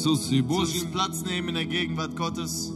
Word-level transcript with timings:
присутствии 0.00 0.38
Lass 0.40 0.46
Божьем. 0.46 0.82
uns 0.82 0.92
Platz 0.92 1.22
nehmen 1.24 1.48
in 1.48 1.54
der 1.56 1.66
Gegenwart 1.66 2.14
Gottes. 2.16 2.70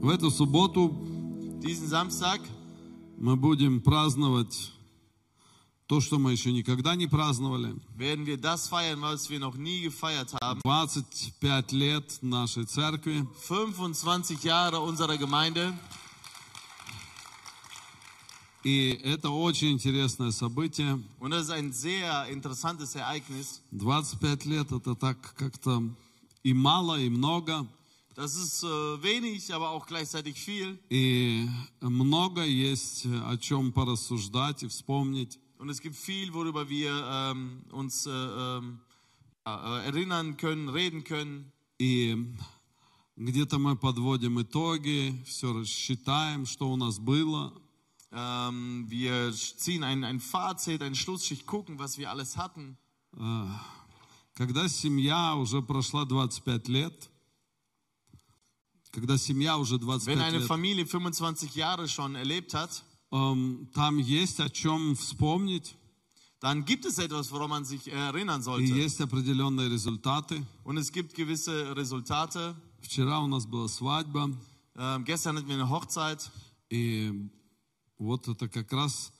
В 0.00 0.08
эту 0.08 0.30
субботу 0.30 0.96
Diesen 1.62 1.88
Samstag 1.88 2.40
мы 3.18 3.36
будем 3.36 3.82
праздновать 3.82 4.72
то, 5.86 6.00
что 6.00 6.18
мы 6.18 6.32
еще 6.32 6.52
никогда 6.52 6.94
не 6.94 7.06
праздновали. 7.06 7.74
werden 7.96 8.24
wir 8.24 8.38
das 8.40 8.68
feiern, 8.68 9.00
was 9.02 9.28
wir 9.28 9.40
noch 9.40 9.56
nie 9.56 9.82
gefeiert 9.82 10.32
haben. 10.40 10.60
25 10.62 11.72
лет 11.72 12.18
нашей 12.22 12.64
церкви. 12.64 13.26
25 13.46 14.42
Jahre 14.42 14.80
unserer 14.80 15.18
Gemeinde. 15.18 15.74
И 18.62 19.00
это 19.04 19.30
очень 19.30 19.72
интересное 19.72 20.32
событие. 20.32 21.02
Und 21.18 21.30
das 21.30 21.44
ist 21.44 21.50
ein 21.50 21.72
sehr 21.72 22.26
interessantes 22.28 22.94
Ereignis. 22.94 23.62
25 23.72 24.44
лет 24.44 24.70
это 24.70 24.94
так 24.94 25.34
как-то 25.36 25.82
и 26.42 26.52
мало, 26.52 27.00
и 27.00 27.08
много. 27.08 27.66
Das 28.14 28.36
ist 28.36 28.62
äh, 28.64 28.66
wenig, 29.02 29.54
aber 29.54 29.70
auch 29.70 29.86
gleichzeitig 29.86 30.38
viel. 30.38 30.78
И 30.90 31.48
много 31.80 32.44
есть 32.44 33.06
о 33.06 33.38
чем 33.38 33.72
порассуждать 33.72 34.62
и 34.62 34.68
вспомнить. 34.68 35.38
Und 35.58 35.70
es 35.70 35.80
gibt 35.80 35.96
viel, 35.96 36.32
worüber 36.34 36.68
wir 36.68 36.92
ähm, 36.92 37.62
uns 37.70 38.06
äh, 38.06 38.10
ähm, 38.10 38.80
äh, 39.46 39.86
erinnern 39.86 40.36
können, 40.36 40.68
reden 40.68 41.04
können. 41.04 41.50
И 41.78 42.14
где-то 43.16 43.58
мы 43.58 43.76
подводим 43.76 44.40
итоги, 44.40 45.22
все 45.26 45.52
рассчитаем, 45.52 46.44
что 46.44 46.70
у 46.70 46.76
нас 46.76 46.98
было. 46.98 47.54
Ähm, 48.11 48.85
wir 48.87 49.33
ziehen 49.33 49.83
ein, 49.83 50.03
ein 50.03 50.19
Fazit, 50.19 50.81
einen 50.81 50.95
Schlussschicht, 50.95 51.45
gucken, 51.45 51.79
was 51.79 51.97
wir 51.97 52.09
alles 52.09 52.37
hatten. 52.37 52.77
Когда 54.35 54.67
семья 54.67 55.35
уже 55.35 55.61
прошла 55.61 56.05
25 56.05 56.67
лет, 56.67 57.09
когда 58.91 59.17
семья 59.17 59.57
уже 59.57 59.75
Wenn 59.75 59.99
25 59.99 60.23
eine 60.25 60.37
лет, 60.39 60.47
Familie 60.47 60.85
25 60.85 61.55
Jahre 61.55 61.87
schon 61.87 62.15
erlebt 62.15 62.53
hat, 62.53 62.83
эм, 63.11 63.69
там 63.73 63.97
есть 63.99 64.39
о 64.39 64.49
чем 64.49 64.95
вспомнить, 64.95 65.75
dann 66.41 66.63
gibt 66.65 66.85
es 66.85 66.97
etwas, 66.99 67.31
woran 67.31 67.49
man 67.49 67.65
sich 67.65 67.87
erinnern 67.91 68.41
и 68.41 68.43
sollte. 68.43 68.73
есть 68.73 69.01
определенные 69.01 69.69
результаты. 69.69 70.45
Und 70.63 70.77
es 70.77 70.91
gibt 70.91 71.13
gewisse 71.15 71.75
Resultate. 71.75 72.55
Вчера 72.81 73.19
у 73.21 73.27
нас 73.27 73.45
была 73.45 73.67
свадьба, 73.67 74.29
Ähm, 74.77 75.05
gestern 75.05 75.37
hatten 75.37 75.47
wir 75.47 75.55
eine 75.55 75.69
Hochzeit. 75.69 76.29
и 76.69 77.29
вот 78.00 78.26
это 78.28 78.48
как 78.48 78.72
раз 78.72 79.12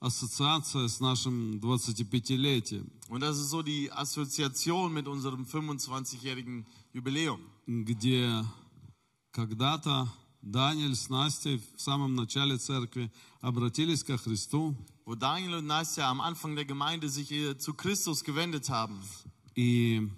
ассоциация 0.00 0.88
с 0.88 0.98
нашим 1.00 1.58
25-летием, 1.58 2.90
Und 3.08 3.20
das 3.20 3.38
ist 3.38 3.50
so 3.50 3.62
die 3.62 3.90
Assoziation 3.92 4.92
mit 4.92 5.06
unserem 5.06 5.44
25-jährigen 5.44 6.66
Jubiläum. 6.92 7.40
где 7.66 8.44
когда-то 9.30 10.08
Даниэль 10.42 10.96
с 10.96 11.08
Настей 11.08 11.62
в 11.76 11.80
самом 11.80 12.14
начале 12.16 12.58
церкви 12.58 13.12
обратились 13.40 14.02
ко 14.02 14.16
Христу, 14.18 14.74
Wo 15.04 15.14
Daniel 15.16 15.54
und 15.58 15.66
Nastja 15.66 16.08
am 16.10 16.20
Anfang 16.20 16.54
der 16.56 16.64
Gemeinde 16.64 17.08
sich 17.08 17.30
äh, 17.32 17.56
zu 17.58 17.74
Christus 17.74 18.24
gewendet 18.24 18.68
haben. 18.70 18.98
и, 19.54 20.08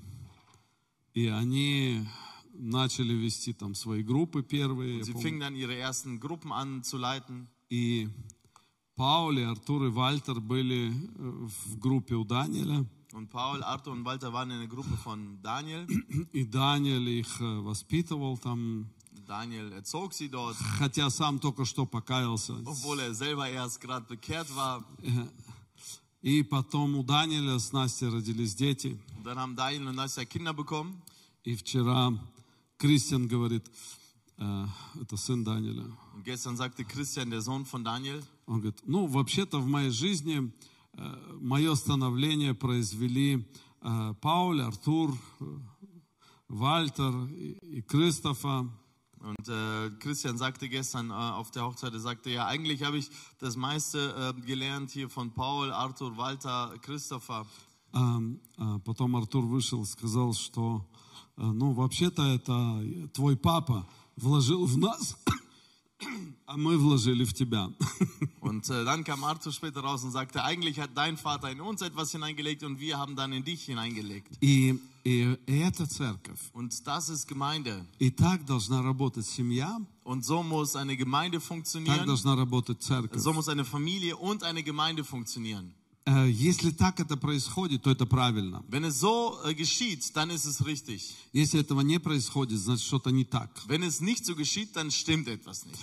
и 1.15 1.27
они 1.27 2.07
начали 2.55 3.13
вести 3.15 3.53
там 3.53 3.75
свои 3.75 4.03
группы 4.03 4.43
первые. 4.43 4.99
я 4.99 5.05
Sie 5.05 5.15
fingen 5.21 5.41
dann 5.41 5.57
ihre 5.57 5.75
ersten 5.77 6.21
Gruppen 6.21 6.53
an 6.53 6.83
zu 6.85 6.97
leiten. 6.97 7.49
И 7.75 8.09
Пауль, 8.95 9.41
и 9.41 9.43
Артур 9.43 9.87
и 9.87 9.89
Вальтер 9.89 10.39
были 10.41 10.93
э, 10.93 11.49
в 11.67 11.77
группе 11.79 12.15
у 12.15 12.25
Даниэля. 12.25 12.87
Und 13.13 13.31
Paul, 13.31 13.63
Arthur 13.63 13.93
und 13.93 14.05
Walter 14.05 14.33
waren 14.33 14.51
in 14.51 14.59
der 14.59 14.69
Gruppe 14.69 14.97
von 14.97 15.41
Daniel. 15.43 15.87
И 16.33 16.45
Даниэль 16.45 17.09
их 17.09 17.41
э, 17.41 17.61
воспитывал 17.61 18.39
там, 18.39 18.87
Daniel 19.27 19.73
erzog 19.73 20.13
sie 20.13 20.29
dort, 20.29 20.57
хотя 20.79 21.11
сам 21.11 21.41
только 21.41 21.65
что 21.65 21.85
покаялся. 21.85 22.53
obwohl 22.65 23.01
er 23.01 23.13
selber 23.13 23.49
erst 23.49 23.81
gerade 23.81 24.07
bekehrt 24.07 24.55
war. 24.55 24.85
И 26.23 26.43
потом 26.45 26.97
у 26.97 27.03
Даниэля 27.03 27.59
с 27.59 27.73
Настей 27.73 28.09
родились 28.09 28.55
дети. 28.55 28.97
Dann 29.25 29.39
haben 29.39 29.57
Daniel 29.57 29.89
und 29.89 29.97
Nastja 29.97 30.25
Kinder 30.25 30.55
bekommen. 30.55 31.03
И 31.43 31.57
вчера 31.57 32.13
Кристиан 32.79 33.27
говорит, 33.27 33.65
это 34.37 35.17
сын 35.17 35.45
Даниэля, 35.45 35.87
Und 36.15 36.25
gestern 36.25 36.57
sagte 36.57 36.85
Christian, 36.85 37.31
der 37.31 37.41
Sohn 37.41 37.65
von 37.67 37.85
Daniel, 37.85 38.23
он 38.47 38.61
говорит, 38.61 38.83
ну, 38.87 39.07
вообще-то 39.07 39.59
в 39.59 39.67
моей 39.67 39.91
жизни 39.91 40.53
э, 40.93 41.37
мое 41.41 41.75
становление 41.75 42.55
произвели 42.55 43.47
э, 43.81 44.15
Пауль, 44.21 44.61
Артур, 44.61 45.17
э, 45.41 45.45
Вальтер 46.49 47.27
и, 47.27 47.83
Кристофа. 47.83 48.69
Und 49.21 49.49
äh, 49.49 49.91
Christian 50.01 50.37
sagte 50.37 50.69
gestern 50.69 51.11
äh, 51.11 51.15
auf 51.15 51.51
der 51.51 51.65
Hochzeit, 51.65 51.95
er 51.95 52.01
sagte, 52.01 52.29
ja, 52.31 52.47
eigentlich 52.47 52.83
habe 52.83 52.99
ich 52.99 53.11
das 53.39 53.57
meiste 53.57 54.35
äh, 54.37 54.41
gelernt 54.43 54.91
hier 54.91 55.09
von 55.09 55.33
Paul, 55.33 55.73
Arthur, 55.73 56.17
Walter, 56.17 56.75
Christopher. 56.83 57.47
А, 57.93 58.21
а 58.59 58.79
потом 58.81 59.15
Артур 59.17 59.47
вышел 59.47 59.87
сказал, 59.87 60.35
что, 60.35 60.85
э, 61.37 61.43
ну, 61.43 61.73
вообще-то 61.73 62.23
это 62.23 63.11
твой 63.15 63.37
папа 63.37 63.89
вложил 64.16 64.66
в 64.66 64.78
нас, 64.78 65.18
а 66.46 66.58
мы 66.58 66.78
вложили 66.78 67.24
в 67.26 67.34
тебя. 67.34 67.70
Und 68.42 68.70
äh, 68.70 68.86
dann 68.86 69.04
kam 69.04 69.24
Arthur 69.24 69.52
später 69.52 69.82
raus 69.82 70.04
und 70.04 70.12
sagte, 70.12 70.44
eigentlich 70.44 70.80
hat 70.80 70.92
dein 70.96 71.18
Vater 71.18 71.52
in 71.52 71.60
uns 71.62 71.82
etwas 71.82 72.12
hineingelegt 72.12 72.64
und 72.64 72.80
wir 72.80 72.98
haben 72.98 73.16
dann 73.16 73.34
in 73.34 73.44
dich 73.44 73.66
hineingelegt. 73.66 74.38
И, 74.42 74.80
и, 75.04 75.38
и 75.46 75.60
это 75.60 75.86
церковь. 75.86 76.40
Und 76.54 76.88
das 76.88 77.10
ist 77.10 77.28
Gemeinde. 77.28 77.86
И 78.00 78.10
так 78.10 78.46
должна 78.46 78.82
работать 78.82 79.26
семья, 79.26 79.80
Und 80.04 80.24
so 80.26 80.42
muss 80.42 80.76
eine 80.76 80.96
Gemeinde 80.98 81.40
так 81.40 81.48
funktionieren. 81.48 82.06
должна 82.06 82.36
работать 82.36 82.82
церковь. 82.82 83.22
So 83.22 83.34
muss 83.34 83.50
eine 83.50 83.66
Familie 83.66 84.16
und 84.16 84.44
eine 84.44 84.64
Gemeinde 84.64 85.04
funktionieren. 85.04 85.74
Э, 86.07 86.29
Если 86.29 86.71
так 86.71 87.01
это 87.01 87.17
происходит, 87.17 87.83
то 87.83 87.91
это 87.91 88.05
правильно. 88.07 88.63
Wenn 88.69 88.85
es 88.85 89.01
so 89.01 89.41
äh, 89.45 89.55
geschieht, 89.55 90.15
dann 90.15 90.31
ist 90.31 90.45
es 90.45 90.65
richtig. 90.67 91.15
Если 91.33 91.61
этого 91.61 91.81
не 91.81 91.99
происходит, 91.99 92.59
значит 92.59 92.85
что-то 92.87 93.11
не 93.11 93.25
так. 93.25 93.51
Wenn 93.67 93.83
es 93.83 94.01
nicht 94.01 94.25
so 94.27 94.35
geschieht, 94.35 94.75
dann 94.77 94.91
stimmt 94.91 95.29
etwas 95.29 95.65
nicht. 95.65 95.81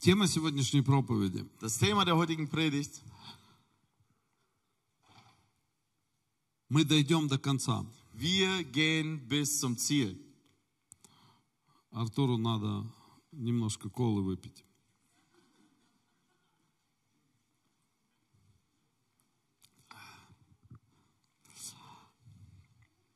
Тема 0.00 0.28
сегодняшней 0.28 0.82
проповеди. 0.82 1.46
Das 1.60 1.78
Thema 1.78 2.04
der 2.04 2.16
heutigen 2.16 2.48
Predigt, 2.48 3.00
Мы 6.68 6.84
дойдем 6.84 7.28
до 7.28 7.38
конца. 7.38 7.86
wir 8.14 8.64
gehen 8.64 9.26
bis 9.28 9.60
zum 9.60 9.78
Ziel. 9.78 10.18
Артуру 11.92 12.36
надо 12.36 12.84
немножко 13.32 13.88
колы 13.88 14.20
выпить. 14.22 14.64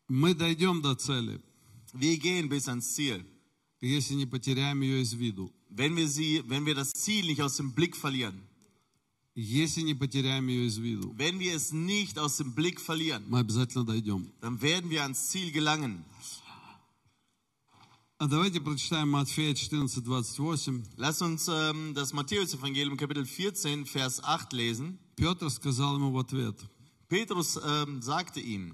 Мы 0.09 0.33
дойдем 0.35 0.81
до 0.81 0.95
цели, 0.95 1.41
Wir 1.93 2.17
gehen 2.19 2.49
bis 2.49 2.67
ans 2.67 2.93
Ziel. 2.95 3.25
если 3.81 4.15
не 4.15 4.25
потеряем 4.25 4.81
ее 4.81 5.01
из 5.01 5.13
виду. 5.13 5.51
Wenn 5.69 5.95
wir, 5.95 6.07
sie, 6.07 6.41
wenn 6.47 6.65
wir 6.65 6.75
das 6.75 6.91
Ziel 6.93 7.25
nicht 7.25 7.41
aus 7.41 7.57
dem 7.57 7.73
Blick 7.73 7.95
verlieren, 7.95 8.41
Если 9.37 9.81
не 9.81 9.93
потеряем 9.93 10.47
ее 10.47 10.67
из 10.67 10.77
виду, 10.77 11.13
wenn 11.17 11.39
wir 11.39 11.53
es 11.55 11.73
nicht 11.73 12.17
aus 12.17 12.37
dem 12.37 12.53
Blick 12.53 12.79
verlieren, 12.79 13.23
мы 13.27 13.39
обязательно 13.39 13.83
дойдем. 13.85 14.31
dann 14.41 14.61
werden 14.61 14.89
wir 14.89 15.03
ans 15.03 15.29
Ziel 15.29 15.51
gelangen. 15.51 16.03
А 18.17 18.27
давайте 18.27 18.61
прочитаем 18.61 19.09
Матфея 19.09 19.53
14, 19.53 20.07
28. 20.07 20.83
Lass 20.95 21.21
uns 21.21 21.49
ähm, 21.49 21.93
das 21.93 22.13
Matthäus-Evangelium 22.13 22.95
Kapitel 22.95 23.25
14, 23.25 23.85
Vers 23.85 24.23
8 24.23 24.53
lesen. 24.53 24.97
Петр 25.17 25.49
сказал 25.49 25.95
ему 25.95 26.11
в 26.11 26.17
ответ, 26.19 26.55
Petrus 27.09 27.57
ähm, 27.61 28.01
sagte 28.01 28.39
ihm, 28.39 28.73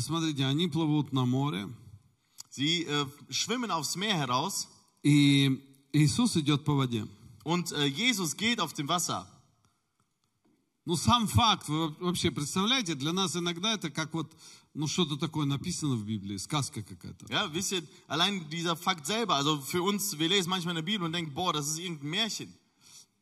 Смотрите, 0.00 0.44
они 0.46 0.68
плывут 0.68 1.12
на 1.12 1.24
море, 1.24 1.68
sie 2.50 2.84
äh, 2.84 3.06
schwimmen 3.30 3.70
aufs 3.70 3.96
Meer 3.96 4.16
heraus 4.16 4.68
и 5.02 5.60
Иисус 5.92 6.36
идет 6.36 6.64
по 6.64 6.74
воде. 6.74 7.06
und 7.44 7.72
äh, 7.72 7.84
Jesus 7.84 8.36
geht 8.36 8.60
auf 8.60 8.72
dem 8.72 8.88
Wasser. 8.88 9.26
Ну, 10.86 10.96
сам 10.96 11.28
факт, 11.28 11.68
вы 11.68 11.88
вообще 12.00 12.30
представляете, 12.30 12.94
для 12.94 13.12
нас 13.12 13.34
иногда 13.36 13.72
это 13.72 13.90
как 13.90 14.12
вот, 14.12 14.30
ну, 14.74 14.86
что-то 14.86 15.16
такое 15.16 15.46
написано 15.46 15.94
в 15.94 16.04
Библии, 16.04 16.36
сказка 16.36 16.82
какая-то. 16.82 17.26
Ja, 17.30 17.50
wisst 17.54 17.72
ihr, 17.72 17.82
allein 18.06 18.48
dieser 18.50 18.76
Fakt 18.76 19.06
selber, 19.06 19.36
also 19.36 19.60
für 19.62 19.82
uns, 19.82 20.18
wir 20.18 20.28
lesen 20.28 20.50
manchmal 20.50 20.72
in 20.72 20.84
der 20.84 20.92
Bibel 20.92 21.06
und 21.06 21.12
denken, 21.12 21.32
boah, 21.32 21.54
das 21.54 21.68
ist 21.68 21.78
irgendein 21.78 22.10
Märchen. 22.10 22.54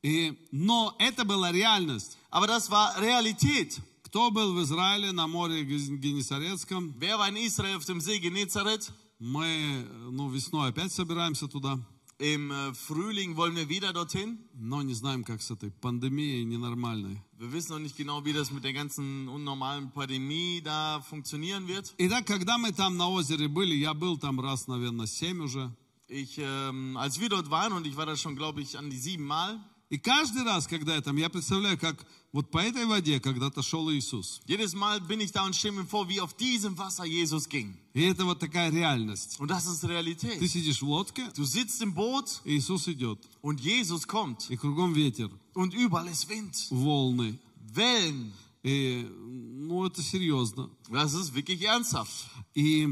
И, 0.02 0.36
но 0.50 0.96
это 0.98 1.24
была 1.24 1.52
реальность. 1.52 2.18
Aber 2.30 2.48
das 2.48 2.68
war 2.70 3.00
Realität. 3.00 3.80
Кто 4.12 4.30
был 4.30 4.52
в 4.52 4.62
Израиле 4.62 5.10
на 5.10 5.26
море 5.26 5.64
Ген- 5.64 5.96
Генесарецком? 5.98 6.92
Wer 7.00 7.16
war 7.16 7.30
in 7.30 7.36
Israel 7.38 7.78
auf 7.78 7.86
dem 7.86 7.98
See 7.98 8.18
Genezareth? 8.20 8.92
Мы, 9.18 9.86
ну, 10.10 10.28
весной 10.28 10.68
опять 10.68 10.92
собираемся 10.92 11.48
туда. 11.48 11.78
Im 12.18 12.50
äh, 12.50 12.74
Frühling 12.74 13.36
wollen 13.36 13.56
wir 13.56 13.70
wieder 13.70 13.94
dorthin. 13.94 14.36
но 14.52 14.82
не 14.82 14.92
знаем, 14.92 15.24
как 15.24 15.40
с 15.40 15.50
этой 15.50 15.70
пандемией 15.70 16.44
ненормальной. 16.44 17.22
Wir 17.38 17.52
wissen 17.54 17.70
noch 17.72 17.78
nicht 17.78 17.96
genau, 17.96 18.22
wie 18.22 18.34
das 18.34 18.50
mit 18.52 18.64
der 18.64 18.74
ganzen 18.74 19.28
unnormalen 19.28 19.90
Pandemie 19.92 20.60
da 20.62 21.00
funktionieren 21.00 21.66
wird. 21.66 21.94
Итак, 21.96 22.26
когда 22.26 22.58
мы 22.58 22.70
там 22.72 22.98
на 22.98 23.08
озере 23.08 23.48
были, 23.48 23.74
я 23.74 23.94
был 23.94 24.18
там 24.18 24.38
раз, 24.40 24.66
наверное, 24.66 25.06
семь 25.06 25.40
уже. 25.42 25.74
Ich, 26.10 26.36
ähm, 26.36 26.98
als 26.98 27.18
wir 27.18 27.30
dort 27.30 27.48
waren, 27.50 27.72
und 27.72 27.86
ich 27.86 27.96
war 27.96 28.04
da 28.04 28.14
schon, 28.14 28.36
glaube 28.36 28.60
ich, 28.60 28.76
an 28.76 28.90
die 28.90 28.98
sieben 28.98 29.24
Mal, 29.24 29.58
И 29.88 29.98
каждый 29.98 30.42
раз, 30.42 30.66
когда 30.66 30.94
я 30.94 31.00
там, 31.02 31.16
я 31.18 31.28
представляю, 31.28 31.78
как 31.78 32.06
вот 32.33 32.51
по 32.51 32.57
этой 32.59 32.85
воде 32.85 33.19
когда-то 33.19 33.61
шел 33.63 33.89
Иисус. 33.91 34.41
jedes 34.45 34.73
Mal 34.73 34.99
bin 35.01 35.21
ich 35.21 35.31
da 35.31 35.43
und 35.45 35.55
stelle 35.55 35.73
mir 35.77 35.85
vor, 35.85 36.07
wie 36.09 36.19
auf 36.21 36.33
diesem 36.35 36.77
Wasser 36.77 37.05
Jesus 37.05 37.47
ging. 37.49 37.75
И 37.93 38.01
это 38.03 38.25
вот 38.25 38.39
такая 38.39 38.69
реальность. 38.69 39.39
Und 39.39 39.49
das 39.49 39.65
ist 39.65 39.81
Ты 39.81 39.87
Realität. 39.87 40.39
сидишь 40.47 40.81
в 40.81 40.87
лодке, 40.87 41.31
Du 41.35 41.45
sitzt 41.45 41.81
im 41.81 41.93
Boot 41.93 42.41
Иисус 42.45 42.87
идет, 42.87 43.19
und 43.41 43.59
Jesus 43.61 44.05
kommt. 44.07 44.49
и 44.49 44.57
кругом 44.57 44.93
ветер, 44.93 45.31
Und 45.55 45.73
überall 45.73 46.07
ist 46.07 46.27
Wind, 46.29 46.53
волны. 46.69 47.39
Wellen. 47.73 48.31
И, 48.63 49.07
ну, 49.09 49.85
это 49.85 50.01
серьезно. 50.01 50.69
Das 50.89 51.13
ist 51.13 51.33
wirklich 51.33 51.61
ernsthaft. 51.63 52.25
И, 52.53 52.87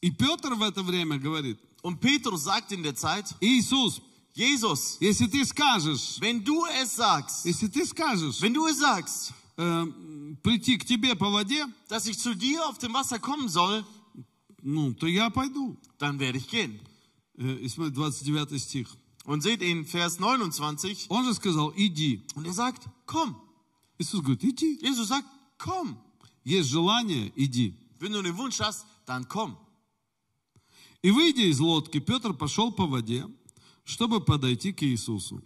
и 0.00 0.10
Петр 0.10 0.54
в 0.54 0.62
это 0.62 0.82
время 0.82 1.18
говорит, 1.18 1.58
Und 1.82 2.00
Petrus 2.00 2.42
sagt 2.44 2.72
in 2.72 2.82
der 2.82 2.96
Zeit, 2.96 3.32
Иисус, 3.40 4.00
Jesus, 4.33 4.97
если 5.01 5.27
ты 5.27 5.43
скажешь, 5.45 6.17
wenn 6.21 6.43
du 6.43 6.65
es 6.65 6.95
sagst, 6.95 7.45
если 7.45 7.67
ты 7.67 7.85
скажешь 7.85 8.41
wenn 8.41 8.53
du 8.53 8.65
es 8.67 8.77
sagst, 8.79 9.33
э, 9.57 9.85
прийти 10.41 10.77
к 10.77 10.85
тебе 10.85 11.15
по 11.15 11.29
воде, 11.29 11.65
dass 11.89 12.07
ich 12.07 12.17
zu 12.17 12.33
dir 12.33 12.65
auf 12.67 12.77
dem 12.77 12.93
Wasser 12.93 13.19
kommen 13.19 13.49
soll, 13.49 13.83
ну, 14.61 14.93
то 14.93 15.07
я 15.07 15.29
пойду. 15.29 15.75
dann 15.99 16.19
werde 16.19 16.37
ich 16.37 16.47
gehen. 16.49 16.79
Э, 17.37 17.57
И 17.61 17.67
смотри, 17.67 17.91
29 17.93 18.61
стих. 18.63 18.87
Und 19.25 19.41
seht 19.43 19.61
in 19.61 19.85
Vers 19.85 20.17
29, 20.19 21.07
Он 21.09 21.25
же 21.25 21.33
сказал, 21.33 21.73
иди. 21.75 22.21
und 22.35 22.45
er 22.47 22.53
sagt, 22.53 22.83
komm. 23.05 23.35
Иисус 23.99 24.21
говорит, 24.21 24.43
иди. 24.43 24.79
Jesus 24.81 25.09
sagt, 25.09 25.27
komm. 25.57 25.97
Есть 26.45 26.69
желание, 26.69 27.31
иди. 27.35 27.75
Wenn 27.99 28.13
du 28.13 28.21
den 28.23 28.35
Wunsch 28.37 28.59
hast, 28.61 28.85
dann 29.05 29.27
komm. 29.27 29.57
И 31.03 31.11
выйдя 31.11 31.41
из 31.43 31.59
лодки, 31.59 31.99
Петр 31.99 32.33
пошел 32.33 32.71
по 32.71 32.85
воде, 32.87 33.27
чтобы 33.84 34.20
подойти 34.20 34.72
к 34.72 34.82
Иисусу. 34.82 35.42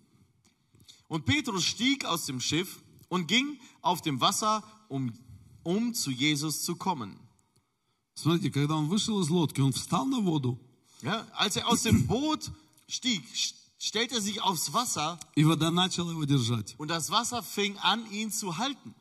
Und 1.09 1.25
Petrus 1.27 1.65
stieg 1.65 2.05
aus 2.05 2.27
dem 2.27 2.41
Schiff 2.41 2.79
und 3.09 3.27
ging 3.27 3.59
auf 3.83 4.01
dem 4.03 4.21
Wasser, 4.21 4.63
um, 4.89 5.13
um 5.65 5.93
zu 5.95 6.11
Jesus 6.11 6.63
zu 6.63 6.77
kommen. 6.77 7.19
Смотрите, 8.15 8.51
когда 8.51 8.77
он 8.77 8.87
вышел 8.87 9.21
из 9.21 9.29
лодки, 9.31 9.61
он 9.61 9.73
встал 9.73 10.07
на 10.07 10.21
воду, 10.21 10.59
Ja, 11.03 11.27
als 11.39 11.57
er 11.57 11.67
aus 11.67 11.83
dem 11.83 12.07
Boot 12.07 12.51
stieg, 12.87 13.23
st- 13.35 13.55
stellte 13.79 14.17
er 14.17 14.21
sich 14.21 14.41
aufs 14.43 14.73
Wasser 14.75 15.19
и 15.35 15.45
вода 15.45 15.71
начала 15.71 16.11
его 16.11 16.25
держать. 16.25 16.75
und 16.79 16.89
das 16.89 17.11
Wasser 17.11 17.43
fing 17.43 17.77
an, 17.79 18.05
ihn 18.13 18.31
zu 18.31 18.59
halten. 18.59 18.95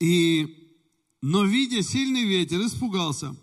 И, 0.00 0.68
но 1.22 1.44
видя 1.44 1.82
сильный 1.82 2.24
ветер, 2.24 2.60
испугался. 2.60 3.34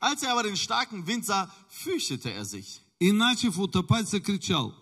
Als 0.00 0.22
er 0.22 0.32
aber 0.32 0.42
den 0.42 0.56
starken 0.56 1.06
Wind 1.06 1.24
sah, 1.24 1.48
fürchtete 1.68 2.30
er 2.32 2.44
sich. 2.44 2.80
И, 2.99 3.11
начав 3.11 3.57
утопать, 3.57 4.09
закричал, 4.09 4.73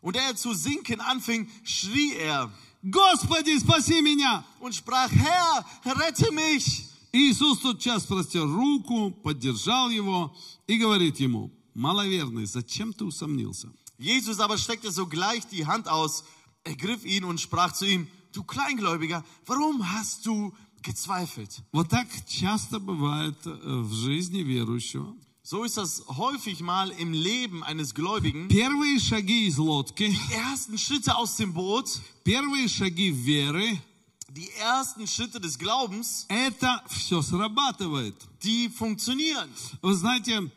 Und 0.00 0.16
er 0.16 0.36
zu 0.36 0.52
sinken 0.52 1.00
anfing, 1.00 1.48
schrie 1.64 2.14
er 2.14 2.50
«Господи, 2.82 3.58
спаси 3.58 4.02
меня!» 4.02 4.44
und 4.60 4.74
sprach, 4.74 5.10
Herr, 5.10 5.64
rette 5.84 6.30
mich. 6.30 6.86
Иисус 7.12 7.60
тотчас 7.60 8.04
простер 8.04 8.42
руку, 8.46 9.10
поддержал 9.10 9.88
его 9.88 10.36
и 10.66 10.76
говорит 10.76 11.20
ему, 11.20 11.50
«Маловерный, 11.74 12.44
зачем 12.44 12.92
ты 12.92 13.04
усомнился?» 13.04 13.72
Jesus 13.98 14.40
aber 14.40 14.58
streckte 14.58 14.92
sogleich 14.92 15.46
die 15.46 15.64
Hand 15.64 15.88
aus, 15.88 16.24
ergriff 16.64 17.04
ihn 17.04 17.24
und 17.24 17.40
sprach 17.40 17.72
zu 17.72 17.86
ihm, 17.86 18.08
du 18.32 18.42
Kleingläubiger, 18.42 19.24
warum 19.46 19.92
hast 19.92 20.26
du 20.26 20.52
gezweifelt? 20.82 21.62
Вот 21.72 21.88
так 21.88 22.08
часто 22.28 22.78
бывает 22.78 23.38
э, 23.46 23.50
в 23.52 23.94
жизни 23.94 24.40
верующего. 24.40 25.14
So 25.43 25.63
ist 25.63 25.77
das 25.77 26.03
häufig 26.07 26.59
mal 26.61 26.91
im 26.91 27.11
Leben 27.13 27.63
eines 27.63 27.93
Gläubigen. 27.95 28.47
Первые 28.49 28.99
шаги 28.99 29.47
из 29.47 29.57
лодки, 29.57 30.09
Die 30.09 30.33
ersten 30.33 30.77
Schritte 30.77 31.15
aus 31.15 31.35
dem 31.37 31.53
Boot, 31.53 31.99
первые 32.23 32.69
шаги 32.69 33.09
веры, 33.11 33.81
die 34.29 34.49
ersten 34.51 35.07
Schritte 35.07 35.39
des 35.39 35.57
Glaubens, 35.57 36.25
это 36.29 36.83
все 36.87 37.21
срабатывает. 37.23 38.15
die 38.43 38.69
funktionieren. 38.69 39.49
Вы 39.81 39.95
знаете, 39.95 40.51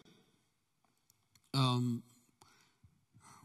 эм, 1.54 2.02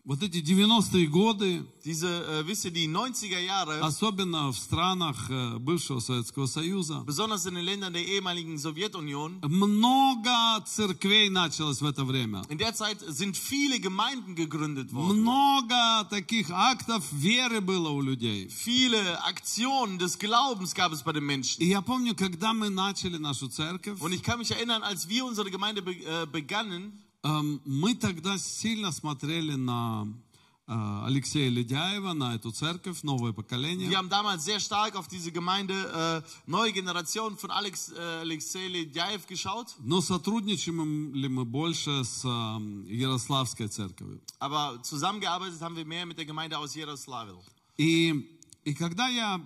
вот 0.04 0.24
эти 0.24 0.38
90-е 0.38 1.06
годы, 1.08 1.66
Diese, 1.84 2.08
äh, 2.08 2.48
wisst 2.48 2.64
ihr, 2.64 2.72
die 2.72 2.88
90er 2.88 3.40
Jahre, 3.40 3.82
особенно 3.82 4.54
в 4.54 4.58
странах 4.58 5.30
э, 5.30 5.58
бывшего 5.60 6.00
Советского 6.00 6.46
Союза, 6.46 7.04
besonders 7.06 7.46
in 7.46 7.56
den 7.56 7.66
Ländern 7.66 7.92
der 7.92 8.06
ehemaligen 8.06 8.58
Sowjetunion, 8.58 9.40
много 9.46 10.64
церквей 10.66 11.30
началось 11.30 11.82
в 11.82 11.86
это 11.86 12.06
время. 12.06 12.42
in 12.48 12.58
der 12.58 12.74
Zeit 12.74 13.00
sind 13.02 13.36
viele 13.36 13.82
Gemeinden 13.82 14.36
gegründet 14.36 14.94
worden. 14.94 15.22
Много 15.24 16.08
таких 16.10 16.52
актов 16.52 17.04
веры 17.12 17.60
было 17.60 17.90
у 17.90 18.02
людей. 18.02 18.48
Viele 18.48 19.02
Aktionen 19.26 19.98
des 20.00 20.18
Glaubens 20.20 20.74
gab 20.74 20.94
es 20.94 21.04
bei 21.04 21.12
den 21.12 21.26
Menschen. 21.26 21.62
И 21.62 21.66
я 21.68 21.82
помню, 21.82 22.16
когда 22.16 22.54
мы 22.54 22.70
начали 22.70 23.18
нашу 23.18 23.50
церковь, 23.50 24.00
Und 24.00 24.14
ich 24.14 24.24
kann 24.24 24.40
mich 24.40 24.52
erinnern, 24.52 24.84
als 24.84 25.10
wir 25.10 25.26
unsere 25.26 25.52
Gemeinde 25.52 25.82
be 25.82 25.92
äh, 25.92 26.26
begannen, 26.32 26.94
эм, 27.11 27.11
мы 27.23 27.95
тогда 27.95 28.37
сильно 28.39 28.91
смотрели 28.91 29.55
на 29.55 30.09
э, 30.67 31.03
Алексея 31.07 31.51
Ледяева, 31.51 32.15
на 32.15 32.35
эту 32.35 32.51
церковь, 32.51 33.03
новое 33.03 33.33
поколение. 33.33 33.89
wir 33.89 33.97
haben 33.99 34.09
damals 34.09 34.45
sehr 34.45 34.59
stark 34.59 34.97
auf 34.97 35.07
diese 35.07 35.31
Gemeinde 35.31 36.23
äh, 36.25 36.51
Neue 36.51 36.73
Generation 36.73 37.37
von 37.37 37.51
Alex, 37.51 37.93
äh, 37.93 38.01
Alexei 38.23 38.67
Ledyaev 38.69 39.27
geschaut. 39.27 39.77
Но 39.79 40.01
сотрудничаем 40.01 41.15
ли 41.15 41.29
мы 41.29 41.45
больше 41.45 42.03
с 42.05 42.25
эм, 42.25 42.85
Ярославской 42.87 43.69
церковью? 43.69 44.21
Aber 44.41 44.83
zusammengearbeitet 44.83 45.61
haben 45.61 45.77
wir 45.77 45.85
mehr 45.85 46.07
mit 46.07 46.19
der 46.19 46.27
Gemeinde 46.27 46.59
aus 46.59 46.75
Jaroslavl. 46.75 47.39
И, 47.79 48.39
и 48.65 48.75
когда 48.75 49.09
я 49.09 49.41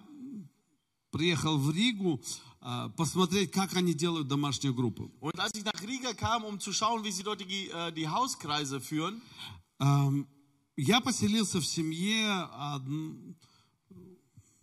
приехал 1.11 1.59
в 1.59 1.71
Ригу 1.71 2.21
э, 2.23 2.46
посмотреть, 2.96 3.52
как 3.52 3.76
они 3.76 3.94
делают 3.94 4.28
домашнюю 4.28 4.74
группу, 4.76 5.12
Und 5.20 5.40
als 5.40 5.52
ich 5.56 5.64
nach 5.66 5.82
Riga 5.82 6.14
kam, 6.14 6.44
um 6.44 6.60
zu 6.60 6.72
schauen, 6.74 7.04
wie 7.04 7.12
sie 7.12 7.24
dort 7.24 7.42
die, 7.42 7.70
äh, 7.70 7.92
die 7.92 8.08
Hauskreise 8.08 8.80
führen, 8.80 9.22
эм, 9.80 10.28
я 10.78 11.02
поселился 11.02 11.60
в 11.60 11.66
семье, 11.66 12.28
одн- 12.54 13.36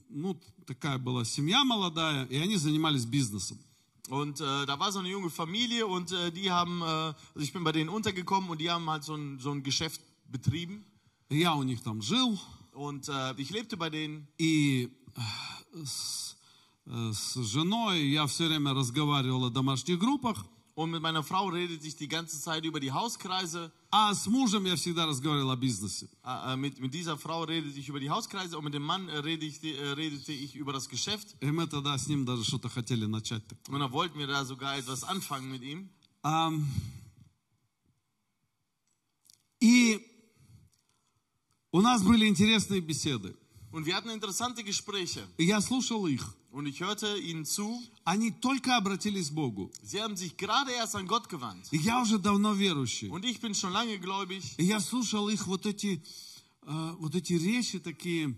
ну, 0.09 0.41
такая 0.67 0.99
была 0.99 1.25
семья 1.25 1.65
молодая, 1.65 2.25
и 2.27 2.37
они 2.37 2.57
занимались 2.57 3.05
бизнесом. 3.05 3.59
und 4.11 4.41
äh, 4.41 4.65
da 4.65 4.79
war 4.79 4.91
so 4.91 5.01
eine 5.01 5.09
junge 5.11 5.29
Familie 5.29 5.87
und 5.87 6.13
äh, 6.13 6.31
die 6.33 6.51
haben, 6.51 6.81
äh, 6.81 6.85
also 6.85 7.15
ich 7.41 7.53
bin 7.53 7.63
bei 7.63 7.73
denen 7.73 7.91
untergekommen 7.91 8.49
und 8.49 8.59
die 8.59 8.71
haben 8.71 8.89
halt 8.89 9.05
so 9.05 9.15
ein, 9.15 9.39
so 9.39 9.51
ein 9.51 9.63
Geschäft 9.63 10.01
betrieben. 10.31 10.83
И 11.31 11.41
Я 11.41 11.55
у 11.57 11.63
них 11.63 11.83
там 11.83 12.01
жил, 12.01 12.39
Und 12.73 13.09
äh, 13.09 13.35
ich 13.37 13.51
lebte 13.51 13.77
bei 13.77 13.91
denen 13.91 14.27
и 14.39 14.89
э, 15.75 15.85
с, 15.85 16.32
э, 16.32 16.32
с 16.86 17.36
женой 17.36 18.08
я 18.10 18.26
все 18.28 18.48
время 18.48 18.74
разговаривал 18.74 19.46
о 19.46 19.50
домашних 19.50 20.00
группах, 20.00 20.46
und 20.76 20.90
mit 20.90 21.02
meiner 21.04 21.22
Frau 21.22 21.50
redete 21.50 21.86
ich 21.86 21.96
die 21.98 22.08
ganze 22.08 22.42
Zeit 22.42 22.66
über 22.66 22.80
die 22.80 22.92
Hauskreise. 22.92 23.72
а 23.92 24.12
с 24.16 24.26
мужем 24.26 24.66
я 24.66 24.76
всегда 24.76 25.06
разговаривал 25.06 25.52
о 25.52 25.56
бизнесе. 25.56 26.10
Äh, 26.24 26.54
äh, 26.54 26.56
mit, 26.56 26.80
mit 26.80 26.92
dieser 26.94 27.16
Frau 27.16 27.44
redete 27.44 27.80
ich 27.80 27.88
über 27.90 28.00
die 28.00 28.10
Hauskreise 28.10 28.58
und 28.58 28.64
mit 28.64 28.74
dem 28.74 28.82
Mann 28.82 29.08
äh, 29.08 29.20
redete, 29.20 29.68
äh, 29.68 29.92
redete 29.94 30.32
ich 30.34 30.56
über 30.56 30.74
das 30.74 30.90
Geschäft. 30.90 31.36
И 31.42 31.52
мы 31.52 31.68
тогда 31.68 31.96
с 31.96 32.08
ним 32.08 32.26
даже 32.26 32.44
что-то 32.44 32.70
хотели 32.70 33.06
начать. 33.06 33.44
Und 33.70 33.80
da 33.82 33.92
wollten 33.92 34.18
wir 34.18 34.26
da 34.26 34.44
sogar 34.46 34.76
etwas 34.78 35.04
anfangen 35.04 35.52
mit 35.52 35.62
ihm. 35.62 35.90
Ам, 36.24 36.66
И 39.60 40.02
у 41.72 41.82
нас 41.82 42.02
были 42.04 42.28
интересные 42.28 42.82
беседы. 42.82 43.36
Und 43.72 43.86
wir 43.86 43.96
hatten 43.96 44.10
interessante 44.10 44.64
Gespräche. 44.64 45.26
И 45.38 45.46
я 45.46 45.62
слушал 45.62 46.08
их. 46.08 46.36
Und 46.53 46.67
ich 46.67 46.81
hörte 46.81 47.17
ihnen 47.19 47.45
zu. 47.45 47.81
Они 48.05 48.31
только 48.31 48.77
обратились 48.77 49.29
к 49.31 49.35
Богу. 49.35 49.71
Sie 49.83 50.01
haben 50.01 50.17
sich 50.17 50.37
gerade 50.37 50.73
erst 50.73 50.97
an 50.97 51.07
Gott 51.07 51.29
gewandt. 51.29 51.69
И 51.71 51.77
я 51.79 52.01
уже 52.01 52.19
давно 52.19 52.55
верующий. 52.55 53.09
Und 53.11 53.25
ich 53.25 53.41
bin 53.41 53.55
schon 53.55 53.73
lange 53.73 53.99
gläubig. 53.99 54.43
И 54.57 54.65
я 54.65 54.81
слушал 54.81 55.29
их 55.29 55.47
вот 55.47 55.67
эти, 55.67 56.03
э, 56.67 56.95
вот 56.99 57.15
эти 57.15 57.35
речи 57.35 57.79
такие. 57.79 58.35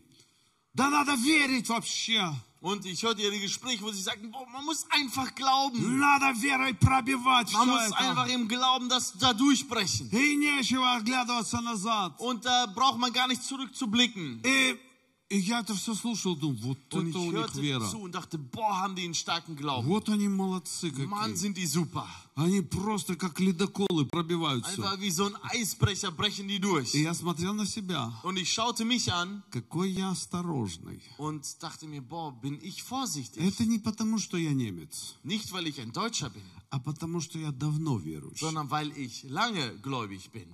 Да 0.75 0.91
надо 0.91 1.15
верить 1.15 1.69
вообще. 1.69 2.33
Und 2.61 2.85
ich 2.85 3.03
hörte 3.03 3.23
ihre 3.23 3.39
Gespräche, 3.39 3.81
wo 3.83 3.91
sie 3.91 4.03
sagten, 4.03 4.31
boah, 4.31 4.47
man 4.53 4.65
muss 4.67 4.85
einfach 4.91 5.35
glauben. 5.35 5.99
Надо 5.99 6.33
верой 6.39 6.75
пробивать 6.75 7.51
Man 7.53 7.69
все 7.69 7.73
muss 7.73 7.93
einfach 7.93 8.27
это. 8.27 8.35
im 8.35 8.49
Glauben 8.49 8.89
das 8.89 9.13
da 9.19 9.33
durchbrechen. 9.33 10.11
И 10.11 10.37
нечего 10.37 10.95
оглядываться 10.97 11.61
назад. 11.63 12.15
Und 12.19 12.45
da 12.45 12.67
braucht 12.67 12.99
man 12.99 13.13
gar 13.13 13.29
nicht 13.29 13.43
zurückzublicken. 13.45 14.43
И 14.45 14.79
И 15.28 15.40
я 15.40 15.62
это 15.62 15.74
все 15.74 15.96
слушал, 15.96 16.36
думаю, 16.36 16.60
вот 16.62 16.78
Und 16.94 17.10
это 17.10 17.18
у 17.18 17.32
них 17.32 17.56
вера. 17.56 17.84
zu 17.90 17.98
und 18.00 18.12
dachte, 18.12 18.38
boah, 18.38 18.78
haben 18.84 18.96
die 18.96 19.06
einen 19.06 19.16
starken 19.16 19.56
Glauben. 19.56 19.88
Вот 19.88 20.08
они 20.08 20.28
молодцы 20.28 20.92
Mann, 21.08 21.32
какие. 21.32 21.36
sind 21.36 21.58
die 21.58 21.66
super. 21.66 22.06
Они 22.36 22.62
просто 22.62 23.16
как 23.16 23.40
ледоколы 23.40 24.06
пробивают 24.06 24.64
все. 24.68 24.84
Einfach 24.84 25.00
wie 25.02 25.10
so 25.10 25.26
ein 25.26 25.36
Eisbrecher 25.42 26.12
brechen 26.12 26.48
die 26.48 26.60
durch. 26.60 26.94
И 26.94 27.02
я 27.02 27.16
смотрел 27.16 27.56
на 27.56 27.66
себя, 27.66 28.14
Und 28.24 28.38
ich 28.38 28.54
schaute 28.54 28.86
mich 28.86 29.12
an 29.12 29.42
какой 29.50 29.90
я 29.90 30.12
осторожный. 30.12 31.02
und 31.18 31.44
dachte 31.64 31.88
mir, 31.88 32.02
boah, 32.02 32.32
bin 32.32 32.60
ich 32.62 32.84
vorsichtig. 32.84 33.42
Это 33.42 33.66
не 33.66 33.80
потому, 33.80 34.20
что 34.20 34.38
я 34.38 34.54
немец, 34.54 35.16
Nicht, 35.24 35.52
weil 35.54 35.66
ich 35.66 35.82
ein 35.82 35.92
Deutscher 35.92 36.30
bin, 36.30 36.44
а 36.70 36.78
потому, 36.80 37.20
что 37.20 37.40
я 37.40 37.52
давно 37.52 37.98
верующий. 37.98 38.42
sondern 38.46 38.70
weil 38.70 38.92
ich 38.96 39.24
lange 39.24 39.76
gläubig 39.82 40.30
bin. 40.32 40.46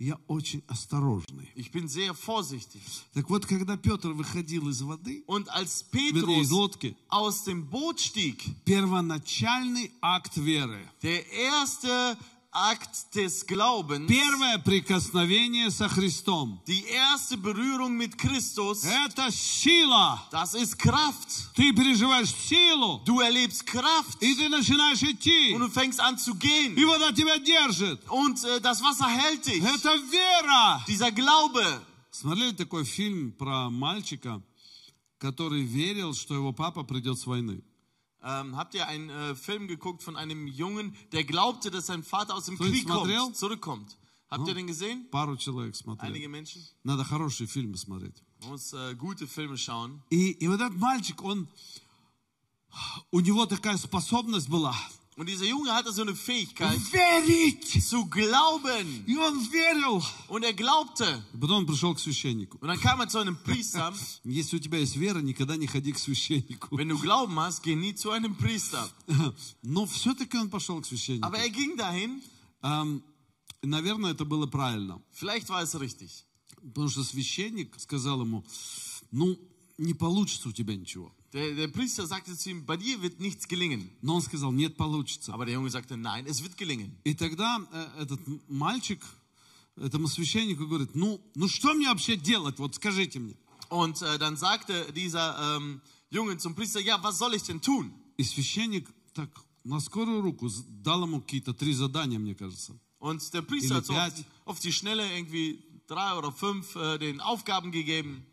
Я 0.00 0.18
очень 0.28 0.62
осторожный. 0.66 1.52
Ich 1.54 1.70
bin 1.70 1.86
sehr 1.86 2.14
vorsichtig. 2.14 2.80
Так 3.12 3.28
вот, 3.28 3.44
когда 3.44 3.76
Петр 3.76 4.12
выходил 4.12 4.70
из 4.70 4.80
воды, 4.80 5.22
Und 5.26 5.46
als 5.50 5.84
вернее, 5.92 6.40
из 6.40 6.50
лодки, 6.50 6.96
aus 7.10 7.44
dem 7.44 7.68
Boot 7.68 8.00
stieg, 8.00 8.42
первоначальный 8.64 9.92
акт 10.00 10.38
веры, 10.38 10.80
der 11.02 11.30
erste 11.30 12.16
Akt 12.52 13.14
des 13.14 13.46
Glaubens, 13.46 14.08
первое 14.08 14.58
прикосновение 14.58 15.70
со 15.70 15.88
Христом, 15.88 16.60
die 16.66 16.84
erste 16.84 17.36
Berührung 17.36 17.96
mit 17.96 18.18
Christus, 18.18 18.82
это 18.84 19.30
сила. 19.30 20.20
das 20.32 20.54
ist 20.54 20.76
Kraft. 20.76 21.28
Ты 21.54 21.72
переживаешь 21.72 22.34
силу, 22.34 23.02
Du 23.04 23.20
erlebst 23.20 23.64
Kraft 23.66 24.20
и 24.20 24.34
ты 24.34 24.48
начинаешь 24.48 25.00
идти, 25.02 25.54
und 25.54 25.60
du 25.60 25.68
fängst 25.68 26.00
an 26.00 26.18
zu 26.18 26.34
gehen. 26.34 26.74
и 26.76 26.84
вода 26.84 27.12
тебя 27.12 27.38
держит. 27.38 28.00
Und 28.10 28.42
äh, 28.44 28.60
das 28.60 28.82
Wasser 28.82 29.06
hält 29.06 29.46
dich. 29.46 29.62
Это 29.62 29.94
вера. 30.10 30.84
Dieser 30.88 31.12
Glaube. 31.12 31.64
Смотрели 32.10 32.50
такой 32.56 32.84
фильм 32.84 33.30
про 33.30 33.70
мальчика, 33.70 34.42
который 35.18 35.62
верил, 35.62 36.14
что 36.14 36.34
его 36.34 36.52
папа 36.52 36.82
придет 36.82 37.16
с 37.16 37.26
войны. 37.26 37.62
Ähm, 38.23 38.55
habt 38.57 38.73
ihr 38.73 38.87
einen 38.87 39.09
äh, 39.09 39.35
Film 39.35 39.67
geguckt 39.67 40.01
von 40.01 40.15
einem 40.15 40.47
Jungen, 40.47 40.95
der 41.11 41.23
glaubte, 41.23 41.69
dass 41.69 41.85
sein 41.87 42.03
Vater 42.03 42.33
aus 42.35 42.45
dem 42.45 42.55
Кто 42.55 42.65
Krieg 42.65 42.83
смотрел? 42.83 43.19
kommt, 43.19 43.35
zurückkommt? 43.37 43.97
Habt 44.29 44.47
ihr 44.47 44.55
den 44.55 44.65
gesehen? 44.67 45.07
Пару 45.11 45.37
человек 45.37 45.75
смотрели. 45.75 46.11
Einige 46.11 46.29
Menschen? 46.29 46.63
Надо 46.83 47.03
хорошие 47.03 47.47
фильмы 47.47 47.77
смотреть. 47.77 48.23
Man 48.41 48.49
muss 48.49 48.73
äh, 48.73 48.95
gute 48.95 49.27
Filme 49.27 49.57
schauen. 49.57 50.01
И, 50.09 50.31
и 50.31 50.47
вот 50.47 50.59
этот 50.59 50.75
мальчик, 50.77 51.21
он, 51.23 51.47
у 53.11 53.19
него 53.19 53.45
такая 53.45 53.77
способность 53.77 54.49
была 54.49 54.75
Und 55.17 55.29
dieser 55.29 55.45
Junge 55.45 55.73
hatte 55.73 55.93
so 55.93 56.01
eine 56.01 56.13
Fähigkeit 56.13 56.77
верить. 56.91 57.87
zu 57.87 58.05
glauben. 58.09 59.05
И 59.07 59.15
он 59.15 59.39
верил. 59.49 60.03
Und 60.27 60.43
er 60.43 60.53
glaubte. 60.53 61.23
И 61.33 61.37
потом 61.37 61.59
он 61.59 61.65
пришел 61.65 61.95
к 61.95 61.99
священнику. 61.99 62.57
Und 62.59 62.67
dann 62.67 62.79
kam 62.81 62.99
er 62.99 63.07
zu 63.07 63.19
einem 63.19 63.37
Priester. 63.37 63.93
Если 64.25 64.57
у 64.57 64.59
тебя 64.59 64.79
есть 64.79 64.97
вера, 64.97 65.19
никогда 65.19 65.55
не 65.55 65.67
ходи 65.67 65.93
к 65.93 65.99
священнику. 65.99 66.75
Wenn 66.75 66.89
du 66.89 66.97
Glauben 66.99 67.39
hast, 67.39 67.63
geh 67.63 67.75
nie 67.75 67.95
zu 67.95 68.11
einem 68.11 68.35
Priester. 68.35 68.89
Но 69.61 69.85
все-таки 69.85 70.37
он 70.37 70.49
пошел 70.49 70.81
к 70.81 70.85
священнику. 70.85 71.25
Aber 71.25 71.37
er 71.37 71.49
ging 71.49 71.77
dahin. 71.77 72.21
Эм, 72.61 73.01
наверное, 73.61 74.11
это 74.11 74.25
было 74.25 74.47
правильно. 74.47 75.01
Vielleicht 75.13 75.47
war 75.47 75.63
es 75.63 75.79
richtig. 75.79 76.25
Потому 76.61 76.89
что 76.89 77.03
священник 77.05 77.79
сказал 77.79 78.19
ему, 78.21 78.43
ну, 79.11 79.39
не 79.80 79.94
получится 79.94 80.48
у 80.48 80.52
тебя 80.52 80.76
ничего. 80.76 81.12
Der, 81.32 81.54
der 81.54 81.68
Priester 81.68 82.06
sagte 82.06 82.36
zu 82.36 82.50
ihm, 82.50 82.66
bei 82.66 82.76
dir 82.76 83.00
wird 83.02 83.20
nichts 83.20 83.46
gelingen. 83.48 83.90
Но 84.02 84.16
он 84.16 84.22
сказал, 84.22 84.52
нет, 84.52 84.76
получится. 84.76 85.32
Aber 85.32 85.46
der 85.46 85.54
Junge 85.54 85.70
sagte, 85.70 85.96
nein, 85.96 86.26
es 86.26 86.42
wird 86.42 86.56
gelingen. 86.56 86.96
И 87.04 87.14
тогда 87.14 87.58
э, 87.72 88.02
этот 88.02 88.20
мальчик 88.48 89.02
этому 89.76 90.08
священнику 90.08 90.66
говорит, 90.66 90.94
ну, 90.94 91.20
ну 91.34 91.48
что 91.48 91.72
мне 91.74 91.88
вообще 91.88 92.16
делать? 92.16 92.58
Вот 92.58 92.74
скажите 92.74 93.18
мне. 93.20 93.36
Und 93.70 94.02
äh, 94.02 94.18
dann 94.18 94.36
sagte 94.36 94.92
dieser 94.92 95.56
ähm, 95.56 95.80
Junge 96.10 96.36
zum 96.36 96.54
Priester, 96.54 96.80
ja, 96.80 97.02
was 97.02 97.18
soll 97.18 97.34
ich 97.34 97.42
denn 97.44 97.60
tun? 97.60 97.92
И 98.18 98.24
священник 98.24 98.88
так 99.14 99.30
на 99.64 99.80
скорую 99.80 100.20
руку 100.20 100.50
дал 100.68 101.04
ему 101.04 101.20
какие-то 101.20 101.54
три 101.54 101.72
задания, 101.72 102.18
мне 102.18 102.34
кажется. 102.34 102.76
Und 102.98 103.32
der 103.32 103.42
Priester 103.42 103.76
hat 103.76 103.86
so 103.86 103.94
auf, 103.94 104.12
auf 104.44 104.60
die 104.60 104.72
Schnelle 104.72 105.10
irgendwie 105.10 105.64
drei 105.86 106.14
oder 106.18 106.32
fünf 106.32 106.76
äh, 106.76 106.98
den 106.98 107.20
Aufgaben 107.20 107.72
gegeben. 107.72 108.26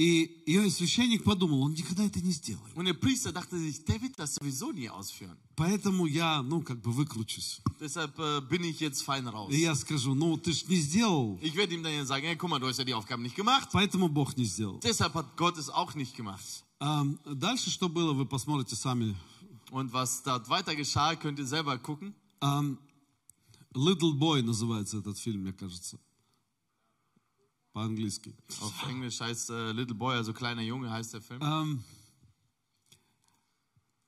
И, 0.00 0.44
и 0.46 0.70
священник 0.70 1.24
подумал, 1.24 1.62
он 1.62 1.72
никогда 1.72 2.04
это 2.04 2.20
не 2.20 2.30
сделает. 2.30 2.72
Und 2.76 2.84
der 2.84 2.94
Priester 2.94 3.32
dachte 3.32 3.58
sich, 3.58 3.84
der 3.84 4.00
wird 4.00 4.16
das 4.16 4.36
sowieso 4.36 4.70
nie 4.70 4.88
ausführen. 4.88 5.36
Поэтому 5.56 6.06
я, 6.06 6.40
ну, 6.40 6.62
как 6.62 6.80
бы 6.80 6.92
выкручусь. 6.92 7.60
Deshalb 7.80 8.16
äh, 8.20 8.40
bin 8.42 8.62
ich 8.62 8.78
jetzt 8.78 9.02
fein 9.02 9.26
raus. 9.26 9.50
И 9.52 9.60
я 9.60 9.74
скажу, 9.74 10.14
ну, 10.14 10.36
ты 10.36 10.52
ж 10.52 10.68
не 10.68 10.76
сделал, 10.76 11.36
Ich 11.42 11.56
werde 11.56 11.74
ihm 11.74 11.82
dann 11.82 11.92
ja 11.92 12.04
sagen, 12.04 12.26
hey, 12.26 12.36
guck 12.36 12.48
mal, 12.48 12.60
du 12.60 12.68
hast 12.68 12.78
ja 12.78 12.84
die 12.84 12.94
Aufgaben 12.94 13.24
nicht 13.24 13.34
gemacht. 13.34 13.70
поэтому 13.72 14.08
Бог 14.08 14.36
не 14.36 14.44
сделал. 14.44 14.78
Deshalb 14.84 15.14
hat 15.14 15.36
Gott 15.36 15.58
es 15.58 15.68
auch 15.68 15.96
nicht 15.96 16.14
gemacht. 16.14 16.62
Ам, 16.78 17.18
дальше 17.24 17.70
что 17.70 17.88
было, 17.88 18.12
вы 18.12 18.24
посмотрите 18.24 18.76
сами. 18.76 19.16
Und 19.72 19.92
was 19.92 20.22
dort 20.22 20.48
weiter 20.48 20.76
geschah, 20.76 21.16
könnt 21.16 21.40
ihr 21.40 21.46
selber 21.46 21.76
gucken. 21.76 22.14
Ам, 22.38 22.78
Little 23.74 24.12
Boy 24.14 24.42
называется 24.42 24.98
этот 24.98 25.18
фильм, 25.18 25.42
мне 25.42 25.52
кажется. 25.52 25.98
По-английски. 27.72 28.34
Auf 28.60 28.88
Englisch 28.88 29.20
heißt 29.20 29.50
äh, 29.50 29.72
Little 29.72 29.94
Boy, 29.94 30.16
also 30.16 30.32
kleiner 30.32 30.62
Junge 30.62 30.90
heißt 30.90 31.14
der 31.14 31.20
Film. 31.22 31.40
Ам, 31.42 31.84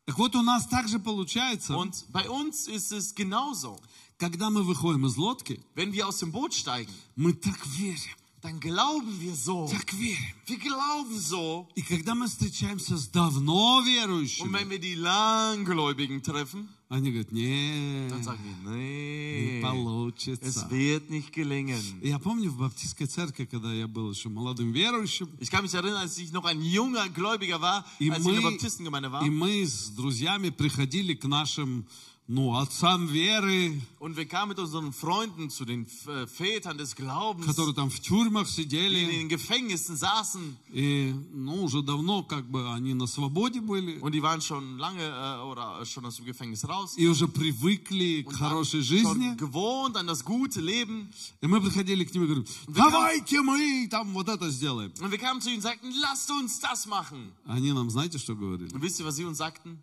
Так 0.07 0.19
вот, 0.19 0.35
у 0.35 0.43
нас 0.43 0.67
также 0.67 0.99
получается, 0.99 1.77
Und 1.77 2.05
bei 2.11 2.29
uns 2.29 2.67
ist 2.67 2.91
es 2.93 3.15
genauso. 3.15 3.79
когда 4.19 4.51
мы 4.51 4.63
выходим 4.65 5.07
из 5.07 5.17
лодки, 5.17 5.61
Wenn 5.75 5.93
wir 5.93 6.07
aus 6.09 6.19
dem 6.19 6.33
Boot 6.33 6.53
steigen, 6.53 6.93
мы 7.17 7.33
так 7.33 7.65
верим, 7.67 8.17
dann 8.43 8.59
glauben 8.59 9.21
wir 9.21 9.35
so. 9.37 9.69
так 9.69 9.93
верим. 9.93 10.35
Wir 10.47 10.59
glauben 10.59 11.17
so. 11.19 11.69
И 11.77 11.83
когда 11.83 12.15
мы 12.17 12.27
встречаемся 12.27 12.97
с 12.97 13.09
давно 13.09 13.79
Und 13.79 13.87
верующими, 13.87 14.53
wenn 14.53 14.69
wir 14.71 14.81
die 14.81 14.95
Langgläubigen 14.97 16.23
treffen, 16.25 16.69
они 16.96 17.12
говорят, 17.12 17.32
не, 17.32 18.08
dann 18.10 18.24
sagen 18.24 18.40
wir, 18.44 18.72
не 18.72 18.78
nee, 18.78 19.58
es 19.60 19.62
получится. 19.62 20.70
wird 20.70 21.10
nicht 21.10 21.32
gelingen. 21.34 21.80
Я 22.02 22.20
помню 22.20 22.50
в 22.50 22.58
баптистской 22.58 23.08
церкви, 23.08 23.46
когда 23.46 23.74
я 23.74 23.88
был 23.88 24.12
еще 24.12 24.30
молодым 24.30 24.72
верующим, 24.72 25.30
Ich 25.40 25.50
kann 25.52 25.64
mich 25.64 25.74
erinnern, 25.74 26.02
als 26.02 26.18
ich 26.18 26.32
noch 26.32 26.46
ein 26.46 26.62
junger 26.62 27.08
Gläubiger 27.10 27.62
war, 27.62 27.86
и 28.00 28.10
als 28.10 28.20
ich 28.22 28.28
in 28.28 28.34
der 28.34 28.42
мы, 28.42 28.52
Baptistengemeinde 28.52 29.12
war. 29.12 29.24
и 29.26 29.30
мы 29.30 29.66
с 29.66 29.90
друзьями 29.90 30.50
приходили 30.50 31.14
к 31.14 31.26
нашим 31.26 31.86
Und 32.33 34.17
wir 34.17 34.25
kamen 34.29 34.51
mit 34.51 34.59
unseren 34.61 34.93
Freunden 34.93 35.51
zu 35.51 35.65
den 35.65 35.85
äh, 36.07 36.29
Vätern 36.29 36.79
des 36.79 36.95
Glaubens, 36.95 37.45
которые 37.45 37.75
там 37.75 37.91
в 37.91 37.99
тюрьмах 37.99 38.47
die 38.47 38.63
in 38.63 38.69
сидели, 38.71 39.07
den 39.07 39.29
Gefängnissen 39.29 39.97
saßen. 39.97 40.57
и 40.73 41.13
ну, 41.33 41.65
уже 41.65 41.83
давно 41.83 42.23
как 42.23 42.49
бы 42.49 42.73
они 42.73 42.95
на 42.95 43.09
свободе 43.09 43.61
были, 43.61 43.99
Und 43.99 44.13
die 44.13 44.23
waren 44.23 44.41
schon 44.41 44.79
lange 44.79 45.03
äh, 45.03 45.43
oder 45.43 45.85
schon 45.85 46.07
aus 46.07 46.17
dem 46.19 46.25
Gefängnis 46.25 46.69
raus. 46.69 46.95
и 46.97 47.09
уже 47.09 47.27
привыкли 47.27 48.23
к 48.23 48.29
Und 48.29 48.37
хорошей 48.39 48.79
waren 48.81 48.85
жизни. 48.87 49.29
schon 49.31 49.37
gewohnt 49.37 49.97
an 49.97 50.07
das 50.07 50.25
gute 50.25 50.61
Leben. 50.61 51.09
И 51.41 51.49
мы 51.49 51.61
приходили 51.61 52.05
к 52.05 52.15
ним 52.15 52.23
и 52.23 52.27
говорим, 52.27 52.45
давайте 52.69 53.43
мы 53.43 53.89
там 53.91 54.13
вот 54.13 54.29
это 54.29 54.49
сделаем. 54.51 54.93
Und 55.01 55.11
wir 55.11 55.19
kamen 55.19 55.41
zu 55.41 55.49
ihnen 55.49 55.57
und 55.57 55.63
sagten, 55.63 55.91
lasst 56.01 56.31
uns 56.31 56.61
das 56.61 56.87
machen. 56.87 57.33
Они 57.45 57.73
нам, 57.73 57.91
знаете, 57.91 58.21
что 58.21 58.37
говорили? 58.37 58.73
Und 58.73 58.83
wisst 58.83 59.01
ihr, 59.01 59.05
was 59.05 59.17
sie 59.17 59.25
uns 59.25 59.39
sagten? 59.39 59.83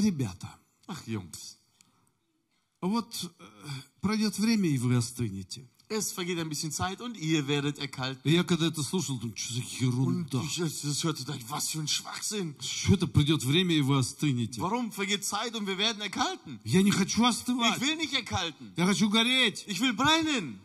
Ребята, 0.00 0.48
Ach 0.86 1.02
Jungs, 1.06 1.56
вот 2.80 3.30
э, 3.38 3.44
пройдет 4.00 4.38
время, 4.38 4.68
и 4.68 4.78
вы 4.78 4.96
остынете. 4.96 5.66
es 5.88 6.10
vergeht 6.10 6.38
ein 6.40 6.48
bisschen 6.48 6.72
Zeit 6.72 7.00
und 7.00 7.16
ihr 7.16 7.46
werdet 7.46 7.78
erkalten. 7.78 8.20
И 8.24 8.32
я 8.32 8.42
когда 8.42 8.66
это 8.66 8.82
слушал, 8.82 9.18
думаю, 9.18 9.36
что 9.36 9.54
за 9.54 9.60
Und 9.60 9.80
ерунда. 9.80 10.42
ich 10.42 10.56
das 10.56 11.04
hörte, 11.04 11.24
dachte, 11.24 11.44
was 11.48 11.68
für 11.68 11.78
ein 11.80 11.86
Schwachsinn. 11.88 12.56
Что 12.60 12.94
это 12.94 13.06
придет 13.06 13.44
время, 13.44 13.74
и 13.76 13.80
вы 13.82 13.98
остынете. 13.98 14.60
Warum 14.60 14.90
vergeht 14.90 15.24
Zeit 15.24 15.54
und 15.54 15.66
wir 15.66 15.78
werden 15.78 16.02
erkalten? 16.02 16.58
Я 16.64 16.82
не 16.82 16.90
хочу 16.90 17.22
Ich 17.22 17.28
остывать. 17.28 17.80
will 17.80 17.96
nicht 17.96 18.12
erkalten. 18.14 18.72
Я 18.76 18.84
хочу 18.86 19.08
гореть. 19.08 19.64
Ich 19.68 19.80
will 19.80 19.92
brennen. 19.94 20.58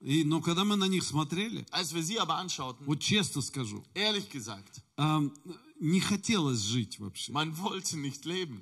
И, 0.00 0.22
но 0.24 0.40
когда 0.42 0.64
мы 0.64 0.76
на 0.76 0.86
них 0.88 1.02
смотрели, 1.04 1.64
Als 1.70 1.94
wir 1.94 2.02
sie 2.02 2.18
aber 2.18 2.36
anschauten, 2.36 2.84
вот 2.84 3.00
честно 3.00 3.40
скажу, 3.42 3.82
ehrlich 3.94 4.28
gesagt, 4.28 4.82
ам, 4.96 5.32
не 5.79 5.99
хотелось 5.99 6.59
жить 6.61 6.99
вообще. 6.99 7.31
man 7.31 7.55
wollte 7.57 7.97
nicht 7.97 8.25
leben. 8.25 8.61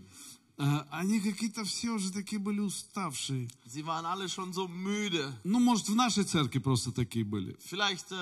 А, 0.60 0.88
Они 0.90 1.20
какие-то 1.20 1.64
все 1.66 1.92
уже 1.92 2.12
такие 2.12 2.40
были 2.40 2.60
уставшие. 2.62 3.48
Sie 3.68 3.86
waren 3.86 4.06
alle 4.08 4.28
schon 4.28 4.52
so 4.54 4.68
müde. 4.68 5.32
Ну, 5.44 5.60
может, 5.60 5.88
в 5.88 5.94
нашей 5.96 6.24
церкви 6.24 6.58
просто 6.58 6.92
такие 6.92 7.24
были. 7.24 7.56
Vielleicht 7.60 8.12
äh, 8.12 8.16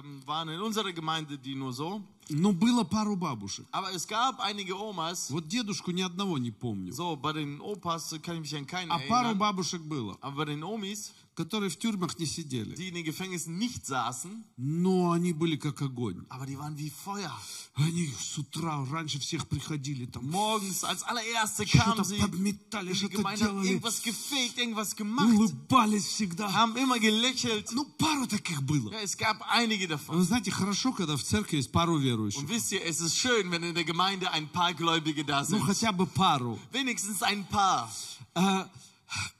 ähm, 0.00 0.22
waren 0.26 0.48
in 0.48 0.60
unserer 0.62 0.92
Gemeinde 0.94 1.36
die 1.36 1.54
nur 1.54 1.72
so. 1.74 2.02
Но 2.30 2.52
было 2.52 2.84
пару 2.84 3.16
бабушек. 3.16 3.66
Aber 3.70 3.92
es 3.92 4.06
gab 4.06 4.40
einige 4.40 4.76
Omas, 4.78 5.30
Вот 5.30 5.46
дедушку 5.48 5.90
ни 5.90 6.00
одного 6.00 6.38
не 6.38 6.50
помню. 6.50 6.90
so 6.92 7.16
bei 7.16 7.34
den 7.34 7.60
Opas 7.60 8.14
kann 8.22 8.36
ich 8.36 8.40
mich 8.50 8.56
an 8.56 8.66
keinen 8.66 8.90
А 8.90 8.98
пару 9.00 9.28
erinnern, 9.28 9.38
бабушек 9.38 9.82
было, 9.82 10.16
aber 10.22 10.36
bei 10.36 10.44
den 10.46 10.62
Omis, 10.62 11.12
которые 11.38 11.70
в 11.70 11.78
тюрьмах 11.78 12.18
не 12.18 12.26
сидели. 12.26 12.74
die 12.74 12.88
in 12.88 12.94
den 12.94 13.04
Gefängnissen 13.04 13.56
nicht 13.58 13.86
saßen, 13.86 14.44
Но 14.56 15.12
они 15.12 15.32
были 15.32 15.56
как 15.56 15.80
огонь. 15.80 16.26
aber 16.28 16.46
die 16.46 16.58
waren 16.58 16.76
wie 16.76 16.90
Feuer. 16.90 17.32
Они 17.76 18.10
с 18.18 18.36
утра 18.36 18.84
раньше 18.90 19.20
всех 19.20 19.46
приходили 19.46 20.06
там. 20.06 20.28
Morgens 20.28 20.82
als 20.82 21.04
allererste 21.04 21.64
kamen 21.64 22.02
sie 22.04 22.18
подметали, 22.18 22.88
in 22.88 22.92
die 22.94 22.98
что-то 22.98 23.16
Gemeinde, 23.18 23.44
делали. 23.44 23.68
irgendwas 23.68 24.02
gefegt, 24.02 24.58
irgendwas 24.58 24.96
gemacht, 24.96 25.32
Улыбались 25.32 26.06
всегда. 26.06 26.52
haben 26.52 26.76
immer 26.76 26.98
gelächelt. 26.98 27.70
Ну, 27.72 27.84
пару 27.96 28.26
таких 28.26 28.60
было. 28.62 28.90
Ja, 28.92 29.00
es 29.02 29.16
gab 29.16 29.36
einige 29.48 29.84
Вы 29.86 29.90
davon. 29.94 30.22
знаете, 30.24 30.50
хорошо, 30.50 30.92
когда 30.92 31.16
в 31.16 31.22
церкви 31.22 31.56
есть 31.58 31.70
пару 31.70 31.98
верующих. 31.98 32.40
Und 32.40 32.48
wisst 32.48 32.72
ihr, 32.72 32.82
es 32.84 33.00
ist 33.00 33.16
schön, 33.16 33.50
wenn 33.52 33.62
in 33.62 33.74
der 33.76 33.84
Gemeinde 33.84 34.32
ein 34.32 34.48
paar 34.48 34.74
Gläubige 34.74 35.24
da 35.24 35.46
Ну, 35.48 35.60
хотя 35.60 35.92
бы 35.92 36.06
пару. 36.06 36.58
Wenigstens 36.72 37.22
ein 37.22 37.46
paar. 37.48 37.88
А, 38.34 38.68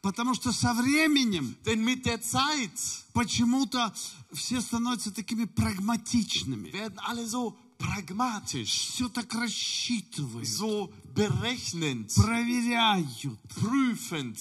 потому 0.02 0.34
что 0.34 0.52
со 0.52 0.72
временем 0.74 1.56
Denn 1.64 1.84
mit 1.84 2.04
der 2.06 2.20
Zeit 2.20 2.70
почему-то 3.12 3.92
все 4.32 4.60
становятся 4.60 5.10
такими 5.12 5.44
прагматичными. 5.44 6.70
werden 6.72 6.98
alle 7.00 7.26
so 7.26 7.54
pragmatisch, 7.78 8.88
Все 8.94 9.08
так 9.08 9.32
рассчитывают, 9.34 10.46
so 10.48 10.92
berechnend, 11.14 12.12
проверяют. 12.14 13.06
prüfend. 13.48 14.38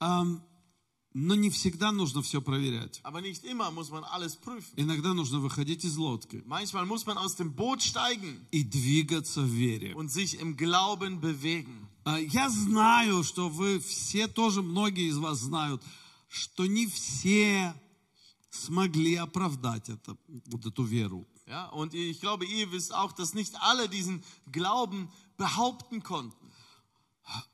Ам, 0.00 0.42
но 1.14 1.34
не 1.34 1.50
всегда 1.50 1.90
нужно 1.90 2.22
все 2.22 2.40
проверять. 2.40 3.00
Aber 3.02 3.20
nicht 3.20 3.42
immer 3.44 3.70
muss 3.72 3.90
man 3.90 4.04
alles 4.04 4.36
prüfen. 4.36 4.74
Иногда 4.76 5.12
нужно 5.14 5.40
выходить 5.40 5.84
из 5.84 5.96
лодки 5.96 6.42
Manchmal 6.46 6.86
muss 6.86 7.04
man 7.06 7.18
aus 7.18 7.34
dem 7.34 7.54
Boot 7.54 7.82
steigen 7.82 8.46
и 8.52 8.62
двигаться 8.62 9.42
в 9.42 9.48
вере. 9.50 9.94
und 9.94 10.10
sich 10.12 10.38
im 10.38 10.56
Glauben 10.56 11.20
bewegen. 11.20 11.87
А, 12.08 12.18
Я 12.18 12.48
знаю, 12.48 13.22
что 13.22 13.50
вы 13.50 13.78
все 13.80 14.28
тоже, 14.28 14.62
многие 14.62 15.08
из 15.08 15.18
вас 15.18 15.40
знают, 15.40 15.82
что 16.28 16.64
не 16.64 16.86
все 16.86 17.74
смогли 18.50 19.16
оправдать 19.16 19.90
это, 19.90 20.16
вот 20.46 20.64
эту 20.64 20.84
веру. 20.84 21.26
Ja, 21.46 21.66
und 21.68 21.92
ich 21.92 22.20
glaube, 22.20 22.46
ihr 22.46 22.72
wisst 22.72 22.94
auch, 22.94 23.12
dass 23.12 23.34
nicht 23.34 23.54
alle 23.60 23.90
diesen 23.90 24.22
Glauben 24.50 25.10
behaupten 25.36 26.02
konnten. 26.02 26.47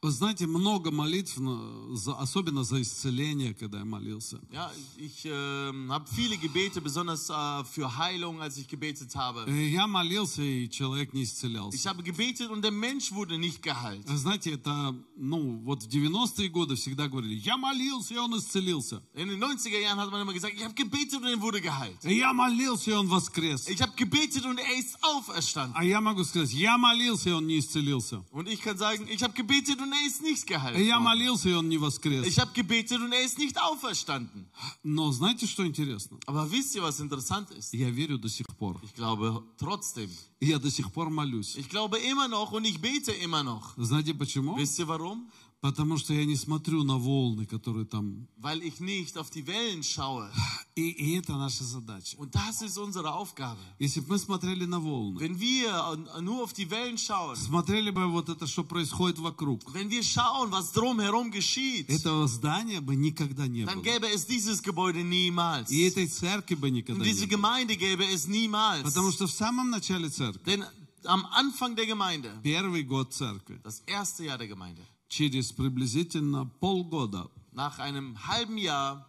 Вы 0.01 0.09
знаете, 0.11 0.47
много 0.47 0.89
молитв, 0.91 1.37
на- 1.39 1.95
за- 1.95 2.15
особенно 2.15 2.63
за 2.63 2.81
исцеление, 2.81 3.53
когда 3.53 3.77
я 3.79 3.85
молился. 3.85 4.41
Ja, 4.51 4.71
ich 4.97 5.23
ähm, 5.25 5.91
habe 5.91 6.05
viele 6.11 6.37
Gebete, 6.37 6.81
besonders 6.81 7.29
äh, 7.29 7.63
für 7.65 7.95
Heilung, 7.95 8.41
als 8.41 8.57
ich 8.57 8.67
gebetet 8.67 9.15
habe. 9.15 9.45
Э, 9.47 9.69
Я 9.69 9.85
молился, 9.85 10.41
и 10.41 10.67
человек 10.69 11.13
не 11.13 11.23
исцелялся. 11.23 11.75
Ich 11.77 11.85
habe 11.85 12.01
gebetet 12.01 12.49
und 12.49 12.63
der 12.63 12.71
Mensch 12.71 13.11
wurde 13.11 13.37
nicht 13.37 13.61
geheilt. 13.61 14.05
Знаете, 14.07 14.53
это, 14.53 14.95
ну, 15.15 15.59
вот 15.63 15.83
в 15.83 15.87
90-е 15.87 16.49
годы 16.49 16.75
всегда 16.75 17.07
говорили, 17.07 17.35
я 17.35 17.55
молился, 17.55 18.15
и 18.15 18.17
он 18.17 18.35
исцелился. 18.37 19.03
In 19.13 19.27
den 19.29 19.39
90er 19.39 19.79
Jahren 19.79 19.99
hat 19.99 20.09
man 20.11 20.21
immer 20.21 20.33
gesagt, 20.33 20.55
ich 20.55 20.63
habe 20.63 20.73
gebetet 20.73 21.21
und 21.21 21.27
er 21.27 21.39
wurde 21.39 21.61
geheilt. 21.61 22.03
Я 22.03 22.33
молился, 22.33 22.89
и 22.89 22.93
он 22.95 23.07
воскрес. 23.07 23.67
Ich 23.69 23.81
habe 23.83 23.93
gebetet 23.95 24.45
und 24.45 24.57
er 24.59 24.77
ist 24.79 24.97
auferstanden. 25.03 25.75
А 25.77 25.83
я 25.85 26.01
могу 26.01 26.23
сказать, 26.23 26.51
я 26.53 26.77
молился, 26.79 27.29
и 27.29 27.33
он 27.33 27.45
не 27.45 27.59
исцелился. 27.59 28.23
Und 28.31 28.47
ich 28.49 28.61
kann 28.61 28.75
sagen, 28.77 29.07
ich 29.07 29.21
habe 29.21 29.33
gebetet 29.33 29.59
und 29.63 29.93
er 29.93 30.07
ist 30.07 30.21
nicht 30.21 30.45
geheilt. 30.47 30.77
Я 30.77 30.95
worden. 30.95 31.03
молился, 31.03 31.49
и 31.49 31.53
он 31.53 31.69
не 31.69 31.77
воскрес. 31.77 32.25
Ich 32.25 32.39
habe 32.39 32.51
gebetet 32.53 32.99
und 32.99 33.11
er 33.11 33.23
ist 33.23 33.37
nicht 33.37 33.59
auferstanden. 33.61 34.47
Но 34.83 35.11
знаете, 35.11 35.47
что 35.47 35.65
интересно? 35.65 36.19
Aber 36.25 36.49
wisst 36.51 36.75
ihr, 36.75 36.83
was 36.83 36.99
interessant 36.99 37.51
ist? 37.51 37.73
Я 37.73 37.89
верю 37.89 38.17
до 38.17 38.29
сих 38.29 38.45
пор. 38.57 38.79
Ich 38.83 38.93
glaube 38.93 39.43
trotzdem. 39.57 40.09
И 40.39 40.47
я 40.47 40.59
до 40.59 40.69
сих 40.69 40.91
пор 40.91 41.09
молюсь. 41.09 41.55
Ich 41.55 41.69
glaube 41.69 41.97
immer 41.99 42.27
noch 42.27 42.51
und 42.51 42.65
ich 42.65 42.79
bete 42.79 43.11
immer 43.11 43.43
noch. 43.43 43.73
Знаете 43.77 44.13
почему? 44.13 44.55
Wisst 44.57 44.79
ihr 44.79 44.87
warum? 44.87 45.29
Потому 45.64 45.96
что 45.96 46.12
я 46.12 46.26
не 46.26 46.36
смотрю 46.36 46.84
на 46.84 46.98
волны, 46.98 47.46
которые 47.46 47.86
там... 47.86 48.28
Weil 48.36 48.62
ich 48.62 48.80
nicht 48.80 49.16
auf 49.16 49.30
die 49.30 49.46
Wellen 49.46 49.82
schaue. 49.82 50.30
И, 50.76 50.90
и 50.90 51.16
это 51.16 51.38
наша 51.38 51.64
задача. 51.64 52.18
Und 52.18 52.34
das 52.34 52.60
ist 52.60 52.76
unsere 52.76 53.14
Aufgabe. 53.14 53.58
Если 53.78 54.00
бы 54.00 54.08
мы 54.10 54.18
смотрели 54.18 54.66
на 54.66 54.78
волны, 54.78 55.18
Wenn 55.18 55.40
wir 55.40 55.70
äh, 56.16 56.20
nur 56.20 56.42
auf 56.44 56.52
die 56.52 56.68
Wellen 56.70 56.98
schauen, 56.98 57.36
смотрели 57.36 57.88
бы 57.88 58.04
вот 58.12 58.28
это, 58.28 58.46
что 58.46 58.62
происходит 58.62 59.18
вокруг, 59.18 59.62
wenn 59.72 59.88
wir 59.88 60.02
schauen, 60.02 60.50
was 60.52 60.70
drumherum 60.74 61.30
geschieht, 61.30 61.88
этого 61.88 62.28
здания 62.28 62.82
бы 62.82 62.94
никогда 62.94 63.46
не 63.46 63.64
dann 63.64 63.80
было. 63.80 63.84
gäbe 63.84 64.12
es 64.12 64.26
dieses 64.26 64.62
Gebäude 64.62 65.02
niemals. 65.02 65.70
И 65.70 65.80
этой 65.88 66.06
церкви 66.08 66.56
бы 66.56 66.68
Und 66.68 66.74
никогда 66.74 67.02
diese 67.02 67.20
не 67.20 67.26
было. 67.26 67.38
Gemeinde 67.38 67.76
gäbe 67.76 68.04
es 68.12 68.26
niemals. 68.26 68.82
Потому 68.82 69.10
что 69.12 69.26
в 69.26 69.32
самом 69.32 69.70
начале 69.70 70.10
церкви, 70.10 70.44
Denn 70.44 70.62
am 71.06 71.24
Anfang 71.32 71.74
der 71.74 71.86
Gemeinde, 71.86 72.30
первый 72.42 72.82
год 72.82 73.14
церкви, 73.14 73.58
das 73.64 73.82
erste 73.86 74.24
Jahr 74.24 74.36
der 74.36 74.48
Gemeinde, 74.48 74.82
через 75.14 75.52
приблизительно 75.52 76.44
полгода, 76.44 77.30
nach 77.52 77.78
einem 77.78 78.16
halben 78.26 78.58
Jahr, 78.58 79.06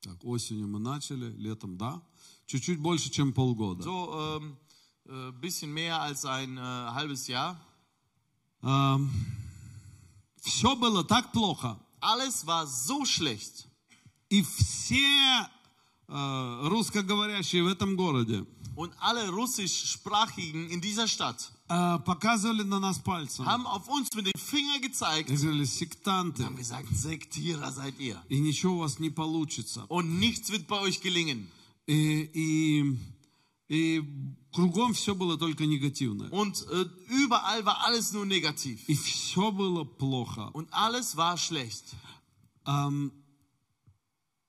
так, 0.00 0.24
осенью 0.24 0.66
мы 0.66 0.78
начали, 0.78 1.26
летом, 1.36 1.76
да, 1.76 2.02
чуть-чуть 2.46 2.80
больше, 2.80 3.10
чем 3.10 3.34
полгода. 3.34 3.82
so 3.82 4.38
ähm, 4.40 4.56
äh, 5.04 5.32
bisschen 5.32 5.74
mehr 5.74 6.00
als 6.00 6.24
ein 6.24 6.56
äh, 6.56 6.60
halbes 6.60 7.26
Jahr, 7.26 7.60
все 10.42 10.76
было 10.76 11.04
так 11.04 11.32
плохо, 11.32 11.78
alles 12.00 12.46
war 12.46 12.66
so 12.66 13.04
schlecht. 13.04 13.66
и 14.30 14.42
все 14.42 15.48
э, 16.08 16.68
русскоговорящие 16.68 17.64
в 17.64 17.66
этом 17.66 17.96
городе 17.96 18.46
Und 18.76 18.94
alle 19.00 19.28
russischsprachigen 19.28 20.70
in 20.70 20.80
dieser 20.80 21.06
Stadt 21.08 21.52
показывали 21.69 22.61
на 22.63 22.79
нас 22.79 22.99
пальцем. 22.99 23.45
haben 23.45 23.65
auf 23.65 23.87
uns 23.87 24.09
mit 24.13 24.27
dem 24.27 24.39
Finger 24.39 24.79
gezeigt 24.79 25.29
И 25.29 25.35
говорили, 25.35 25.65
сектанты, 25.65 26.43
haben 26.43 26.55
gesagt, 26.55 26.87
Sektierer 26.95 27.71
seid 27.71 27.99
ihr. 27.99 28.21
и 28.29 28.39
ничего 28.39 28.75
у 28.75 28.79
вас 28.79 28.99
не 28.99 29.09
получится. 29.09 29.85
Und 29.87 30.19
nichts 30.19 30.51
wird 30.51 30.67
bei 30.67 30.79
euch 30.79 31.01
gelingen. 31.01 31.47
И, 31.87 32.29
и, 32.33 32.97
и 33.67 34.03
кругом 34.51 34.93
все 34.93 35.15
было 35.15 35.37
только 35.37 35.65
негативное. 35.65 36.29
Und 36.29 36.65
äh, 36.71 36.85
überall 37.09 37.65
war 37.65 37.83
alles 37.85 38.11
nur 38.13 38.25
negativ. 38.25 38.83
И 38.87 38.95
все 38.95 39.51
было 39.51 39.83
плохо. 39.83 40.49
Und 40.53 40.67
alles 40.71 41.15
war 41.17 41.37
schlecht. 41.37 41.95
Ам, 42.63 43.11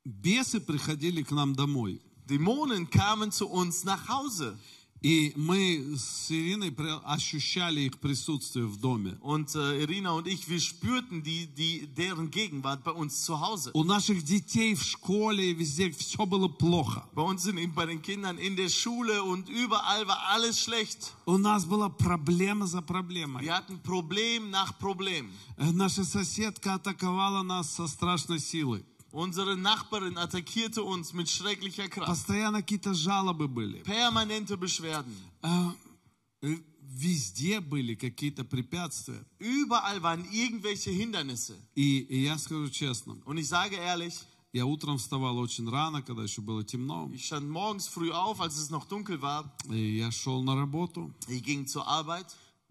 бесы 0.04 0.60
приходили 0.60 1.22
к 1.22 1.30
нам 1.32 1.54
домой. 1.54 2.00
Dämonen 2.26 2.90
kamen 2.90 3.30
zu 3.32 3.48
uns 3.48 3.84
nach 3.84 4.08
Hause. 4.08 4.58
И 5.02 5.34
мы 5.36 5.94
с 5.96 6.30
Ириной 6.30 6.72
при- 6.72 6.98
ощущали 7.04 7.82
их 7.82 7.98
присутствие 7.98 8.64
в 8.64 8.78
доме. 8.80 9.18
Und 9.20 9.54
äh, 9.54 9.82
Irina 9.82 10.12
und 10.12 10.26
ich, 10.26 10.48
wir 10.48 10.58
spürten 10.58 11.22
die, 11.22 11.46
die, 11.46 11.86
deren 11.86 12.30
Gegenwart 12.30 12.82
bei 12.82 12.92
uns 12.92 13.22
zu 13.22 13.38
Hause. 13.38 13.70
У 13.74 13.84
наших 13.84 14.24
детей 14.24 14.74
в 14.74 14.82
школе 14.82 15.50
и 15.50 15.54
везде 15.54 15.90
все 15.90 16.24
было 16.24 16.48
плохо. 16.48 17.04
Bei 17.14 17.22
uns 17.22 17.42
sind 17.42 17.74
bei 17.74 17.84
den 17.84 18.00
Kindern 18.00 18.38
in 18.38 18.56
der 18.56 18.70
Schule 18.70 19.22
und 19.22 19.50
überall 19.50 20.08
war 20.08 20.18
alles 20.32 20.58
schlecht. 20.58 21.12
У 21.26 21.36
нас 21.36 21.66
была 21.66 21.90
проблема 21.90 22.66
за 22.66 22.80
проблемой. 22.80 23.42
Wir 23.44 23.54
hatten 23.54 23.78
Problem 23.82 24.50
nach 24.50 24.78
Problem. 24.78 25.30
Э, 25.58 25.70
Наша 25.72 26.04
соседка 26.04 26.74
атаковала 26.74 27.42
нас 27.42 27.70
со 27.70 27.86
страшной 27.86 28.40
силой. 28.40 28.82
Unsere 29.12 29.56
Nachbarin 29.56 30.18
attackierte 30.18 30.82
uns 30.82 31.12
mit 31.12 31.28
schrecklicher 31.30 31.88
Kraft. 31.88 32.08
Постоянно 32.08 32.60
какие-то 32.60 32.92
жалобы 32.92 33.48
были. 33.48 33.82
Permanente 33.82 34.56
Beschwerden. 34.56 35.14
Э, 35.42 35.70
э, 36.42 36.56
Везде 36.88 37.60
были 37.60 37.94
какие-то 37.94 38.44
препятствия. 38.44 39.24
Überall 39.38 40.02
waren 40.02 40.24
irgendwelche 40.30 40.90
Hindernisse. 40.90 41.56
И, 41.74 42.00
и 42.00 42.22
я 42.22 42.38
скажу 42.38 42.68
честно, 42.70 43.16
Und 43.24 43.38
ich 43.38 43.48
sage 43.48 43.76
ehrlich, 43.76 44.14
я 44.52 44.64
утром 44.64 44.98
вставал 44.98 45.38
очень 45.38 45.68
рано, 45.68 46.02
когда 46.02 46.22
еще 46.22 46.40
было 46.40 46.64
темно. 46.64 47.10
ich 47.12 47.26
stand 47.26 47.48
morgens 47.48 47.88
früh 47.88 48.10
auf, 48.12 48.40
als 48.40 48.56
es 48.56 48.70
noch 48.70 48.86
dunkel 48.86 49.20
war. 49.20 49.50
И 49.70 49.96
я 49.98 50.10
шел 50.10 50.42
на 50.42 50.54
работу, 50.56 51.12
Ich 51.28 51.42
ging 51.42 51.66
zur 51.66 51.86
Arbeit 51.86 52.26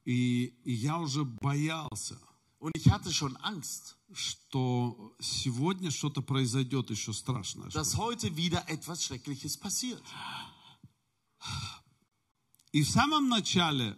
и, 0.06 0.54
и 0.64 0.74
я 0.74 1.00
уже 1.00 1.24
боялся, 1.26 2.18
und 2.60 2.72
ich 2.76 2.90
hatte 2.90 3.12
schon 3.14 3.36
Angst, 3.38 3.96
что 4.14 5.16
сегодня 5.20 5.92
что-то 5.92 6.22
произойдет 6.22 6.90
еще 6.90 7.14
страшное. 7.14 7.70
dass 7.72 7.98
heute 7.98 8.36
wieder 8.36 8.64
etwas 8.70 9.04
Schreckliches 9.04 9.58
passiert. 9.58 10.02
И 12.72 12.82
в 12.84 12.90
самом 12.90 13.30
начале 13.30 13.98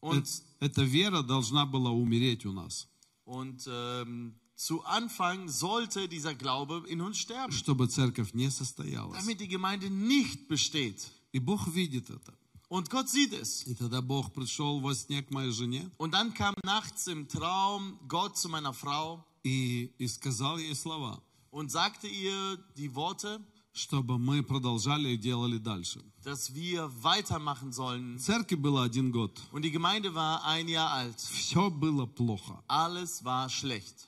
Und, 0.00 0.26
э- 0.60 0.66
эта 0.66 0.82
вера 0.82 1.22
должна 1.22 1.64
была 1.66 1.90
умереть 1.90 2.44
у 2.46 2.52
нас, 2.52 2.86
und 3.24 3.66
ähm, 3.66 4.34
zu 4.54 4.84
Anfang 4.84 5.48
sollte 5.48 6.08
dieser 6.08 6.34
Glaube 6.34 6.84
in 6.88 7.00
uns 7.00 7.16
sterben, 7.18 7.52
чтобы 7.52 7.88
церковь 7.88 8.34
не 8.34 8.50
состоялась. 8.50 9.18
damit 9.18 9.40
die 9.40 9.48
Gemeinde 9.48 9.88
nicht 9.88 10.46
besteht. 10.48 11.10
И 11.32 11.38
Бог 11.38 11.66
видит 11.68 12.10
это. 12.10 12.34
Und 12.68 12.90
Gott 12.90 13.08
sieht 13.08 13.32
es. 13.32 13.62
И 13.66 13.74
тогда 13.74 14.00
Бог 14.02 14.32
пришел 14.32 14.80
во 14.80 14.94
сне 14.94 15.22
к 15.22 15.30
моей 15.30 15.50
жене 15.52 15.90
Und 15.98 16.12
dann 16.12 16.32
kam 16.34 16.54
nachts 16.64 17.06
im 17.06 17.28
Traum 17.28 17.98
Gott 18.08 18.36
zu 18.36 18.48
meiner 18.48 18.72
Frau 18.72 19.24
и, 19.44 19.92
и 19.98 20.06
сказал 20.08 20.58
ей 20.58 20.74
слова. 20.74 21.20
und 21.50 21.70
sagte 21.70 22.08
ihr 22.08 22.58
die 22.76 22.92
Worte, 22.94 23.40
чтобы 23.72 24.18
мы 24.18 24.42
продолжали 24.42 25.10
и 25.10 25.16
делали 25.16 25.58
дальше. 25.58 26.00
dass 26.24 26.54
wir 26.54 26.90
weitermachen 27.02 27.70
sollen. 27.72 28.18
Церкви 28.18 28.56
было 28.56 28.82
один 28.84 29.12
год. 29.12 29.38
Und 29.52 29.62
die 29.62 29.70
Gemeinde 29.70 30.14
war 30.14 30.42
ein 30.44 30.66
Jahr 30.68 30.90
alt. 30.90 31.20
Все 31.20 31.70
было 31.70 32.06
плохо. 32.06 32.62
Alles 32.66 33.22
war 33.24 33.48
schlecht. 33.50 34.07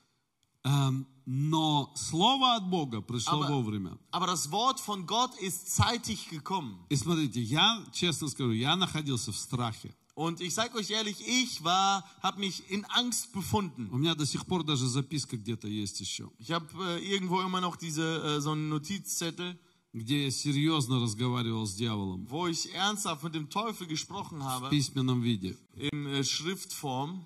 Эм, 0.64 1.08
Но 1.26 1.94
слово 1.96 2.56
от 2.56 2.70
Бога 2.70 3.02
пришло 3.02 3.44
Aber, 3.44 3.50
вовремя. 3.50 3.98
aber 4.12 4.28
das 4.28 4.52
Wort 4.52 4.80
von 4.80 5.06
Gott 5.06 5.32
ist 5.40 5.74
zeitig 5.76 6.30
gekommen. 6.30 6.78
И 6.90 6.96
смотрите, 6.96 7.42
я, 7.42 7.84
честно 7.94 8.28
скажу, 8.28 8.52
я 8.52 8.76
находился 8.76 9.32
в 9.32 9.38
страхе. 9.38 9.94
Und 10.14 10.42
ich 10.42 10.54
sage 10.54 10.76
euch 10.76 10.90
ehrlich, 10.92 11.18
ich 11.26 11.64
war, 11.64 12.04
habe 12.22 12.40
mich 12.42 12.70
in 12.70 12.84
Angst 12.86 13.32
befunden. 13.34 13.90
У 13.92 13.98
меня 13.98 14.14
до 14.14 14.26
сих 14.26 14.46
пор 14.46 14.64
даже 14.64 14.88
записка 14.88 15.38
где-то 15.38 15.68
есть 15.68 16.02
еще, 16.02 16.30
Ich 16.38 16.52
habe 16.52 16.68
äh, 16.98 17.00
irgendwo 17.00 17.40
immer 17.42 17.62
noch 17.62 17.78
diese 17.78 18.04
äh, 18.38 18.42
so 18.42 18.52
einen 18.52 18.68
Notizzettel, 18.70 19.58
где 19.94 20.26
я 20.26 20.32
серьезно 20.32 21.00
разговаривал 21.00 21.66
с 21.66 21.74
дьяволом 21.76 22.28
wo 22.30 22.48
ich 22.48 22.74
ernsthaft 22.74 23.24
mit 23.24 23.34
dem 23.36 23.50
Teufel 23.50 23.88
gesprochen 23.88 24.40
в 24.40 24.44
habe 24.44 24.70
письменном 24.70 25.22
виде. 25.22 25.56
in 25.78 26.08
äh, 26.08 26.24
Schriftform. 26.24 27.24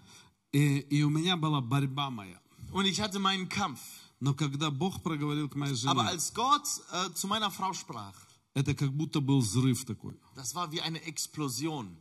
И, 0.51 0.77
и 0.89 1.01
у 1.03 1.09
меня 1.09 1.35
была 1.37 1.59
борьба 1.59 2.09
моя. 2.09 2.39
Und 2.74 2.86
ich 2.86 3.00
hatte 3.00 3.18
meinen 3.18 3.48
Kampf. 3.48 3.80
Но 4.20 4.34
когда 4.34 4.70
Бог 4.70 5.02
проговорил 5.02 5.48
к 5.48 5.54
моей 5.56 5.74
Aber 5.86 6.02
жене, 6.02 6.08
als 6.08 6.34
Gott 6.34 6.66
äh, 6.92 7.12
zu 7.14 7.26
meiner 7.26 7.50
Frau 7.50 7.72
sprach, 7.72 8.14
это 8.54 8.74
как 8.74 8.92
будто 8.92 9.20
был 9.20 9.40
взрыв 9.40 9.84
такой. 9.84 10.14
das 10.34 10.54
war 10.54 10.70
wie 10.70 10.80
eine 10.80 11.02
Explosion. 11.04 11.96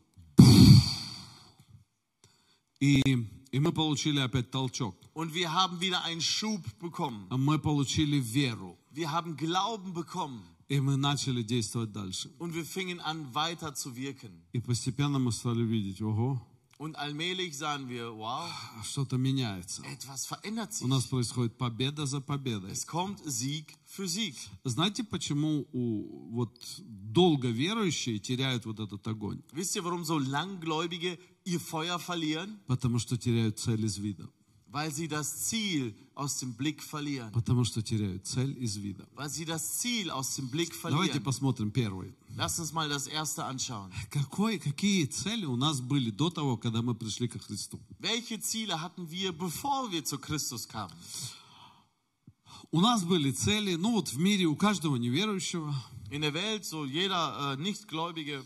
И, 2.82 3.02
и 3.52 3.60
мы 3.60 3.72
получили 3.74 4.20
опять 4.20 4.52
толчок. 4.52 4.96
Und 5.14 5.34
wir 5.34 5.52
haben 5.52 5.82
wieder 5.82 6.04
einen 6.04 6.22
Schub 6.22 6.62
bekommen. 6.80 7.28
Мы 7.30 7.60
получили 7.60 8.20
веру. 8.20 8.78
Wir 8.92 9.12
haben 9.12 9.36
Glauben 9.36 9.94
bekommen. 9.94 10.44
И 10.70 10.80
мы 10.80 10.98
начали 10.98 11.42
действовать 11.42 11.92
дальше. 11.92 12.32
Und 12.38 12.54
wir 12.54 12.64
fingen 12.66 13.00
an, 13.00 13.34
weiter 13.34 13.74
zu 13.74 13.96
wirken. 13.96 14.44
И 14.54 14.60
постепенно 14.60 15.20
мы 15.20 15.32
стали 15.32 15.64
видеть, 15.64 16.02
ого, 16.02 16.42
Und 16.79 16.97
allmählich 16.97 17.57
sahen 17.57 17.89
wir, 17.89 18.11
wow, 18.17 18.51
что-то 18.85 19.17
меняется. 19.17 19.83
etwas 19.85 20.27
verändert 20.27 20.71
У 20.83 20.89
нас 20.89 21.03
sich. 21.03 21.11
происходит 21.11 21.57
победа 21.57 22.05
за 22.07 22.21
победой. 22.21 22.73
Es 22.73 22.87
kommt 22.87 23.21
Sieg 23.25 23.77
für 23.87 24.09
Sieg. 24.09 24.35
Знаете, 24.65 25.05
почему 25.05 25.67
у, 25.73 26.31
вот 26.33 26.53
долго 26.81 27.49
верующие 27.49 28.19
теряют 28.19 28.67
вот 28.67 28.81
этот 28.81 29.07
огонь? 29.07 29.41
Wisst 29.53 29.77
ihr, 29.77 29.85
warum 29.85 30.05
so 30.05 30.19
Langgläubige 30.19 31.19
ihr 31.45 31.61
Feuer 31.61 31.99
verlieren? 31.99 32.59
Потому 32.67 32.99
что 32.99 33.17
теряют 33.17 33.59
цель 33.59 33.85
из 33.85 33.99
вида. 33.99 34.29
Weil 34.74 34.92
sie 34.92 35.08
das 35.08 35.46
Ziel 35.48 35.96
aus 36.14 36.38
dem 36.38 36.54
Blick 36.54 36.84
verlieren. 36.84 37.32
Потому 37.32 37.64
что 37.64 37.82
теряют 37.82 38.28
цель 38.28 38.56
из 38.64 38.76
вида. 38.78 39.08
Weil 39.16 39.30
sie 39.30 39.44
das 39.46 39.80
Ziel 39.80 40.12
aus 40.12 40.36
dem 40.36 40.48
Blick 40.50 40.72
Давайте 40.84 41.14
verlieren. 41.14 41.24
посмотрим 41.24 41.72
первый. 41.72 42.14
Lass 42.36 42.60
uns 42.60 42.72
mal 42.72 42.88
das 42.88 43.08
erste 43.08 43.46
anschauen. 43.46 43.92
Какой, 44.12 44.60
какие 44.60 45.06
цели 45.06 45.46
у 45.46 45.56
нас 45.56 45.82
были 45.82 46.12
до 46.12 46.30
того, 46.30 46.56
когда 46.58 46.84
мы 46.84 46.94
пришли 46.94 47.28
ко 47.28 47.40
Христу? 47.40 47.80
Welche 48.00 48.40
Ziele 48.40 48.80
hatten 48.80 49.10
wir, 49.10 49.32
bevor 49.32 49.92
wir 49.92 50.04
zu 50.06 50.20
Christus 50.20 50.68
kamen? 50.68 50.94
У 52.72 52.82
нас 52.82 53.04
были 53.04 53.32
цели, 53.32 53.74
ну 53.76 53.94
вот 53.94 54.10
в 54.10 54.20
мире 54.20 54.46
у 54.46 54.56
каждого 54.56 54.96
неверующего, 54.98 55.74
In 56.12 56.22
der 56.22 56.34
Welt, 56.34 56.66
so 56.66 56.86
jeder 56.86 57.54
äh, 57.54 57.58
Nichtgläubige, 57.58 58.44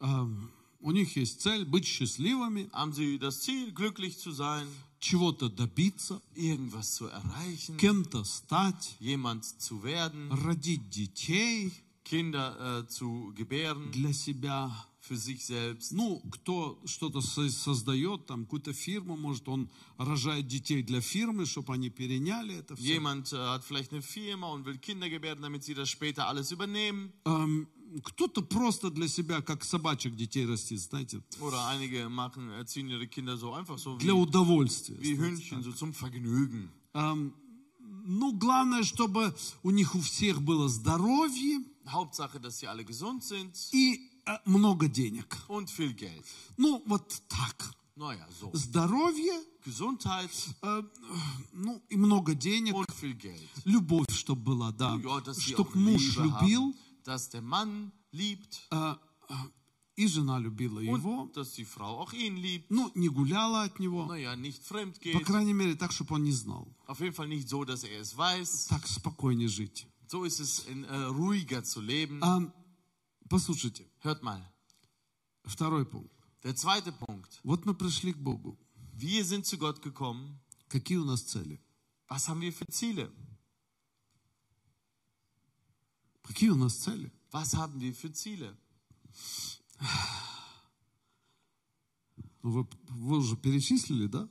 эм, 0.00 0.50
у 0.80 0.90
них 0.92 1.16
есть 1.16 1.40
цель 1.40 1.64
быть 1.64 1.86
счастливыми, 1.86 2.68
haben 2.72 2.92
sie 2.92 3.18
das 3.18 3.40
Ziel, 3.40 3.72
glücklich 3.72 4.18
zu 4.18 4.32
sein, 4.32 4.66
чего-то 5.00 5.48
добиться, 5.48 6.20
irgendwas 6.34 6.94
zu 6.94 7.06
erreichen, 7.06 7.76
кем-то 7.76 8.24
стать, 8.24 8.96
jemand 9.00 9.44
zu 9.60 9.82
werden, 9.82 10.30
родить 10.30 10.88
детей 10.90 11.72
Kinder 12.04 12.84
äh, 12.84 12.88
zu 12.88 13.32
gebären 13.36 13.90
для 13.92 14.12
себя. 14.12 14.70
für 15.04 15.16
sich 15.16 15.44
selbst. 15.44 15.90
Ну, 15.90 16.20
кто 16.30 16.80
что-то 16.84 17.20
со- 17.20 17.48
создает, 17.50 18.26
там 18.26 18.44
какую-то 18.44 18.72
фирму, 18.72 19.16
может, 19.16 19.48
он 19.48 19.68
рожает 19.98 20.46
детей 20.46 20.84
для 20.84 21.00
фирмы, 21.00 21.44
чтобы 21.44 21.74
они 21.74 21.90
переняли 21.90 22.54
это 22.54 22.76
все. 22.76 22.84
Jemand 22.94 23.32
äh, 23.32 23.36
hat 23.36 23.64
vielleicht 23.64 23.90
eine 23.92 24.00
Firma 24.02 24.46
und 24.52 24.64
will 24.64 24.78
Kinder 24.78 25.08
gebären, 25.10 25.42
damit 25.42 25.64
sie 25.64 25.74
das 25.74 25.90
später 25.90 26.28
alles 26.28 26.52
übernehmen. 26.52 27.12
Эм, 27.24 27.66
кто-то 28.03 28.41
просто 28.41 28.89
для 28.89 29.07
себя, 29.07 29.41
как 29.41 29.63
собачек 29.63 30.15
детей 30.15 30.45
растит, 30.45 30.79
знаете, 30.81 31.21
Oder 31.39 31.67
einige 31.67 32.09
machen, 32.09 32.49
erziehen 32.51 32.89
ihre 32.89 33.07
Kinder 33.07 33.37
so 33.37 33.53
einfach 33.53 33.77
so 33.77 33.97
для 33.97 34.13
удовольствия. 34.13 34.97
wie 34.99 35.17
Hündchen, 35.17 35.63
so 35.63 35.71
zum 35.71 35.93
Vergnügen. 35.93 36.69
Эм, 36.93 37.33
ну, 38.05 38.33
главное, 38.37 38.83
чтобы 38.83 39.35
у 39.63 39.71
них 39.71 39.95
у 39.95 40.01
всех 40.01 40.41
было 40.41 40.67
здоровье 40.69 41.59
Hauptsache, 41.87 42.39
dass 42.39 42.59
sie 42.59 42.67
alle 42.67 42.83
gesund 42.83 43.23
sind 43.23 43.55
и 43.71 43.99
э, 44.25 44.37
много 44.45 44.87
денег. 44.89 45.37
und 45.47 45.69
viel 45.69 45.93
Geld. 45.93 46.25
Ну, 46.57 46.81
вот 46.85 47.21
так. 47.29 47.73
Naja, 47.95 48.27
so. 48.39 48.51
Здоровье, 48.53 49.33
Gesundheit 49.65 50.29
э, 50.61 50.83
ну, 51.53 51.81
и 51.89 51.95
много 51.97 52.35
денег. 52.35 52.75
und 52.75 52.91
viel 52.93 53.15
Geld. 53.15 53.49
Любовь, 53.65 54.11
чтобы 54.13 54.41
была, 54.41 54.71
да. 54.71 54.99
Ja, 55.03 55.19
dass 55.21 55.37
sie 55.37 55.53
Чтоб 55.53 55.69
auch 55.69 55.75
муж 55.75 56.15
любил, 56.17 56.61
haben, 56.61 56.75
dass 57.07 57.29
der 57.29 57.41
Mann 57.41 57.91
liebt 58.11 58.67
э, 58.71 58.95
э, 59.29 59.33
и 59.95 60.07
жена 60.07 60.39
любила 60.39 60.79
его. 60.79 61.23
und 61.23 61.37
dass 61.37 61.53
die 61.53 61.65
Frau 61.65 61.99
auch 62.01 62.13
ihn 62.13 62.35
liebt. 62.37 62.69
Ну, 62.69 62.91
не 62.95 63.09
гуляла 63.09 63.63
от 63.63 63.79
него. 63.79 64.05
Naja, 64.05 64.35
nicht 64.35 64.61
fremd 64.63 64.99
По 65.13 65.21
крайней 65.21 65.53
мере, 65.53 65.75
так, 65.75 65.91
чтобы 65.91 66.15
он 66.15 66.23
не 66.23 66.33
знал. 66.33 66.67
Auf 66.85 66.99
jeden 66.99 67.13
Fall 67.13 67.27
nicht 67.27 67.47
so, 67.47 67.63
dass 67.63 67.83
er 67.83 67.99
es 67.99 68.15
weiß. 68.17 68.67
Так 68.67 68.85
спокойнее 68.87 69.47
жить. 69.47 69.87
So 70.07 70.25
ist 70.25 70.39
es 70.39 70.65
in, 70.67 70.83
äh, 70.83 71.05
ruhiger 71.05 71.63
zu 71.63 71.81
leben. 71.81 72.21
А, 72.21 72.41
послушайте, 73.29 73.85
Hört 74.03 74.21
mal. 74.21 74.41
второй 75.45 75.85
пункт. 75.85 76.11
Der 76.43 76.55
zweite 76.55 76.91
Punkt. 76.91 77.39
Вот 77.43 77.65
мы 77.65 77.73
пришли 77.73 78.13
к 78.13 78.17
Богу. 78.17 78.57
Wir 78.93 79.23
sind 79.23 79.45
zu 79.45 79.57
Gott 79.57 79.81
gekommen. 79.81 80.39
Какие 80.69 80.97
у 80.97 81.05
нас 81.05 81.21
цели? 81.21 81.59
Was 82.09 82.27
haben 82.27 82.41
wir 82.41 82.53
für 82.53 82.67
Ziele? 82.67 83.11
Какие 86.26 86.50
у 86.50 86.56
нас 86.56 86.74
цели? 86.76 87.10
Was 87.32 87.54
haben 87.54 87.80
wir 87.80 87.94
für 87.94 88.12
Ziele? 88.12 88.56
Ну, 92.42 92.50
Вы, 92.50 92.66
вы 92.88 93.18
уже 93.18 93.36
перечислили, 93.36 94.06
да? 94.06 94.28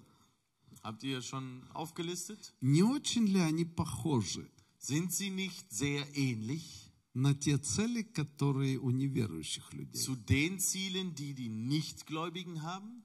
Habt 0.84 1.04
ihr 1.04 1.22
schon 1.22 1.64
aufgelistet? 1.74 2.54
Не 2.62 2.84
очень 2.84 3.26
ли 3.28 3.40
они 3.40 3.66
похожи 3.66 4.50
Sind 4.80 5.12
sie 5.14 5.30
nicht 5.30 5.72
sehr 5.72 6.04
ähnlich 6.18 6.92
на 7.14 7.36
те 7.36 7.58
цели, 7.60 8.02
которые 8.02 8.80
у 8.80 8.90
неверующих 8.90 9.72
людей? 9.74 9.94
zu 10.02 10.16
den 10.16 10.60
Zielen, 10.60 11.14
die 11.14 11.34
die 11.34 11.50
Nichtgläubigen 11.50 12.64
haben? 12.64 13.04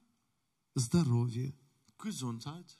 Здоровье, 0.75 1.53
Gesundheit, 1.99 2.77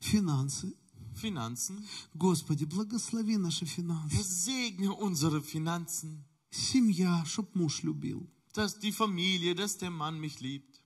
финансы. 0.00 0.74
Finanzen. 1.15 1.83
Господи, 2.13 2.65
благослови 2.65 3.37
наши 3.37 3.65
Herr, 3.65 3.75
финансы. 3.75 4.23
segne 4.23 4.91
unsere 4.91 5.41
Finanzen, 5.41 6.23
Семья, 6.51 7.23
чтоб 7.25 7.53
муж 7.55 7.83
любил. 7.83 8.27
dass 8.53 8.79
die 8.79 8.91
Familie, 8.91 9.53
dass 9.55 9.77
der 9.77 9.91
Mann 9.91 10.19
mich 10.19 10.39
liebt. 10.41 10.81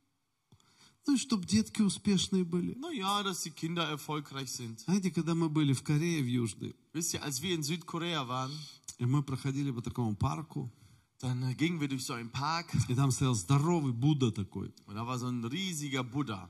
Ну 1.05 1.15
и 1.15 1.17
чтоб 1.17 1.45
детки 1.45 1.81
успешные 1.81 2.43
были. 2.45 2.75
Naja, 2.75 3.23
dass 3.23 3.41
die 3.43 3.51
Kinder 3.51 3.83
erfolgreich 3.89 4.49
sind. 4.51 4.79
Знаете, 4.85 5.11
когда 5.11 5.33
мы 5.35 5.49
были 5.49 5.73
в 5.73 5.83
Корее, 5.83 6.21
в 6.23 6.27
Южной, 6.27 6.75
Wisst 6.93 7.13
ihr, 7.13 7.23
als 7.23 7.41
wir 7.41 7.53
in 7.55 7.63
Südkorea 7.63 8.27
waren, 8.27 8.51
и 8.99 9.05
мы 9.05 9.23
проходили 9.23 9.71
по 9.71 9.81
такому 9.81 10.15
парку, 10.15 10.71
dann 11.19 11.41
äh, 11.43 11.55
gingen 11.55 11.79
wir 11.81 11.87
durch 11.87 12.05
so 12.05 12.13
einen 12.13 12.29
Park 12.31 12.67
и 12.89 12.95
там 12.95 13.11
стоял 13.11 13.33
здоровый 13.35 13.91
Будда 13.93 14.31
такой. 14.31 14.73
und 14.85 14.95
da 14.95 15.05
war 15.07 15.17
so 15.17 15.27
ein 15.27 15.43
riesiger 15.45 16.03
Buddha. 16.03 16.49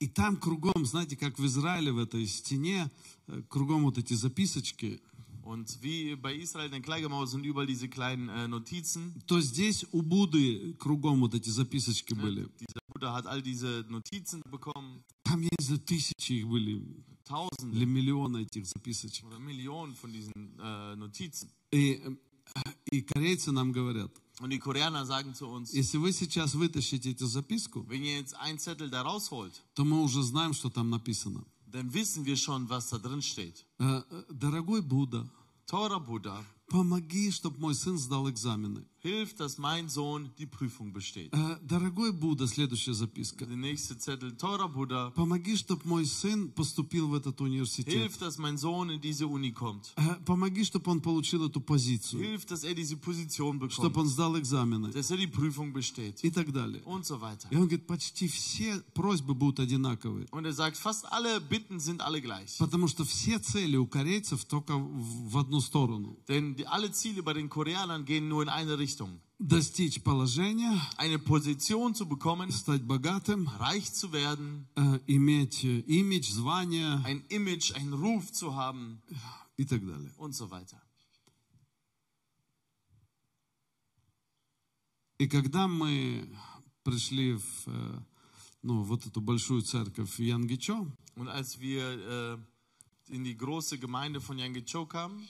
И 0.00 0.08
там 0.08 0.36
кругом, 0.36 0.84
знаете, 0.84 1.16
как 1.16 1.38
в 1.38 1.46
Израиле, 1.46 1.92
в 1.92 1.98
этой 1.98 2.26
стене, 2.26 2.90
э, 3.28 3.42
кругом 3.48 3.84
вот 3.84 3.98
эти 3.98 4.14
записочки, 4.14 5.00
Und 5.46 5.82
wie 5.82 6.16
bei 6.16 6.34
Israel 6.36 6.66
in 6.66 6.72
der 6.72 6.80
Kleigemauer 6.80 7.26
sind 7.26 7.44
überall 7.44 7.66
diese 7.66 7.86
kleinen 7.86 8.30
äh, 8.30 8.48
Notizen. 8.48 9.12
то 9.26 9.40
здесь 9.42 9.84
у 9.92 10.00
Будды 10.00 10.72
кругом 10.78 11.20
вот 11.20 11.34
эти 11.34 11.50
записочки 11.50 12.14
были. 12.14 12.48
Dieser 12.58 12.80
Buddha 12.88 13.12
hat 13.12 13.26
all 13.26 13.42
diese 13.42 13.84
Notizen 13.90 14.40
bekommen. 14.50 15.02
Там, 15.22 15.42
я 15.42 15.50
не 15.58 15.64
знаю, 15.64 15.80
тысячи 15.80 16.32
их 16.32 16.48
были, 16.48 16.72
или 16.72 17.04
Tausende 17.26 17.84
миллионы 17.84 18.38
этих 18.42 18.66
записочек. 18.66 19.26
oder 19.26 19.38
Millionen 19.38 19.94
von 19.94 20.10
diesen 20.12 20.58
äh, 20.58 20.96
Notizen. 20.96 21.50
И, 21.72 22.00
э, 22.02 22.16
и 22.90 23.02
корейцы 23.02 23.52
нам 23.52 23.70
говорят, 23.72 24.10
Und 24.40 24.50
die 24.50 24.58
Koreaner 24.58 25.06
sagen 25.06 25.34
zu 25.34 25.46
uns, 25.46 25.72
если 25.72 25.96
вы 25.98 26.12
сейчас 26.12 26.54
вытащите 26.54 27.12
эту 27.12 27.26
записку, 27.26 27.84
wenn 27.88 28.02
ihr 28.02 28.18
jetzt 28.18 28.34
einen 28.34 28.58
Zettel 28.58 28.90
da 28.90 29.02
rausholt, 29.02 29.62
то 29.74 29.84
мы 29.84 30.02
уже 30.02 30.22
знаем, 30.22 30.52
что 30.54 30.70
там 30.70 30.90
написано. 30.90 31.44
dann 31.74 31.92
wissen 31.92 32.24
wir 32.24 32.36
schon, 32.36 32.68
was 32.68 32.88
da 32.88 32.98
drin 32.98 33.20
steht. 33.20 33.64
Э, 33.78 34.02
э, 34.08 34.24
Дорогой 34.30 34.80
Будда, 34.80 35.28
Teurer 35.66 36.00
Buddha, 36.00 36.44
помоги, 36.68 37.30
чтобы 37.32 37.58
мой 37.58 37.74
сын 37.74 37.98
сдал 37.98 38.28
экзамены. 38.30 38.84
Hilf, 39.03 39.33
dass 39.35 39.57
mein 39.57 39.87
Sohn 39.87 40.29
die 40.37 40.45
Prüfung 40.45 40.91
besteht. 40.91 41.31
Э, 41.33 41.57
Дорогой 41.61 42.11
Будда, 42.11 42.47
следующая 42.47 42.93
записка. 42.93 43.45
Der 43.45 43.55
nächste 43.55 43.97
Zettel, 43.97 44.35
teurer 44.35 44.67
Buddha, 44.67 45.11
Помоги, 45.11 45.55
чтобы 45.55 45.83
мой 45.85 46.05
сын 46.05 46.49
поступил 46.51 47.07
в 47.07 47.13
этот 47.13 47.39
университет. 47.39 47.93
hilf, 47.93 48.17
dass 48.17 48.37
mein 48.37 48.57
Sohn 48.57 48.89
in 48.89 48.99
diese 48.99 49.25
Uni 49.27 49.53
kommt. 49.53 49.93
Э, 49.95 50.15
Помоги, 50.25 50.65
чтобы 50.65 50.91
он 50.91 50.99
получил 50.99 51.45
эту 51.45 51.61
позицию. 51.61 52.21
Hilf, 52.21 52.45
dass 52.45 52.63
er 52.65 52.73
diese 52.75 52.97
Position 52.97 53.55
Чтобы 53.69 53.93
bekommt. 53.93 53.97
он 53.97 54.07
сдал 54.09 54.37
экзамены. 54.37 54.91
Dass 54.91 55.09
er 55.11 55.17
die 55.17 55.27
Prüfung 55.27 55.71
besteht. 55.71 56.21
И 56.23 56.29
так 56.29 56.51
далее. 56.51 56.81
Und 56.83 57.05
so 57.05 57.21
weiter. 57.21 57.47
И 57.51 57.55
он 57.55 57.67
говорит, 57.67 57.87
почти 57.87 58.27
все 58.27 58.81
просьбы 58.93 59.33
будут 59.33 59.61
одинаковые. 59.61 60.27
Und 60.31 60.43
er 60.45 60.53
sagt, 60.53 60.75
fast 60.75 61.05
alle 61.09 61.39
Bitten 61.39 61.79
sind 61.79 62.01
alle 62.01 62.19
gleich. 62.21 62.57
Потому 62.57 62.89
что 62.89 63.05
все 63.05 63.39
цели 63.39 63.77
у 63.77 63.87
корейцев 63.87 64.43
только 64.43 64.75
в 64.77 65.29
в 65.29 65.37
одну 65.37 65.61
сторону. 65.61 66.17
Denn 66.27 66.55
die, 66.55 66.65
alle 66.67 66.91
Ziele 66.91 67.23
bei 67.23 67.33
den 67.33 67.47
Koreanern 67.49 68.03
gehen 68.03 68.27
nur 68.27 68.43
in 68.43 68.49
eine 68.49 68.77
Richtung. 68.77 68.89
Достичь 69.39 70.01
положения, 70.03 70.79
Eine 70.97 71.17
Position 71.17 71.95
zu 71.95 72.05
bekommen, 72.07 72.51
стать 72.51 72.83
богатым, 72.83 73.47
reich 73.47 73.93
zu 73.93 74.11
werden, 74.11 74.67
э, 74.75 74.99
иметь 75.07 75.63
э, 75.63 75.79
имидж, 75.87 76.29
звание 76.31 77.01
ein 77.05 77.23
Image, 77.29 77.73
einen 77.73 77.93
Ruf 77.93 78.31
zu 78.31 78.55
haben 78.55 79.01
и 79.57 79.65
так 79.65 79.85
далее. 79.85 80.11
und 80.17 80.33
so 80.33 80.49
weiter. 80.49 80.81
И 85.17 85.27
когда 85.27 85.67
мы 85.67 86.29
пришли 86.83 87.33
в 87.33 87.67
э, 87.67 87.99
ну, 88.61 88.83
вот 88.83 89.05
эту 89.05 89.21
большую 89.21 89.61
церковь 89.61 90.17
в 90.17 90.19
Янгичо, 90.19 90.85
Und 91.15 91.27
als 91.27 91.59
wir 91.59 91.83
äh, 91.83 92.37
in 93.13 93.23
die 93.23 93.35
große 93.35 93.77
Gemeinde 93.77 94.21
von 94.21 94.37
Yanggicho 94.37 94.85
kamen, 94.85 95.27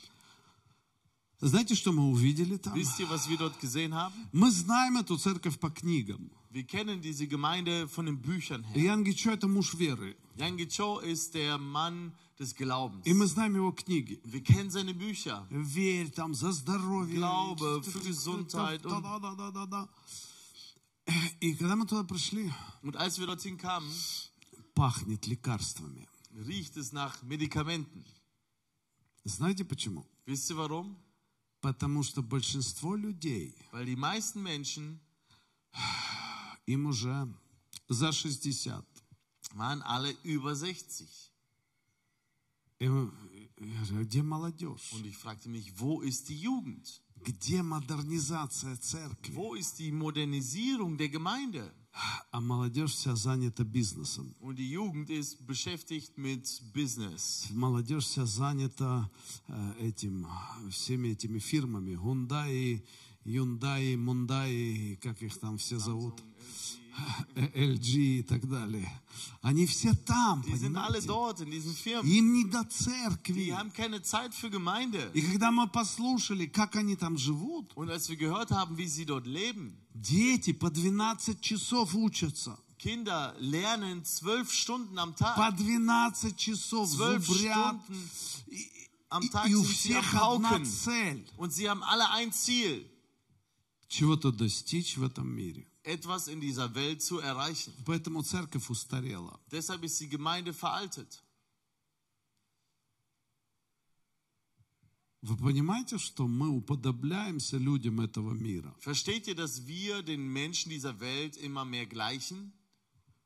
знаете, 1.42 1.76
что 1.76 1.92
мы 1.92 2.10
увидели 2.10 2.58
там? 2.58 2.74
wisst 2.76 3.00
ihr, 3.00 3.10
was 3.10 3.30
wir 3.30 3.38
dort 3.38 3.60
gesehen 3.60 3.94
haben? 3.94 4.14
Мы 4.34 4.52
знаем 4.52 4.98
эту 4.98 5.18
церковь 5.18 5.58
по 5.60 5.70
книгам. 5.70 6.32
Wir 6.52 6.66
kennen 6.66 7.00
diese 7.02 7.28
Gemeinde 7.28 7.88
von 7.88 8.06
den 8.08 8.22
Büchern 8.22 8.66
И 8.74 8.80
her. 8.82 8.86
Янгичо – 8.98 9.34
это 9.34 9.48
муж 9.48 9.74
веры. 9.76 10.18
Yanggicho 10.36 11.00
ist 11.00 11.34
der 11.36 11.58
Mann 11.60 12.12
des 12.40 12.56
Glaubens. 12.56 13.06
И 13.06 13.14
мы 13.14 13.28
знаем 13.28 13.56
его 13.56 13.72
книги. 13.72 14.20
Wir 14.26 14.42
kennen 14.44 14.70
seine 14.72 14.94
Bücher. 14.94 15.46
Верь 15.52 16.10
там 16.12 16.34
за 16.34 16.52
здоровье. 16.52 17.18
Glaube, 17.18 17.84
für 17.84 18.00
Gesundheit 18.00 18.84
und- 18.86 19.02
Да, 19.04 19.20
да, 19.20 19.36
да, 19.36 19.52
да, 19.52 19.66
да. 19.66 19.90
И 21.40 21.54
когда 21.56 21.76
мы 21.76 21.86
туда 21.86 22.04
пришли, 22.04 22.52
Und 22.82 22.96
als 22.96 23.18
wir 23.20 23.28
dorthin 23.28 23.58
kamen, 23.58 23.90
пахнет 24.76 25.28
лекарствами. 25.28 26.08
riecht 26.36 26.78
es 26.78 26.92
nach 26.94 27.22
Medikamenten. 27.24 28.04
Знаете 29.24 29.66
почему? 29.66 30.06
Wisst 30.26 30.50
ihr 30.50 30.58
warum? 30.58 30.96
Потому 31.64 32.04
что 32.04 32.22
большинство 32.24 32.96
людей, 32.96 33.54
Weil 33.72 33.86
die 33.86 33.96
meisten 33.98 34.42
Menschen 34.42 35.00
им 36.66 36.86
уже 36.88 37.28
за 37.90 38.12
60. 38.12 38.84
waren 39.56 39.82
alle 39.84 40.12
über 40.24 40.56
60. 40.56 41.32
И 42.80 42.88
мы- 42.88 43.12
я 43.58 43.86
говорю, 43.90 44.06
где 44.06 44.22
молодежь? 44.24 44.94
Und 44.94 45.06
ich 45.06 45.18
fragte 45.18 45.50
mich, 45.50 45.74
wo 45.80 46.02
ist 46.02 46.30
die 46.30 46.40
Jugend? 46.40 47.02
Где 47.26 47.62
модернизация 47.62 48.78
церкви? 48.78 49.34
Wo 49.36 49.56
ist 49.56 49.80
die 49.80 49.92
Modernisierung 49.92 50.98
der 50.98 51.10
Gemeinde? 51.10 51.74
А 52.33 52.41
молодежь 52.41 52.93
вся 52.93 53.15
занята 53.15 53.63
бизнесом. 53.63 54.35
Und 54.41 54.57
die 54.57 54.71
Jugend 54.71 55.11
ist 55.11 55.47
beschäftigt 55.47 56.19
mit 56.19 56.61
Business. 56.75 57.47
Молодежь 57.53 58.05
вся 58.05 58.27
занята 58.27 59.09
э, 59.49 59.75
этим, 59.81 60.27
всеми 60.71 61.09
этими 61.09 61.39
фирмами. 61.39 61.95
Hyundai, 61.95 62.83
Hyundai, 63.25 63.97
Мундай, 63.97 64.99
как 65.01 65.23
их 65.23 65.39
там 65.39 65.57
все 65.57 65.79
зовут. 65.79 66.21
LG 67.35 68.19
и 68.21 68.23
так 68.23 68.49
далее. 68.49 68.89
Они 69.43 69.67
все 69.67 69.95
там, 69.95 70.43
Die 70.43 70.57
sind 70.57 70.77
alle 70.77 71.01
dort 71.03 71.41
in 71.41 71.51
diesen 71.51 71.75
Firmen. 71.75 72.11
Им 72.11 72.33
не 72.33 72.45
до 72.45 72.63
Die 72.63 72.69
церкви. 72.69 73.51
haben 73.51 73.73
keine 73.73 74.03
Zeit 74.03 74.35
für 74.35 74.51
Gemeinde. 74.51 75.11
И 75.15 75.23
когда 75.23 75.51
мы 75.51 75.67
послушали, 75.69 76.47
как 76.47 76.77
они 76.77 76.97
там 76.97 77.17
живут, 77.19 77.73
Und 77.77 77.91
als 77.91 78.09
wir 78.09 78.17
gehört 78.17 78.51
haben, 78.51 78.77
wie 78.79 78.89
sie 78.89 79.05
dort 79.07 79.27
leben, 79.27 79.77
дети 79.95 80.53
по 80.53 80.71
12 80.71 81.41
часов 81.41 81.95
учатся. 81.95 82.59
Kinder 82.79 83.35
lernen 83.39 84.05
zwölf 84.05 84.53
Stunden 84.53 84.99
am 84.99 85.15
Tag. 85.17 85.37
По 85.37 85.51
12 85.53 86.37
часов 86.37 86.89
Zwölf 86.91 87.25
зубрят. 87.27 87.77
Stunden 87.85 88.09
am 89.11 89.31
Tag 89.31 89.49
и 89.49 89.55
у 89.55 89.63
sind 89.63 89.77
sie 89.77 89.95
am 89.95 90.03
всех 90.03 90.15
одна 90.15 90.49
Pauken. 90.51 90.65
цель. 90.67 91.25
Und 91.37 91.53
sie 91.53 91.69
haben 91.69 91.83
alle 91.83 92.11
ein 92.11 92.33
Ziel, 92.33 92.85
Чего-то 93.89 94.33
достичь 94.33 94.97
в 94.97 95.05
этом 95.05 95.29
мире. 95.29 95.67
etwas 95.84 96.28
in 96.28 96.40
dieser 96.42 96.74
Welt 96.76 97.02
zu 97.02 97.20
erreichen. 97.20 97.74
Поэтому 97.86 98.22
церковь 98.24 98.70
устарела. 98.70 99.40
Deshalb 99.52 99.84
ist 99.84 100.00
die 100.00 100.10
Gemeinde 100.10 100.54
veraltet. 100.54 101.24
Вы 105.22 105.36
понимаете, 105.36 105.98
что 105.98 106.28
мы 106.28 106.48
уподобляемся 106.50 107.58
людям 107.58 108.00
этого 108.00 108.32
мира? 108.34 108.74
Versteht 108.80 109.28
ihr, 109.28 109.36
dass 109.36 109.68
wir 109.68 110.02
den 110.02 110.22
Menschen 110.32 110.70
dieser 110.70 111.00
Welt 111.02 111.36
immer 111.38 111.66
mehr 111.66 111.86
gleichen? 111.86 112.54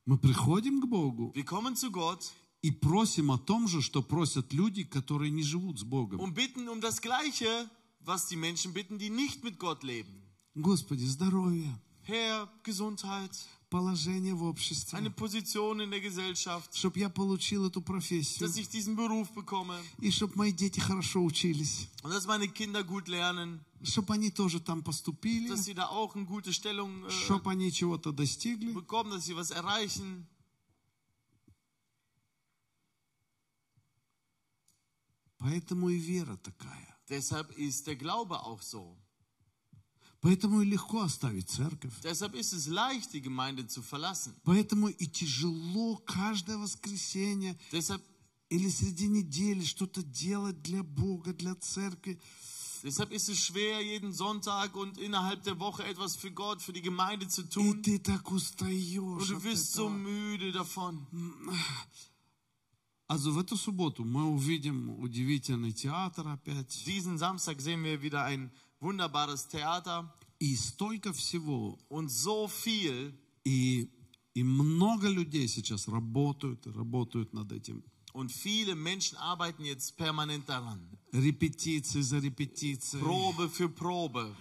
Мы 0.05 0.17
приходим 0.17 0.81
к 0.81 0.87
Богу 0.89 1.31
Wir 1.35 1.45
kommen 1.45 1.75
zu 1.75 1.91
Gott 1.91 2.31
и 2.63 2.71
просим 2.71 3.29
о 3.31 3.37
том 3.37 3.67
же, 3.67 3.81
что 3.81 4.01
просят 4.01 4.53
люди, 4.53 4.83
которые 4.83 5.29
не 5.31 5.43
живут 5.43 5.79
с 5.79 5.83
Богом. 5.83 6.19
und 6.19 6.33
bitten 6.33 6.67
um 6.67 6.81
das 6.81 6.99
Gleiche, 6.99 7.69
was 7.99 8.25
die 8.27 8.37
Menschen 8.37 8.73
bitten, 8.73 8.97
die 8.97 9.09
nicht 9.11 9.43
mit 9.43 9.59
Gott 9.59 9.83
leben. 9.83 10.19
Господи, 10.55 11.05
здоровье, 11.05 11.79
Herr, 12.07 12.49
Gesundheit, 12.63 13.31
положение 13.69 14.33
в 14.33 14.43
обществе, 14.43 14.97
eine 14.97 15.09
Position 15.09 15.79
in 15.79 15.89
der 15.89 16.01
Gesellschaft, 16.01 16.75
чтобы 16.75 16.99
я 16.99 17.09
получил 17.09 17.65
эту 17.65 17.81
профессию, 17.81 18.45
dass 18.45 18.57
ich 18.57 18.69
diesen 18.69 18.95
Beruf 18.95 19.31
bekomme 19.33 19.79
и 19.99 20.11
чтобы 20.11 20.35
мои 20.35 20.51
дети 20.51 20.79
хорошо 20.79 21.23
учились, 21.23 21.87
und 22.03 22.11
dass 22.11 22.25
meine 22.27 22.47
Kinder 22.49 22.83
gut 22.83 23.07
lernen, 23.07 23.61
чтобы 23.81 24.13
они 24.13 24.31
тоже 24.31 24.59
там 24.59 24.83
поступили, 24.83 25.47
dass 25.47 25.65
sie 25.65 25.73
da 25.73 25.87
auch 25.87 26.15
eine 26.15 26.25
gute 26.25 26.51
Stellung 26.53 27.05
äh, 27.05 27.09
чтобы 27.09 27.51
они 27.51 27.71
чего-то 27.71 28.11
достигли. 28.11 28.73
bekommen, 28.73 29.11
dass 29.11 29.25
sie 29.25 29.35
was 29.35 29.51
erreichen. 29.51 30.27
Поэтому 35.39 35.89
и 35.89 35.97
вера 35.97 36.37
такая. 36.37 36.97
Deshalb 37.09 37.51
ist 37.57 37.87
der 37.87 37.95
Glaube 37.97 38.41
auch 38.43 38.61
so. 38.61 38.97
Поэтому 40.20 40.62
и 40.62 40.64
легко 40.64 41.02
оставить 41.02 41.48
церковь. 41.48 41.92
Deshalb 42.02 42.34
ist 42.34 42.52
es 42.52 42.66
leicht, 42.66 43.12
die 43.12 43.20
Gemeinde 43.20 43.66
zu 43.68 43.82
verlassen. 43.82 44.34
Поэтому 44.44 44.88
и 44.88 45.06
тяжело 45.06 45.96
каждое 45.98 46.58
воскресенье 46.58 47.56
Deshalb, 47.70 48.02
или 48.50 48.68
среди 48.68 49.06
недели 49.06 49.64
что-то 49.64 50.02
делать 50.02 50.60
для 50.62 50.82
Бога, 50.82 51.32
для 51.32 51.54
церкви. 51.54 52.18
deshalb 52.82 53.12
ist 53.12 53.28
es 53.28 53.38
schwer, 53.38 53.80
jeden 53.80 54.12
Sonntag 54.12 54.74
und 54.76 54.98
innerhalb 54.98 55.44
der 55.44 55.58
Woche 55.60 55.84
etwas 55.84 56.16
für 56.16 56.32
Gott, 56.32 56.62
für 56.62 56.72
die 56.72 56.82
Gemeinde 56.82 57.28
zu 57.28 57.42
tun. 57.48 57.68
Und 57.68 57.86
du 57.86 59.44
wirst 59.44 59.72
so 59.72 59.88
müde 59.88 60.50
davon. 60.52 61.06
А 63.10 63.16
в 63.16 63.38
эту 63.38 63.56
субботу 63.56 64.04
мы 64.04 64.24
увидим 64.26 64.90
удивительный 65.00 65.72
театр 65.72 66.28
опять. 66.28 66.84
Diesen 66.84 67.16
Samstag 67.16 67.58
sehen 67.62 67.82
wir 67.82 68.02
wieder 68.02 68.24
ein 68.24 68.50
wunderbares 68.80 69.46
Theater 69.48 70.08
И 70.40 70.54
столько 70.56 71.12
всего. 71.12 71.78
und 71.88 72.08
so 72.10 72.46
viel. 72.48 73.12
И, 73.44 73.90
и 74.34 74.42
много 74.42 75.08
людей 75.08 75.48
сейчас 75.48 75.88
работают, 75.88 76.66
работают 76.66 77.32
над 77.32 77.50
этим. 77.52 77.82
Und 78.14 78.32
viele 78.32 78.74
Menschen 78.74 79.16
arbeiten 79.18 79.64
jetzt 79.64 79.96
permanent 79.96 80.48
daran. 80.48 80.80
Репетиции 81.12 82.00
за 82.02 82.18
репетицией. 82.18 83.02
Probe 83.02 83.48
für 83.48 83.68
Probe. 83.68 84.34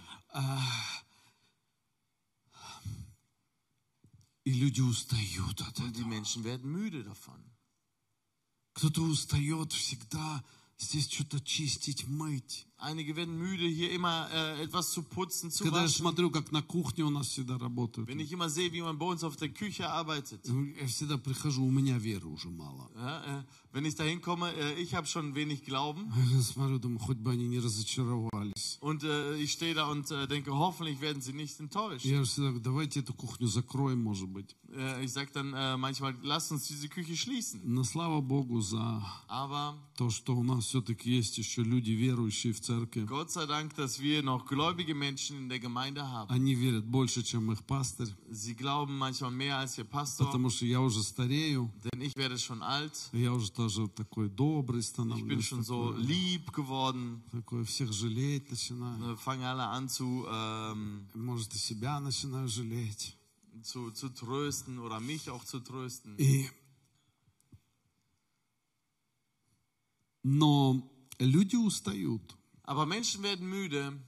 И 4.44 4.52
люди 4.52 4.80
устают 4.80 5.60
от 5.60 5.78
Und 5.80 5.96
die 5.96 6.00
этого. 6.00 6.08
Menschen 6.08 6.44
werden 6.44 6.70
müde 6.70 7.02
davon. 7.04 7.44
Кто-то 8.74 9.02
устает 9.02 9.72
всегда 9.72 10.44
здесь 10.78 11.10
что-то 11.10 11.40
чистить, 11.40 12.06
мыть. 12.06 12.67
Einige 12.77 13.15
werden 13.15 13.37
müde, 13.37 13.65
hier 13.65 13.91
immer 13.91 14.27
äh, 14.33 14.63
etwas 14.63 14.91
zu 14.91 15.03
putzen, 15.03 15.49
zu 15.51 15.63
Когда 15.63 15.77
я 15.79 15.85
waschen. 15.85 16.01
смотрю, 16.01 16.29
как 16.31 16.51
на 16.51 16.61
кухне 16.61 17.05
у 17.05 17.09
нас 17.09 17.27
всегда 17.29 17.57
работают. 17.57 18.09
Wenn 18.09 18.19
ich 18.19 18.31
immer 18.33 18.49
sehe, 18.49 18.73
wie 18.73 18.81
man 18.81 18.97
bei 18.97 19.05
uns 19.05 19.23
auf 19.23 19.37
der 19.37 19.49
Küche 19.49 19.89
arbeitet. 19.89 20.41
Я 20.45 20.87
всегда 20.87 21.17
прихожу, 21.17 21.63
у 21.65 21.71
меня 21.71 21.97
веры 21.97 22.27
уже 22.27 22.49
мало. 22.49 22.89
Ja, 22.95 23.39
äh, 23.39 23.43
wenn 23.71 23.85
ich 23.85 23.95
da 23.95 24.03
hinkomme, 24.03 24.51
äh, 24.53 24.81
ich 24.81 24.95
habe 24.95 25.07
schon 25.07 25.33
wenig 25.33 25.63
Glauben. 25.63 26.11
Я 26.33 26.41
смотрю, 26.41 26.77
думаю, 26.77 26.99
хоть 26.99 27.17
бы 27.17 27.31
они 27.31 27.47
не 27.47 27.59
разочаровались. 27.59 28.77
Und 28.81 29.03
äh, 29.03 29.35
ich 29.37 29.53
stehe 29.53 29.73
da 29.73 29.87
und 29.89 30.11
äh, 30.11 30.27
denke, 30.27 30.51
hoffentlich 30.51 30.99
werden 30.99 31.21
sie 31.21 31.31
nicht 31.33 31.59
enttäuscht. 31.61 32.03
Я 32.05 32.17
же 32.23 32.25
всегда 32.25 32.49
говорю, 32.49 32.63
давайте 32.63 32.99
эту 32.99 33.13
кухню 33.13 33.47
закроем, 33.47 34.03
может 34.03 34.27
быть. 34.27 34.57
Äh, 34.75 35.05
ich 35.05 35.13
sage 35.13 35.29
dann 35.33 35.53
äh, 35.53 35.77
manchmal, 35.77 36.15
lasst 36.21 36.51
uns 36.51 36.67
diese 36.67 36.89
Küche 36.89 37.15
schließen. 37.15 37.61
Но 37.63 37.83
слава 37.83 38.19
Богу 38.21 38.59
за 38.59 39.01
Aber 39.29 39.75
то, 39.95 40.09
что 40.09 40.35
у 40.35 40.43
нас 40.43 40.65
все-таки 40.65 41.11
есть 41.11 41.37
еще 41.37 41.63
люди, 41.63 41.91
верующие 41.91 42.51
в 42.53 42.59
церкви. 42.67 43.05
Gott 43.05 43.31
sei 43.31 43.45
Dank, 43.45 43.75
dass 43.75 43.99
wir 43.99 44.21
noch 44.23 44.45
gläubige 44.45 44.93
Menschen 44.93 45.37
in 45.37 45.49
der 45.49 45.59
Gemeinde 45.59 46.01
haben. 46.09 46.29
Они 46.29 46.55
верят 46.55 46.85
больше, 46.85 47.23
чем 47.23 47.51
их 47.51 47.63
пастырь, 47.65 48.09
Sie 48.29 48.55
glauben 48.55 48.97
manchmal 48.97 49.31
mehr 49.31 49.57
als 49.57 49.77
ihr 49.77 49.85
Pastor, 49.85 50.25
потому 50.27 50.49
что 50.49 50.65
я 50.65 50.81
уже 50.81 51.01
старею, 51.03 51.71
denn 51.83 52.01
ich 52.01 52.15
werde 52.17 52.37
schon 52.37 52.61
alt. 52.61 53.09
я 53.13 53.31
уже 53.33 53.51
тоже 53.51 53.87
такой 53.89 54.29
добрый 54.29 54.81
Ich 54.81 54.93
bin 54.93 55.41
становлюсь, 55.41 55.47
schon 55.47 55.63
so 55.63 55.91
такой, 55.93 56.03
lieb 56.03 56.51
geworden. 56.51 57.21
такой 57.31 57.63
всех 57.65 57.93
жалеть 57.93 58.49
начинаю. 58.51 59.13
Äh, 59.13 59.17
Fangen 59.17 59.43
alle 59.45 59.65
an 59.67 59.87
zu, 59.87 60.25
ähm, 60.29 61.07
Может, 61.13 61.53
и 61.55 61.57
себя 61.57 61.99
начинаю 61.99 62.47
жалеть. 62.47 63.15
zu, 63.61 63.91
zu 63.91 64.09
trösten 64.09 64.79
oder 64.79 64.99
mich 64.99 65.29
auch 65.29 65.45
zu 65.45 65.59
trösten. 65.59 66.15
И... 66.17 66.49
Но 70.23 70.89
люди 71.19 71.55
устают 71.55 72.35
Aber 72.67 72.85
Menschen 72.85 73.23
werden 73.23 73.47
müde, 73.47 73.99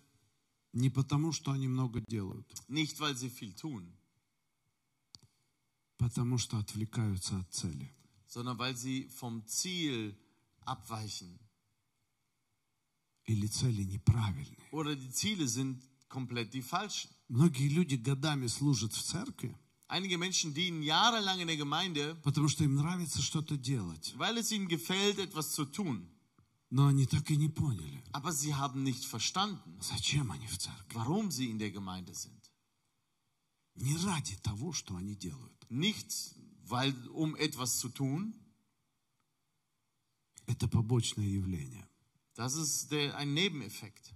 не 0.73 0.89
потому, 0.89 1.31
что 1.31 1.51
они 1.51 1.67
много 1.67 2.01
делают, 2.01 2.45
nicht 2.67 2.99
weil 2.99 3.15
sie 3.15 3.29
viel 3.29 3.53
tun, 3.55 3.91
потому 5.97 6.37
что 6.37 6.57
отвлекаются 6.57 7.39
от 7.39 7.51
цели. 7.53 7.91
sondern 8.27 8.57
weil 8.57 8.75
sie 8.75 9.07
vom 9.09 9.45
Ziel 9.47 10.15
abweichen. 10.65 11.39
Или 13.27 13.47
цели 13.47 13.83
неправильные. 13.83 14.57
Oder 14.71 14.95
die 14.95 15.09
Ziele 15.11 15.47
sind 15.47 15.81
komplett 16.09 16.53
die 16.53 16.61
falschen. 16.61 17.09
Многие 17.29 17.69
люди 17.69 17.95
годами 17.95 18.47
служат 18.47 18.93
в 18.93 19.01
церкви, 19.01 19.55
Einige 19.87 20.17
Menschen 20.17 20.53
dienen 20.53 20.81
jahrelang 20.83 21.39
in 21.39 21.47
der 21.47 21.57
Gemeinde, 21.57 22.15
потому 22.23 22.47
что 22.47 22.63
им 22.63 22.75
нравится 22.75 23.21
что-то 23.21 23.55
делать. 23.57 24.13
weil 24.17 24.37
es 24.37 24.51
ihnen 24.51 24.67
gefällt, 24.67 25.19
etwas 25.19 25.51
zu 25.53 25.65
tun. 25.65 26.07
Но 26.70 26.86
они 26.86 27.04
так 27.06 27.28
и 27.30 27.36
не 27.36 27.48
поняли, 27.48 28.02
Aber 28.12 28.32
sie 28.32 28.54
haben 28.54 28.84
nicht 28.84 29.04
verstanden, 29.04 29.78
зачем 29.80 30.30
они 30.30 30.46
в 30.46 30.56
церкви. 30.56 30.94
warum 30.94 31.30
sie 31.30 31.50
in 31.50 31.58
der 31.58 31.70
Gemeinde 31.72 32.14
sind. 32.14 32.38
Не 33.74 33.96
ради 33.96 34.36
того, 34.36 34.72
что 34.72 34.94
они 34.96 35.16
делают. 35.16 35.66
Nicht, 35.68 36.34
weil, 36.64 36.94
um 37.08 37.34
etwas 37.36 37.78
zu 37.78 37.88
tun. 37.88 38.34
Это 40.46 40.68
побочное 40.68 41.26
явление. 41.26 41.86
Das 42.36 42.54
ist 42.54 42.90
der, 42.90 43.16
ein 43.16 43.34
Nebeneffekt. 43.34 44.14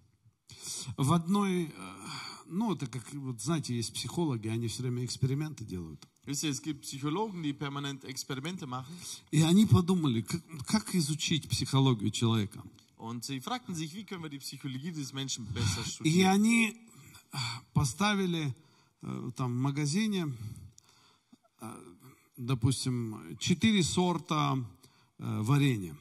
В 0.97 1.13
одной, 1.13 1.73
э, 1.77 2.09
ну, 2.47 2.75
это 2.75 2.87
как, 2.87 3.13
вот 3.15 3.41
знаете, 3.41 3.75
есть 3.75 3.93
психологи, 3.93 4.49
они 4.49 4.69
все 4.69 4.83
время 4.83 5.05
эксперименты 5.05 5.65
делают. 5.65 6.07
Wisst 6.27 6.43
ihr, 6.43 6.51
es 6.51 6.63
gibt 6.63 6.83
Psychologen, 6.83 7.43
die 7.43 7.53
permanent 7.53 8.05
Experimente 8.05 8.67
machen. 8.67 8.95
И 9.31 9.43
они 9.43 9.67
подумали, 9.67 10.23
как, 10.23 10.43
как 10.67 10.95
изучить 10.95 11.49
психологию 11.49 12.11
человека. 12.11 12.63
Und 12.97 13.25
sie 13.25 13.41
fragten 13.41 13.75
sich, 13.75 13.95
wie 13.95 14.05
können 14.05 14.23
wir 14.23 14.31
die 14.31 14.39
Psychologie 14.39 14.91
des 14.91 15.13
Menschen 15.13 15.47
besser 15.53 15.85
И 16.05 16.23
они 16.23 16.71
э, 16.71 17.37
поставили 17.75 18.55
э, 19.03 19.31
там 19.37 19.53
в 19.53 19.61
магазине, 19.61 20.33
э, 21.61 21.95
допустим, 22.39 23.37
четыре 23.39 23.83
сорта 23.83 24.57
э, 25.19 25.41
варенья. 25.43 25.95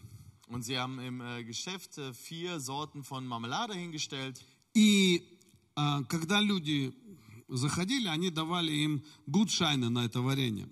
Und 0.47 0.63
sie 0.63 0.77
haben 0.77 0.99
im 0.99 1.19
äh, 1.19 1.43
Geschäft 1.43 1.97
äh, 1.97 2.13
vier 2.13 2.61
Sorten 2.61 3.03
von 3.03 3.25
Marmelade 3.27 3.73
hingestellt. 3.73 4.41
И 4.73 5.23
э, 5.75 6.03
когда 6.07 6.39
люди 6.39 6.93
заходили, 7.47 8.07
они 8.07 8.29
давали 8.29 8.71
им 8.71 9.03
гудшайны 9.27 9.89
на 9.89 10.05
это 10.05 10.21
варенье. 10.21 10.67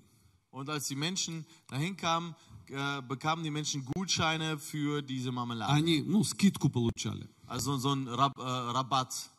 Und 0.52 0.70
als 0.70 0.88
die 0.88 0.96
Menschen 0.96 1.46
dahin 1.70 1.96
kamen, 1.96 2.36
äh, 2.72 3.02
bekamen 3.02 3.44
die 3.44 3.52
Menschen 3.52 3.86
Gutscheine 3.86 4.58
für 4.58 5.02
diese 5.02 5.32
Marmelade. 5.32 5.72
Они, 5.74 6.02
ну, 6.02 6.24
скидку 6.24 6.70
получали. 6.70 7.28
Also 7.48 7.78
so 7.78 7.94
ein 7.94 8.08
Rab 8.08 8.38
äh, 8.38 8.42
Rabatt. 8.42 9.30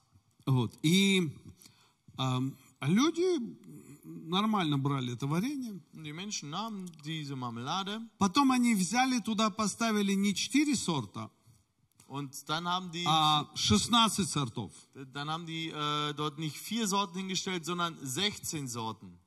Вот. 0.47 0.73
И 0.83 1.31
эм, 2.19 2.57
люди 2.81 3.23
нормально 4.05 4.79
брали 4.79 5.15
это 5.15 5.27
варенье. 5.27 5.81
Die 5.93 6.13
Menschen 6.13 6.51
nahmen 6.51 6.91
diese 7.05 7.37
Marmelade 7.37 8.01
Потом 8.19 8.53
они 8.53 8.75
взяли 8.75 9.21
туда, 9.21 9.51
поставили 9.51 10.13
не 10.13 10.35
4 10.35 10.77
сорта, 10.77 11.31
und 12.12 12.50
dann 12.50 12.68
haben 12.68 12.92
die, 12.92 13.06
а 13.06 13.50
16 13.56 14.26
сортов. 14.26 14.72
dann 15.14 15.30
haben 15.30 15.46
die 15.46 15.70
äh, 15.70 16.14
dort 16.14 16.40
nicht 16.40 16.58
vier 16.58 16.88
Sorten 16.88 17.18
hingestellt, 17.18 17.66
sondern 17.66 17.98
16 18.02 18.68
Sorten. 18.68 19.20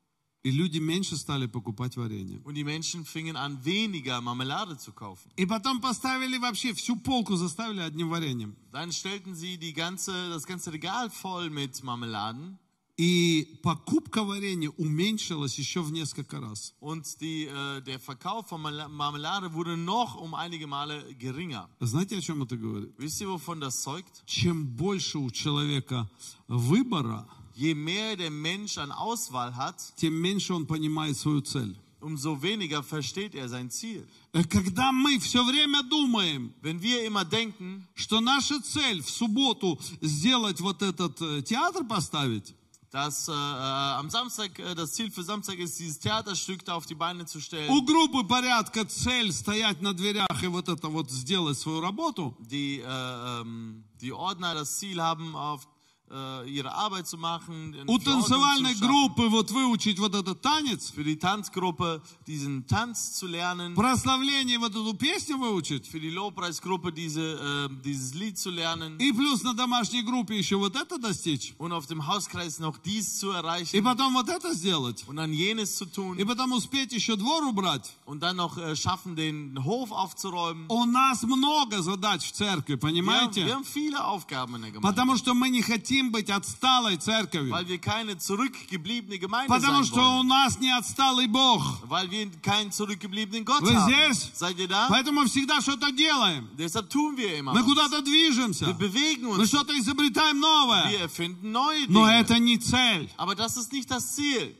И 0.42 0.50
люди 0.50 0.78
меньше 0.78 1.18
стали 1.18 1.44
покупать 1.46 1.98
варенье. 1.98 2.40
Und 2.44 2.54
die 2.54 2.64
Menschen 2.64 3.04
fingen 3.04 3.37
an, 3.37 3.62
weniger 3.62 4.22
Marmelade 4.22 4.78
zu 4.78 4.92
kaufen. 4.92 5.30
И 5.37 5.44
потом 5.44 5.83
поставили 5.83 6.38
вообще 6.38 6.72
всю 6.72 6.96
полку, 6.96 7.37
заставили 7.37 7.80
одним 7.80 8.09
вареньем. 8.09 8.56
Dann 8.72 8.90
stellten 8.90 9.35
sie 9.35 9.59
die 9.59 9.74
ganze, 9.74 10.30
das 10.30 10.46
ganze 10.46 10.72
Regal 10.72 11.11
voll 11.11 11.50
mit 11.50 11.83
Marmeladen 11.83 12.59
И 12.97 13.60
покупка 13.62 14.23
варенья 14.23 14.69
уменьшилась 14.77 15.60
еще 15.60 15.81
в 15.81 15.91
несколько 15.91 16.39
раз. 16.39 16.73
und 16.79 17.03
die, 17.19 17.45
äh, 17.45 17.81
der 17.81 17.99
Verkauf 17.99 18.47
von 18.47 18.62
Marmela- 18.62 18.88
Marmelade 18.88 19.53
wurde 19.53 19.75
noch 19.75 20.15
um 20.15 20.34
einige 20.34 20.65
Male 20.65 21.03
geringer. 21.19 21.67
Знаете, 21.81 22.17
о 22.17 22.21
чем 22.21 22.43
это 22.43 22.55
говорит? 22.55 22.93
Wisst 22.97 23.19
ihr, 23.19 23.27
wovon 23.27 23.60
das 23.60 23.81
zeugt? 23.84 24.23
Чем 24.25 24.65
больше 24.65 25.17
у 25.19 25.29
человека 25.29 26.10
выбора, 26.47 27.27
Je 27.53 27.73
mehr 27.73 28.15
der 28.17 28.29
Mensch 28.31 28.77
an 28.77 28.91
Auswahl 28.91 29.55
hat, 29.58 29.75
тем 29.97 30.13
меньше 30.13 30.53
он 30.53 30.65
понимает 30.65 31.17
свою 31.17 31.41
цель. 31.41 31.75
umso 32.01 32.41
weniger 32.41 32.81
versteht 32.84 33.34
er 33.36 33.49
sein 33.49 33.69
Ziel. 33.71 34.08
Э, 34.31 34.43
Когда 34.45 34.93
мы 34.93 35.19
все 35.19 35.43
время 35.43 35.84
думаем, 35.84 36.53
Wenn 36.62 36.81
wir 36.81 37.03
immer 37.05 37.25
denken, 37.25 37.86
что 37.93 38.21
наша 38.21 38.62
цель 38.62 39.01
в 39.01 39.10
субботу 39.10 39.77
сделать 40.01 40.62
вот 40.62 40.81
этот 40.81 41.21
э, 41.21 41.41
театр 41.41 41.84
поставить, 41.86 42.53
dass 42.94 43.28
äh, 43.28 43.33
äh, 43.33 43.35
am 43.35 44.11
Samstag 44.11 44.59
äh, 44.59 44.74
das 44.74 44.92
Ziel 44.92 45.11
für 45.11 45.22
Samstag 45.22 45.59
ist, 45.59 45.78
dieses 45.78 45.98
Theaterstück 46.00 46.64
da 46.64 46.74
auf 46.74 46.87
die 46.87 46.96
Beine 46.96 47.24
zu 47.24 47.38
у 47.38 47.40
stellen, 47.40 47.87
группы 47.87 48.24
порядка 48.26 48.85
цель 48.85 49.33
стоять 49.33 49.80
на 49.80 49.94
дверях 49.94 50.42
и 50.42 50.48
вот 50.48 50.68
это 50.68 50.88
вот 50.88 51.11
сделать 51.11 51.56
свою 51.56 51.80
работу, 51.80 52.37
die, 52.40 52.80
äh, 52.80 53.40
ähm, 53.40 53.85
die 54.00 54.12
Ordner 54.12 54.54
das 54.54 54.78
Ziel 54.78 55.00
haben, 55.00 55.37
auf 55.37 55.64
äh, 55.64 55.73
ihre 56.07 56.71
Arbeit 56.71 57.07
zu 57.07 57.17
machen, 57.17 57.75
у 57.87 57.97
танцевальной 57.97 58.75
группы 58.75 59.27
вот 59.27 59.49
выучить 59.49 59.97
вот 59.97 60.13
этот 60.13 60.39
танец, 60.39 60.91
für 60.91 61.03
die 61.03 61.17
Tanzgruppe 61.17 61.99
diesen 62.27 62.67
Tanz 62.67 63.13
zu 63.13 63.25
lernen, 63.25 63.73
прославление 63.73 64.59
вот 64.59 64.71
эту 64.71 64.93
песню 64.93 65.37
выучить, 65.37 65.87
für 65.87 65.99
die 65.99 66.11
Lobpreisgruppe 66.11 66.91
diese, 66.91 67.69
äh, 67.71 67.81
dieses 67.83 68.13
Lied 68.13 68.37
zu 68.37 68.51
lernen 68.51 68.97
и 68.99 69.11
плюс 69.13 69.41
на 69.41 69.55
домашней 69.55 70.03
группе 70.03 70.37
еще 70.37 70.57
вот 70.57 70.75
это 70.75 70.99
достичь, 70.99 71.55
und 71.57 71.71
auf 71.71 71.87
dem 71.87 72.05
Hauskreis 72.05 72.59
noch 72.59 72.77
dies 72.77 73.17
zu 73.17 73.31
и 73.31 73.35
erreichen 73.35 73.83
потом 73.83 74.13
вот 74.13 74.29
это 74.29 74.53
сделать, 74.53 75.03
und 75.07 75.15
dann 75.15 75.33
jenes 75.33 75.75
zu 75.75 75.85
и 75.85 75.89
tun 75.89 76.27
потом 76.27 76.51
успеть 76.51 76.93
еще 76.93 77.15
двор 77.15 77.43
убрать. 77.45 77.91
und 78.05 78.21
dann 78.21 78.35
noch 78.37 78.59
äh, 78.59 78.75
schaffen, 78.75 79.15
den 79.15 79.63
Hof 79.65 79.91
aufzuräumen. 79.91 80.67
У 80.69 80.85
нас 80.85 81.23
много 81.23 81.81
задач 81.81 82.23
в 82.23 82.31
церкви, 82.31 82.73
Wir 82.73 82.77
haben, 82.77 82.79
понимаете? 82.79 83.45
wir 83.45 83.55
haben 83.55 83.65
viele 83.65 84.05
Aufgaben 84.05 84.55
in 84.55 84.61
der 84.61 84.71
Gemeinde, 84.71 84.87
Потому 84.87 85.17
что 85.17 85.33
мы 85.33 85.49
не 85.49 85.63
хотим 85.63 85.94
быть 86.12 86.29
отсталой 86.29 86.97
церковью. 86.97 87.51
weil 87.51 87.67
wir 87.67 87.77
keine 87.79 88.17
zurückgebliebene 88.17 89.17
Gemeinde 89.19 89.47
Потому 89.53 89.84
sein 89.84 89.86
что 89.86 89.99
у 89.99 90.23
wollen, 90.23 90.27
нас 90.27 90.60
не 90.60 90.69
отсталый 90.71 91.27
Бог. 91.27 91.62
weil 91.88 92.10
wir 92.12 92.29
keinen 92.41 92.71
zurückgebliebenen 92.71 93.45
Gott 93.45 93.62
Вы 93.62 93.73
haben. 93.75 93.86
здесь? 93.91 94.31
Seid 94.36 94.58
ihr 94.60 94.67
da? 94.67 94.88
Поэтому 94.89 95.21
мы 95.21 95.27
всегда 95.27 95.62
что-то 95.62 95.91
делаем. 95.91 96.49
Deshalb 96.58 96.89
tun 96.89 97.17
wir 97.17 97.38
immer. 97.38 97.53
Мы 97.53 97.63
куда-то 97.63 97.97
Wir 97.99 98.03
движемся. 98.03 98.73
bewegen 98.73 99.23
Мы 99.27 99.39
uns. 99.39 99.47
что-то 99.49 99.73
изобретаем 99.77 100.38
Wir 100.38 100.41
новое. 100.41 100.97
erfinden 101.01 101.51
neue 101.51 101.86
Но 101.89 102.05
Dinge. 102.08 102.19
это 102.19 102.39
не 102.39 102.58
цель. 102.58 103.10
Aber 103.17 103.36
das 103.36 103.58
ist 103.58 103.71
nicht 103.73 103.89
das 103.89 104.15
Ziel. 104.15 104.55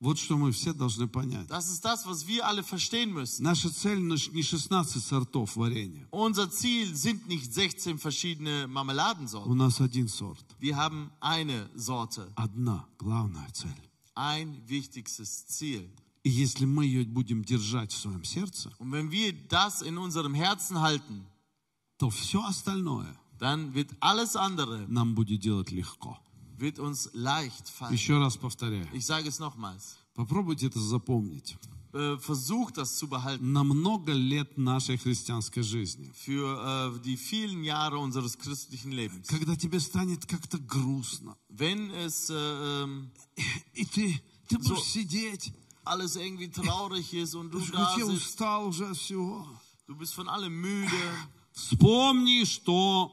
Вот 0.00 0.16
что 0.16 0.36
мы 0.36 0.52
все 0.52 0.72
должны 0.72 1.08
понять. 1.08 1.48
Das 1.48 1.68
ist 1.68 1.84
das, 1.84 2.06
was 2.06 2.26
wir 2.28 2.46
alle 2.46 2.62
verstehen 2.62 3.12
müssen. 3.12 3.42
Наша 3.42 3.68
цель 3.70 3.98
не 4.00 4.42
16 4.42 5.02
сортов 5.02 5.56
варенья. 5.56 6.06
Unser 6.12 6.50
Ziel 6.50 6.94
sind 6.94 7.26
nicht 7.26 7.52
16 7.52 7.98
verschiedene 7.98 8.66
У 8.66 8.68
Marmeladensorten. 8.68 9.56
нас 9.56 9.80
один 9.80 10.06
сорт. 10.08 10.44
Wir 10.60 10.76
haben 10.76 11.10
eine 11.20 11.68
Sorte, 11.74 12.30
Одна 12.36 12.86
главная 12.98 13.48
цель. 13.52 13.74
ein 14.14 14.56
wichtigstes 14.68 15.46
Ziel. 15.48 15.88
И 16.22 16.30
если 16.30 16.64
мы 16.64 16.84
ее 16.84 17.04
будем 17.04 17.44
держать 17.44 17.90
в 17.92 17.96
своем 17.98 18.22
сердце, 18.22 18.70
Und 18.78 18.92
wenn 18.92 19.10
wir 19.10 19.32
das 19.48 19.82
in 19.82 19.98
unserem 19.98 20.34
Herzen 20.34 20.78
halten, 20.80 21.24
то 21.98 22.08
все 22.10 22.40
остальное 22.44 23.16
dann 23.40 23.74
wird 23.74 23.90
alles 24.00 24.36
andere 24.36 24.86
нам 24.88 25.16
будет 25.16 25.40
делать 25.40 25.72
легко. 25.72 26.18
Wird 26.58 26.78
uns 26.78 27.10
leicht 27.12 27.68
fallen. 27.68 27.92
Еще 27.94 28.18
раз 28.18 28.36
повторяю. 28.36 28.86
Ich 28.92 29.06
sage 29.06 29.28
es 29.28 29.38
nochmals. 29.38 29.96
Попробуйте 30.14 30.66
это 30.66 30.80
запомнить. 30.80 31.56
Äh, 31.94 32.18
Versucht 32.18 32.76
das 32.76 32.96
zu 32.98 33.08
behalten 33.08 33.52
На 33.52 33.64
много 33.64 34.12
лет 34.12 34.58
нашей 34.58 34.98
христианской 34.98 35.62
жизни. 35.62 36.10
für 36.14 36.92
äh, 36.96 37.00
die 37.02 37.16
vielen 37.16 37.64
Jahre 37.64 37.98
unseres 37.98 38.36
christlichen 38.36 38.92
Lebens. 38.92 39.26
Когда 39.28 39.56
тебе 39.56 39.80
станет 39.80 40.26
как-то 40.26 40.58
грустно, 40.58 41.36
Wenn 41.48 41.90
es 41.92 42.28
äh, 42.30 42.34
ähm, 42.34 43.10
и 43.74 43.84
ты, 43.86 44.20
ты 44.48 44.58
будешь 44.58 44.78
So. 44.80 44.84
сидеть, 44.84 45.52
alles 45.84 46.16
irgendwie 46.16 46.48
traurig 46.50 47.14
ist 47.14 47.34
und 47.34 47.50
du 47.52 47.60
потому 47.60 47.84
da 47.84 47.94
sitzt, 47.94 48.10
устал 48.10 48.66
уже 48.66 48.86
от 48.86 48.96
всего. 48.98 49.46
du 49.86 49.94
bist 49.96 50.12
von 50.14 50.28
allem 50.28 50.52
müde, 50.60 50.90
Вспомни, 51.52 52.44
что 52.44 53.10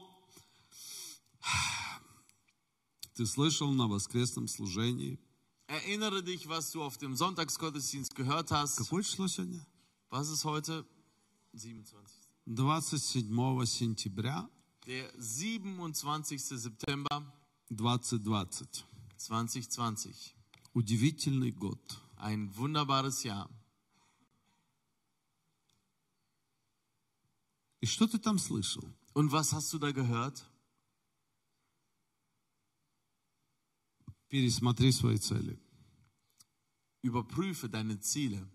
ты 3.15 3.25
слышал 3.25 3.71
на 3.71 3.87
воскресном 3.87 4.47
служении. 4.47 5.19
Erinnere 5.67 6.21
dich, 6.21 6.47
was 6.47 6.71
du 6.71 6.83
auf 6.83 6.97
dem 6.97 7.15
Sonntagsgottesdienst 7.15 8.15
gehört 8.15 8.51
hast. 8.51 8.77
Какое 8.77 9.03
число 9.03 9.27
сегодня? 9.27 9.65
Was 10.09 10.29
ist 10.29 10.43
heute? 10.43 10.85
27. 11.53 12.21
27 12.45 13.65
сентября 13.65 14.49
Der 14.85 15.09
27. 15.17 16.39
September 16.39 17.23
2020. 17.69 18.85
2020. 19.17 20.35
Удивительный 20.73 21.51
год. 21.51 21.79
Ein 22.17 22.53
wunderbares 22.55 23.23
Jahr. 23.23 23.49
И 27.81 27.85
что 27.85 28.07
ты 28.07 28.19
там 28.19 28.37
слышал? 28.37 28.83
Und 29.13 29.31
was 29.31 29.53
hast 29.53 29.71
du 29.73 29.79
da 29.79 29.91
gehört? 29.91 30.43
Пересмотри 34.29 34.91
свои 34.91 35.17
цели. 35.17 35.59
Überprüfe 37.03 37.67
deine 37.67 37.99
Ziele. 37.99 38.47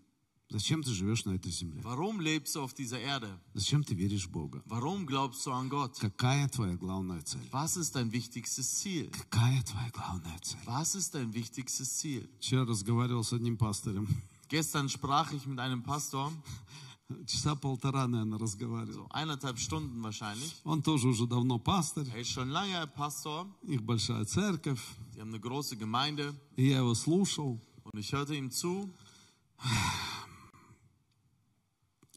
Зачем 0.49 0.81
ты 0.81 0.91
живешь 0.91 1.25
на 1.25 1.31
этой 1.31 1.51
земле? 1.51 1.81
Warum 1.83 2.21
lebst 2.21 2.55
du 2.55 2.61
auf 2.61 2.73
dieser 2.73 3.01
Erde? 3.01 3.37
Зачем 3.53 3.83
ты 3.83 3.93
веришь 3.95 4.27
в 4.27 4.31
Бога? 4.31 4.63
Warum 4.65 5.05
glaubst 5.05 5.45
du 5.45 5.51
an 5.51 5.67
Gott? 5.67 5.99
Какая 5.99 6.47
твоя 6.47 6.77
главная 6.77 7.21
цель? 7.21 7.45
Was 7.51 7.75
ist 7.75 7.95
dein 7.95 8.13
wichtigstes 8.13 8.79
Ziel? 8.79 9.11
Какая 9.11 9.61
твоя 9.63 9.89
главная 9.91 10.39
цель? 10.39 10.59
Was 10.65 10.95
ist 10.95 11.13
dein 11.13 11.33
wichtigstes 11.33 11.97
Ziel? 11.97 12.29
Вчера 12.39 12.63
разговаривал 12.65 13.25
с 13.25 13.33
одним 13.33 13.57
пастором. 13.57 14.07
Gestern 14.47 14.87
sprach 14.87 15.33
ich 15.33 15.45
mit 15.45 15.59
einem 15.59 15.83
Pastor, 15.83 16.31
Часа 17.26 17.54
полтора, 17.54 18.06
наверное, 18.06 18.38
разговаривал. 18.38 19.06
so 19.06 19.08
eineinhalb 19.10 19.58
Stunden 19.58 20.02
wahrscheinlich. 20.02 20.54
Он 20.64 20.82
тоже 20.82 21.08
уже 21.08 21.26
давно 21.26 21.58
пастырь. 21.58 22.08
Er 22.08 22.20
ist 22.20 22.30
schon 22.30 22.50
lange 22.50 22.86
Pastor. 22.96 23.46
Их 23.62 23.82
большая 23.82 24.24
церковь. 24.24 24.80
Die 25.14 25.20
haben 25.20 25.30
eine 25.30 25.40
große 25.40 25.76
Gemeinde. 25.76 26.34
И 26.56 26.68
я 26.68 26.78
его 26.78 26.94
слушал. 26.94 27.60
Und 27.84 27.98
ich 27.98 28.12
hörte 28.12 28.34
ihm 28.34 28.50
zu. 28.50 28.90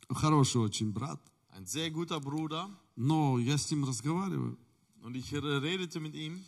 Хороший 0.09 0.61
очень 0.61 0.91
брат. 0.91 1.19
Ein 1.51 1.65
sehr 1.65 1.89
guter 1.89 2.19
Bruder. 2.19 2.69
Но 2.95 3.39
я 3.39 3.57
с 3.57 3.69
ним 3.71 3.85
разговариваю. 3.85 4.57
Und 5.01 5.15
ich 5.15 5.31
redete 5.33 5.99
mit 5.99 6.15
ihm. 6.15 6.43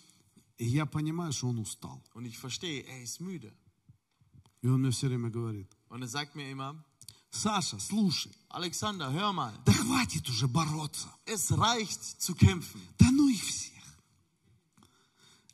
И 0.57 0.65
я 0.65 0.85
понимаю, 0.85 1.31
что 1.33 1.47
он 1.47 1.59
устал. 1.59 2.01
Und 2.13 2.25
ich 2.25 2.37
verstehe, 2.37 2.83
er 2.83 3.03
ist 3.03 3.19
müde. 3.19 3.53
И 4.63 4.67
он 4.67 4.81
мне 4.81 4.91
все 4.91 5.07
время 5.07 5.29
говорит. 5.29 5.67
Und 5.89 6.01
er 6.01 6.07
sagt 6.07 6.35
mir 6.35 6.49
immer, 6.49 6.75
Саша, 7.30 7.78
слушай, 7.80 8.32
Alexander, 8.50 9.10
hör 9.10 9.32
mal. 9.32 9.52
да 9.64 9.72
хватит 9.72 10.28
уже 10.28 10.46
бороться. 10.46 11.08
Es 11.24 11.50
reicht 11.50 12.20
zu 12.20 12.34
kämpfen. 12.34 12.80
Да 12.98 13.06
ну 13.10 13.28
их 13.28 13.42
всех. 13.42 13.82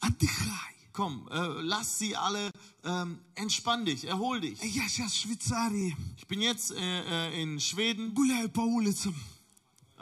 Отдыхай. 0.00 0.74
Komm, 0.92 1.28
äh, 1.30 1.62
lass 1.62 1.98
sie 1.98 2.16
alle, 2.16 2.50
ähm, 2.82 3.20
entspann 3.36 3.84
dich, 3.84 4.04
erhol 4.04 4.40
dich. 4.40 4.60
Я 4.60 4.88
сейчас 4.88 5.12
в 5.12 5.20
Швейцарии 5.20 5.96
Ich 6.16 6.26
bin 6.26 6.40
jetzt 6.40 6.72
äh, 6.72 7.30
äh, 7.30 7.40
in 7.40 7.60
Schweden, 7.60 8.14
гуляю 8.14 8.48
по 8.48 8.62
улицам. 8.62 9.14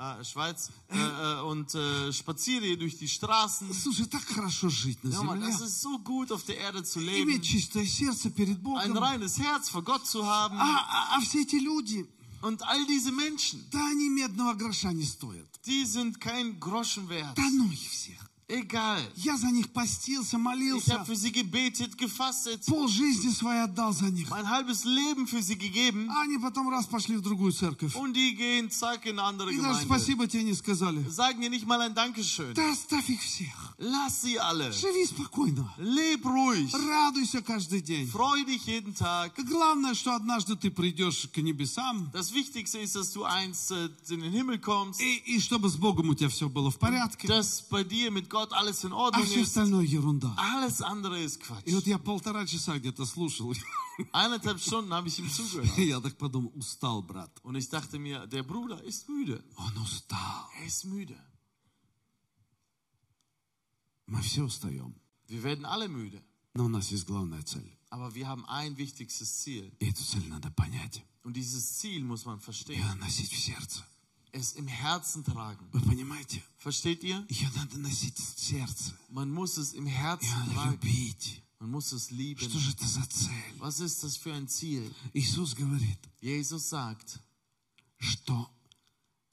äh, 0.01 0.25
Schweiz, 0.25 0.71
äh, 0.91 0.97
äh, 0.99 1.41
und 1.43 1.75
äh, 1.75 2.13
spaziere 2.13 2.67
hier 2.67 2.77
durch 2.77 2.99
die 2.99 3.09
Straßen. 3.09 3.73
Слушай, 3.73 4.07
так 4.07 4.23
хорошо 4.27 4.69
жить 4.69 5.03
на 5.05 5.11
Hör 5.17 5.25
mal, 5.25 5.39
земле. 5.39 5.51
das 5.53 5.61
ist 5.63 5.81
so 5.81 5.99
gut, 5.99 6.31
auf 6.33 6.45
der 6.45 6.59
Erde 6.59 6.83
zu 6.85 7.01
Иметь 7.01 7.27
leben, 7.27 7.43
чистое 7.43 7.85
сердце 7.87 8.31
перед 8.31 8.59
ein 8.59 8.63
Богом. 8.63 8.99
reines 8.99 9.39
Herz 9.39 9.69
vor 9.71 9.83
Gott 9.83 10.07
zu 10.07 10.27
haben. 10.27 10.59
А, 10.59 10.65
а- 10.65 11.17
а 11.17 11.21
все 11.23 11.43
эти 11.43 11.57
люди, 11.57 12.07
Und 12.43 12.63
all 12.63 12.85
diese 12.87 13.11
Menschen, 13.13 13.65
да 13.71 13.79
они 13.91 14.11
медного 14.11 14.53
гроша 14.55 14.93
не 14.93 15.05
стоят. 15.05 15.49
die 15.67 15.85
sind 15.87 16.21
kein 16.21 16.61
Groschen 16.61 17.09
wert. 17.09 17.35
Да 17.37 17.43
ну 17.51 17.65
их 17.73 17.81
всех. 17.91 18.21
Egal. 18.51 19.01
Я 19.17 19.37
за 19.37 19.51
них 19.51 19.73
постился, 19.73 20.37
Ich 20.37 20.43
молился. 20.43 20.95
habe 20.95 21.05
für 21.05 21.17
sie 21.17 21.33
gebetet, 21.33 21.99
gefastet, 21.99 22.65
Пол 22.67 22.87
жизни 22.87 23.29
своей 23.33 23.63
отдал 23.65 23.93
за 23.93 24.07
них. 24.09 24.31
mein 24.31 24.49
halbes 24.49 24.85
Leben 24.85 25.27
für 25.27 25.43
sie 25.43 25.57
gegeben. 25.59 26.09
А 26.11 26.23
они 26.23 26.39
потом 26.39 26.69
раз 26.71 26.87
пошли 26.87 27.17
в 27.17 27.23
другую 27.23 27.51
церковь. 27.51 27.97
Und 27.97 28.13
die 28.15 28.37
gehen 28.37 28.71
zack 28.71 29.05
in 29.05 29.19
eine 29.19 29.25
andere 29.25 29.51
И 29.53 29.57
даже 29.57 29.81
Gemeinde. 29.81 29.85
спасибо 29.87 30.29
тебе 30.29 30.45
не 30.45 30.55
сказали. 30.55 31.03
Sagen 31.11 31.41
dir 31.41 31.51
nicht 31.51 31.67
mal 31.67 31.81
ein 31.81 31.93
Dankeschön. 31.97 32.55
Да 32.55 32.71
оставь 32.71 33.11
их 33.11 33.21
всех. 33.21 33.70
Lass 33.84 34.22
sie 34.22 34.38
alle. 34.40 34.72
Живи 34.72 35.06
спокойно. 35.08 35.74
Leb 35.80 36.24
ruhig. 36.24 36.72
Радуйся 36.72 37.42
каждый 37.42 37.82
день. 37.82 38.08
Freu 38.08 38.44
dich 38.46 38.68
jeden 38.68 38.94
Tag. 38.94 39.34
Главное, 39.44 39.96
что 39.96 40.14
однажды 40.16 40.56
ты 40.56 40.70
придешь 40.70 41.28
к 41.34 41.38
небесам, 41.42 42.12
Das 42.14 42.32
Wichtigste 42.32 42.78
ist, 42.78 42.96
dass 42.96 43.12
du 43.12 43.24
einst 43.24 43.72
äh, 43.72 43.90
in 44.10 44.20
den 44.22 44.32
Himmel 44.32 44.60
kommst, 44.60 45.02
и, 45.02 45.18
и 45.26 45.40
чтобы 45.40 45.68
с 45.68 45.78
Богом 45.78 46.10
у 46.10 46.14
тебя 46.14 46.30
все 46.30 46.48
было 46.48 46.70
в 46.70 46.78
порядке, 46.78 47.28
dass 47.28 47.62
bei 47.72 47.84
dir 47.84 48.12
mit 48.12 48.30
Gott 48.30 48.54
alles 48.54 48.84
in 48.84 48.94
а 48.94 48.98
Ordnung 49.10 49.26
все 49.26 49.42
ist. 49.42 49.48
остальное 49.48 49.84
ерунда. 49.86 50.36
Alles 50.38 50.82
andere 50.84 51.20
ist 51.24 51.42
И 51.66 51.74
вот 51.74 51.84
Quatsch. 51.84 51.88
я 51.88 51.98
полтора 51.98 52.46
часа 52.46 52.78
где-то 52.78 53.04
слушал, 53.08 53.52
Eineinhalb 54.14 54.60
Stunden 54.62 54.94
habe 54.94 55.08
ich 55.08 55.18
ihm 55.18 55.30
zugehört. 55.30 55.76
я 55.78 56.00
так 56.00 56.18
подумал, 56.20 56.52
устал, 56.56 57.02
брат. 57.02 57.32
Und 57.44 57.56
ich 57.56 57.68
dachte 57.70 57.98
mir, 57.98 58.28
der 58.28 58.44
Bruder 58.44 58.84
ist 58.84 59.10
müde. 59.10 59.44
Он 59.58 59.76
устал. 59.82 60.48
Er 60.60 60.68
ist 60.68 60.86
müde. 60.86 61.18
Мы 64.11 64.21
все 64.23 64.43
устаем. 64.45 64.95
Wir 65.29 65.43
werden 65.43 65.65
alle 65.65 65.89
müde. 65.89 66.23
Но 66.55 66.67
у 66.67 66.69
нас 66.69 66.91
есть 66.91 67.05
главная 67.07 67.43
цель. 67.43 67.71
Aber 67.91 68.15
wir 68.15 68.27
haben 68.27 68.45
ein 68.47 68.77
wichtigstes 68.77 69.41
Ziel. 69.43 69.73
И 69.81 69.87
эту 69.91 70.03
цель 70.05 70.27
надо 70.29 70.51
понять 70.51 71.03
Und 71.25 71.35
dieses 71.35 71.79
Ziel 71.79 72.03
muss 72.05 72.25
man 72.25 72.39
и 72.39 72.41
verstehen. 72.43 72.99
носить 72.99 73.33
в 73.33 73.39
сердце. 73.39 73.83
Es 74.33 74.53
im 74.55 74.69
Herzen 74.69 75.25
tragen. 75.25 75.67
Вы 75.73 75.81
понимаете? 75.81 76.43
Versteht 76.59 77.03
ihr? 77.03 77.25
Ее 77.29 77.51
надо 77.57 77.79
носить 77.79 78.19
в 78.19 78.39
сердце. 78.41 78.93
Man 79.11 79.31
muss 79.33 79.57
es 79.59 79.73
im 79.75 79.87
Ее 79.87 79.95
Herzen 79.97 80.29
надо 80.39 80.53
tragen. 80.53 80.71
любить. 80.73 81.43
Man 81.59 81.71
muss 81.71 81.93
es 81.93 82.07
Что 82.07 82.15
lieben. 82.15 82.49
же 82.59 82.71
это 82.73 82.87
за 82.87 83.05
цель? 83.07 83.59
Was 83.59 83.81
ist 83.81 84.03
das 84.05 84.17
für 84.17 84.33
ein 84.35 84.47
Ziel? 84.49 84.93
Иисус 85.15 85.55
говорит, 85.55 85.99
Jesus 86.21 86.69
sagt, 86.69 87.19
что 87.99 88.51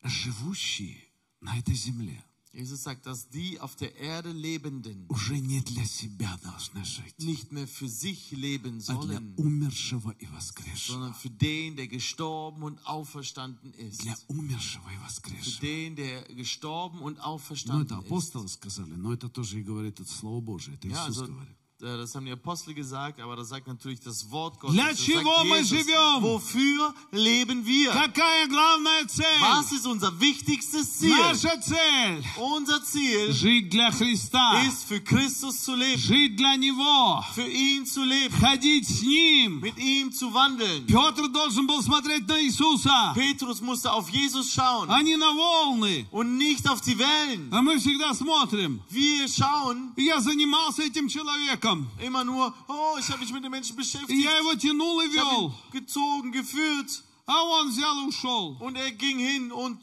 живущие 0.04 1.02
на 1.42 1.58
этой 1.58 1.76
земле 1.76 2.24
Jesus 2.58 2.84
sagt, 2.84 3.08
dass 3.08 3.30
die 3.30 3.60
auf 3.60 3.76
der 3.78 3.96
Erde 3.96 4.32
Lebenden 4.32 5.08
уже 5.10 5.40
не 5.40 5.60
для 5.62 5.86
себя 5.86 6.38
должны 6.44 6.86
жить, 6.86 7.18
nicht 7.18 7.52
mehr 7.52 7.68
für 7.68 7.88
sich 7.90 8.30
leben 8.30 8.78
а 8.88 8.94
для 9.06 9.18
sollen, 9.18 9.34
умершего 9.38 10.12
и 10.20 10.28
воскресшего. 10.28 10.94
sondern 10.94 11.14
für 11.16 11.32
den, 11.32 11.76
der 11.76 11.88
gestorben 11.88 12.62
und 12.62 12.78
auferstanden 12.86 13.74
ist. 13.74 14.04
Для 14.04 14.16
умершего 14.28 14.88
и 14.92 14.96
Für 14.98 15.04
воскресшего. 15.04 15.62
den, 15.62 15.96
der 15.96 16.22
gestorben 16.36 17.00
und 17.02 17.18
Ну, 17.18 17.24
auferstanden 17.24 17.88
это 17.88 17.96
ist. 17.96 18.06
апостолы 18.06 18.48
сказали, 18.48 18.94
но 18.94 19.12
это 19.12 19.30
тоже 19.30 19.60
и 19.60 19.64
говорит, 19.64 20.00
это 20.00 20.12
Слово 20.14 20.40
Божие, 20.42 20.76
это 20.76 20.88
Ja, 20.88 21.08
Иисус 21.08 21.24
also, 21.24 21.32
говорит. 21.34 21.57
äh, 21.82 21.98
das 21.98 22.16
haben 22.16 22.26
die 22.26 22.32
Apostel 22.32 22.74
gesagt, 22.74 23.20
aber 23.20 23.36
das 23.36 23.50
sagt 23.50 23.68
natürlich 23.68 24.00
das 24.00 24.32
Wort 24.32 24.58
Gottes. 24.60 24.76
Для 24.76 24.90
Das 24.92 25.00
чего 25.04 25.36
sagt 25.36 25.50
мы 25.50 25.58
Jesus. 25.58 25.70
живем? 25.70 26.22
Wofür 26.22 26.94
leben 27.12 27.66
wir? 27.66 27.92
Какая 27.92 28.48
главная 28.48 29.06
цель? 29.08 29.42
Was 29.42 29.72
ist 29.74 29.86
unser 29.86 30.18
wichtigstes 30.20 31.00
Ziel? 31.00 31.14
Наша 31.18 31.58
цель 31.60 32.24
Unser 32.38 32.82
Ziel 32.86 33.34
жить 33.34 33.70
для 33.70 33.92
Христа, 33.92 34.62
ist 34.66 34.86
für 34.88 35.02
Christus 35.02 35.62
zu 35.64 35.76
leben, 35.76 35.98
жить 36.00 36.38
для 36.38 36.56
Него, 36.56 37.22
für 37.36 37.48
ihn 37.48 37.86
zu 37.86 38.02
leben, 38.04 38.34
ходить 38.40 38.88
с 38.88 39.02
Ним. 39.02 39.60
mit 39.60 39.78
ihm 39.78 40.12
zu 40.14 40.34
wandeln. 40.34 40.86
Петр 40.88 41.28
должен 41.28 41.68
был 41.68 41.82
смотреть 41.84 42.26
на 42.30 42.40
Иисуса, 42.40 43.14
Petrus 43.14 43.60
musste 43.62 43.92
auf 43.92 44.08
Jesus 44.10 44.54
schauen 44.54 44.90
а 44.90 45.02
не 45.02 45.18
на 45.18 45.34
волны. 45.36 46.06
und 46.12 46.38
nicht 46.38 46.66
auf 46.70 46.80
die 46.80 46.98
Wellen. 46.98 47.50
А 47.52 47.62
мы 47.62 47.78
всегда 47.78 48.14
смотрим. 48.14 48.80
Wir 48.90 49.28
schauen 49.28 49.92
Я 49.98 50.22
занимался 50.22 50.84
этим 50.84 51.10
человеком. 51.10 51.67
immer 52.00 52.24
nur, 52.24 52.54
oh, 52.68 52.98
ich 53.00 53.08
habe 53.10 53.20
mich 53.20 53.32
mit 53.32 53.44
den 53.44 53.52
Menschen 53.52 53.74
И 53.76 53.78
beschäftigt, 53.78 54.24
я 54.24 54.38
его 54.38 54.56
тянул 54.56 55.02
и 55.02 55.08
ich 55.08 55.18
habe 55.20 55.30
вел. 55.30 55.46
ihn 55.48 55.72
gezogen, 55.72 56.32
geführt 56.32 57.04
А 57.26 57.42
он 57.44 57.70
взял 57.70 57.96
и 58.04 58.08
ушел. 58.08 58.58
und 58.60 58.76
er 58.76 58.92
ging 58.92 59.18
hin 59.20 59.52
und 59.52 59.80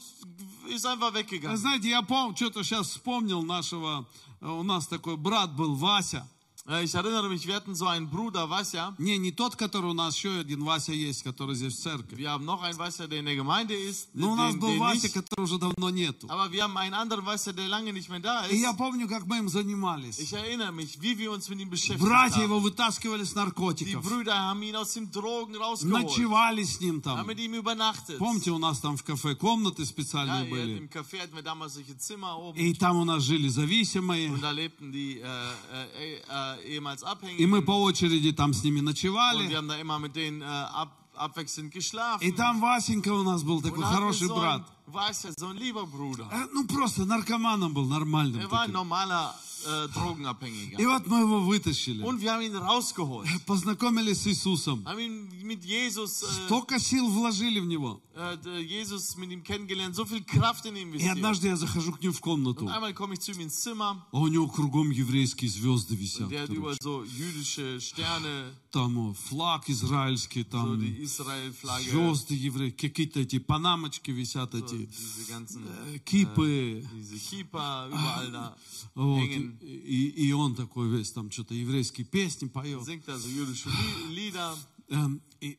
ist 0.67 0.85
einfach 0.85 1.11
А 1.11 1.13
weggegangen. 1.13 1.57
Знаете, 1.57 1.89
я 1.89 2.01
помню, 2.01 2.35
что-то 2.35 2.63
сейчас 2.63 2.89
вспомнил 2.89 3.41
нашего, 3.43 4.05
э, 4.41 4.47
у 4.47 4.63
нас 4.63 4.87
такой 4.87 5.17
брат 5.17 5.55
был, 5.55 5.75
Вася. 5.75 6.27
Äh, 6.68 6.82
Ich 6.84 6.94
erinnere 6.94 7.28
mich, 7.28 7.46
wir 7.46 7.54
hatten 7.54 7.74
so 7.76 7.86
einen 7.86 8.08
Bruder, 8.10 8.50
Vasja. 8.50 8.94
Не, 8.98 9.18
не 9.18 9.30
тот, 9.30 9.54
который 9.56 9.90
у 9.90 9.94
нас 9.94 10.16
еще 10.16 10.40
один 10.40 10.64
Вася 10.64 10.92
есть, 10.92 11.22
который 11.22 11.54
здесь 11.54 11.74
в 11.74 11.80
церкви. 11.80 12.16
Wir 12.16 12.30
haben 12.30 12.44
noch 12.44 12.60
einen 12.62 12.76
Vasja, 12.78 13.06
der 13.06 13.20
in 13.20 13.26
der 13.26 13.36
Gemeinde 13.36 13.74
ist. 13.74 14.08
Но 14.14 14.32
у 14.32 14.34
нас 14.36 14.54
был 14.56 14.76
Вася, 14.78 15.08
который 15.08 15.44
уже 15.44 15.58
давно 15.58 15.90
нету. 15.90 16.26
Aber 16.28 16.50
wir 16.50 16.64
haben 16.64 16.76
einen 16.76 16.94
anderen 16.94 17.24
Vasja, 17.24 17.52
der 17.52 17.68
lange 17.68 17.92
nicht 17.92 18.08
mehr 18.08 18.18
da 18.20 18.46
И 18.48 18.56
ist. 18.56 18.60
я 18.62 18.72
помню, 18.72 19.06
как 19.08 19.26
мы 19.26 19.38
им 19.38 19.48
занимались. 19.48 20.18
Ich 20.18 20.32
erinnere 20.32 20.72
mich, 20.72 21.00
wie 21.00 21.16
wir 21.18 21.30
uns 21.30 21.48
mit 21.48 21.60
ihm 21.60 21.70
beschäftigt 21.70 22.00
Братья 22.04 22.38
haben. 22.42 22.44
его 22.50 22.58
вытаскивали 22.60 23.22
с 23.24 23.32
Die 23.32 23.36
наркотиков. 23.36 24.02
Brüder 24.02 24.36
haben 24.36 24.62
ihn 24.62 24.74
aus 24.74 24.92
den 24.94 25.10
Drogen 25.12 25.54
rausgeholt. 25.54 26.02
Ночевали 26.02 26.64
с 26.64 26.80
ним 26.80 26.96
Haben 26.96 27.02
там. 27.02 27.26
mit 27.28 27.38
ihm 27.38 27.54
übernachtet. 27.54 28.18
Помните, 28.18 28.50
у 28.50 28.58
нас 28.58 28.80
там 28.80 28.96
в 28.96 29.04
кафе 29.04 29.36
комнаты 29.36 29.82
Ja, 29.82 29.86
специальные 29.86 30.46
hier 30.46 30.50
были. 30.50 30.78
Im 30.78 30.90
Café 30.90 31.20
hatten 31.20 31.36
wir 31.36 31.42
damals 31.42 31.74
solche 31.74 31.96
Zimmer 31.96 32.36
oben. 32.36 32.56
И 32.58 32.74
там 32.74 32.96
у 32.96 33.04
нас 33.04 33.22
жили 33.22 33.46
зависимые. 33.48 34.30
Und 34.30 34.40
da 34.42 34.50
lebten 34.50 34.90
die 34.90 35.20
äh, 35.20 35.22
äh, 35.22 36.20
äh, 36.28 36.55
ehemals 36.64 37.02
И 37.38 37.46
мы 37.46 37.62
по 37.62 37.72
очереди 37.82 38.32
там 38.32 38.52
с 38.52 38.62
ними 38.64 38.80
Und 38.80 38.84
wir 38.86 38.92
ночевали. 38.94 39.54
haben 39.54 39.68
da 39.68 39.76
immer 39.78 39.98
mit 39.98 40.14
denen 40.16 40.42
äh, 40.42 40.44
ab, 40.44 40.90
abwechselnd 41.14 41.72
geschlafen. 41.72 42.22
И 42.22 42.32
там 42.32 42.60
Васенька 42.60 43.12
у 43.12 43.22
нас 43.22 43.42
был 43.42 43.60
такой 43.62 43.84
хороший 43.84 44.28
брат. 44.28 44.62
Вася, 44.86 45.32
so 45.36 45.48
ein 45.48 45.56
lieber 45.56 45.84
Bruder. 45.86 46.28
Э, 46.30 46.46
Ну, 46.52 46.64
просто 46.66 47.04
наркоманом 47.04 47.74
был, 47.74 47.86
нормальным 47.86 48.40
Er 48.40 48.50
war 48.50 48.60
ein 48.62 48.72
таким. 48.72 48.74
normaler 48.74 49.34
äh, 49.64 49.88
Drogenabhängiger. 49.88 50.78
И 50.78 50.86
вот 50.86 51.06
мы 51.06 51.20
его 51.20 51.40
вытащили. 51.40 52.02
Und 52.02 52.20
wir 52.20 52.32
haben 52.32 52.42
ihn 52.42 52.56
rausgeholt. 52.56 53.28
Познакомились 53.46 54.22
с 54.22 54.26
Иисусом. 54.26 54.84
Haben 54.86 54.98
ihn 55.00 55.28
mit 55.46 55.64
Jesus, 55.64 56.22
äh, 56.22 56.26
Столько 56.46 56.78
сил 56.78 57.08
вложили 57.08 57.60
в 57.60 57.66
него. 57.66 58.00
äh, 58.14 58.60
Jesus 58.60 59.16
mit 59.16 59.30
ihm 59.30 59.42
kennengelernt, 59.42 59.94
so 59.94 60.04
viel 60.04 60.22
Kraft 60.24 60.64
in 60.66 60.76
ihn 60.76 60.92
И 60.94 61.06
однажды 61.08 61.48
я 61.48 61.56
захожу 61.56 61.92
к 61.92 62.00
нему 62.02 62.12
в 62.14 62.20
комнату, 62.20 62.64
Und 62.64 62.70
einmal 62.72 62.94
komme 62.94 63.14
ich 63.14 63.20
zu 63.20 63.32
ihm 63.32 63.40
ins 63.40 63.60
Zimmer, 63.62 64.02
а 64.12 64.18
у 64.18 64.26
него 64.28 64.48
кругом 64.48 64.90
еврейские 64.90 65.50
звезды 65.50 65.94
висят. 65.94 66.30
der 66.30 66.42
hat 66.42 66.48
короче. 66.48 66.54
überall 66.60 66.76
so 66.80 67.04
jüdische 67.04 67.80
Sterne, 67.80 68.52
Там 68.72 69.14
флаг 69.14 69.68
израильский, 69.70 70.42
so 70.42 70.50
там 70.50 70.80
Israel-Flagge, 70.80 71.90
звезды 71.90 72.34
еврейские, 72.34 72.90
какие-то 72.90 73.20
эти 73.20 73.38
панамочки 73.38 74.10
висят, 74.10 74.54
so 74.54 74.58
эти 74.58 74.88
diese 74.88 75.28
ganzen, 75.28 75.62
э, 75.94 75.98
кипы. 76.04 76.84
diese 76.94 77.18
Kippa 77.18 77.88
überall 77.90 78.30
da 78.30 78.56
Вот. 78.94 79.20
hängen. 79.45 79.59
И, 79.61 80.27
и 80.27 80.31
он 80.33 80.55
такой 80.55 80.89
весь 80.89 81.11
там 81.11 81.29
что-то 81.31 81.53
еврейские 81.53 82.05
песни 82.05 82.47
поет. 82.47 82.83
Singt 82.85 83.07
da 83.07 83.17
so 83.17 83.27
jüdische 83.27 83.69
Lie- 83.69 84.31
Lieder. 84.31 84.57
Эм, 84.89 85.21
и 85.39 85.57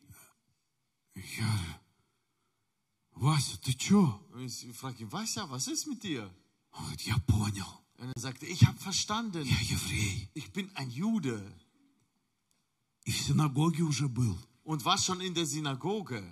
я 1.15 1.45
говорю, 1.45 1.73
Вася, 3.15 3.57
ты 3.61 3.73
чё? 3.73 4.19
Und 4.33 4.41
ich 4.45 4.65
frage 4.75 5.01
ihn, 5.03 5.11
Vasja, 5.11 5.49
was 5.49 5.67
ist 5.67 5.87
mit 5.87 6.03
dir? 6.03 6.29
Он 6.71 6.83
говорит, 6.85 7.01
я 7.01 7.17
понял, 7.27 7.67
Und 7.99 8.11
er 8.15 8.19
sagte, 8.21 8.45
ich 8.45 8.65
habe 8.65 8.77
verstanden, 8.79 9.45
я 9.45 9.59
еврей. 9.61 10.29
ich 10.33 10.51
bin 10.51 10.69
ein 10.75 10.89
Jude 10.89 11.39
И 13.05 13.11
в 13.11 13.17
синагоге 13.21 13.83
уже 13.83 14.07
был. 14.07 14.37
und 14.63 14.83
war 14.85 14.97
schon 14.97 15.21
in 15.21 15.33
der 15.33 15.45
Synagoge. 15.45 16.23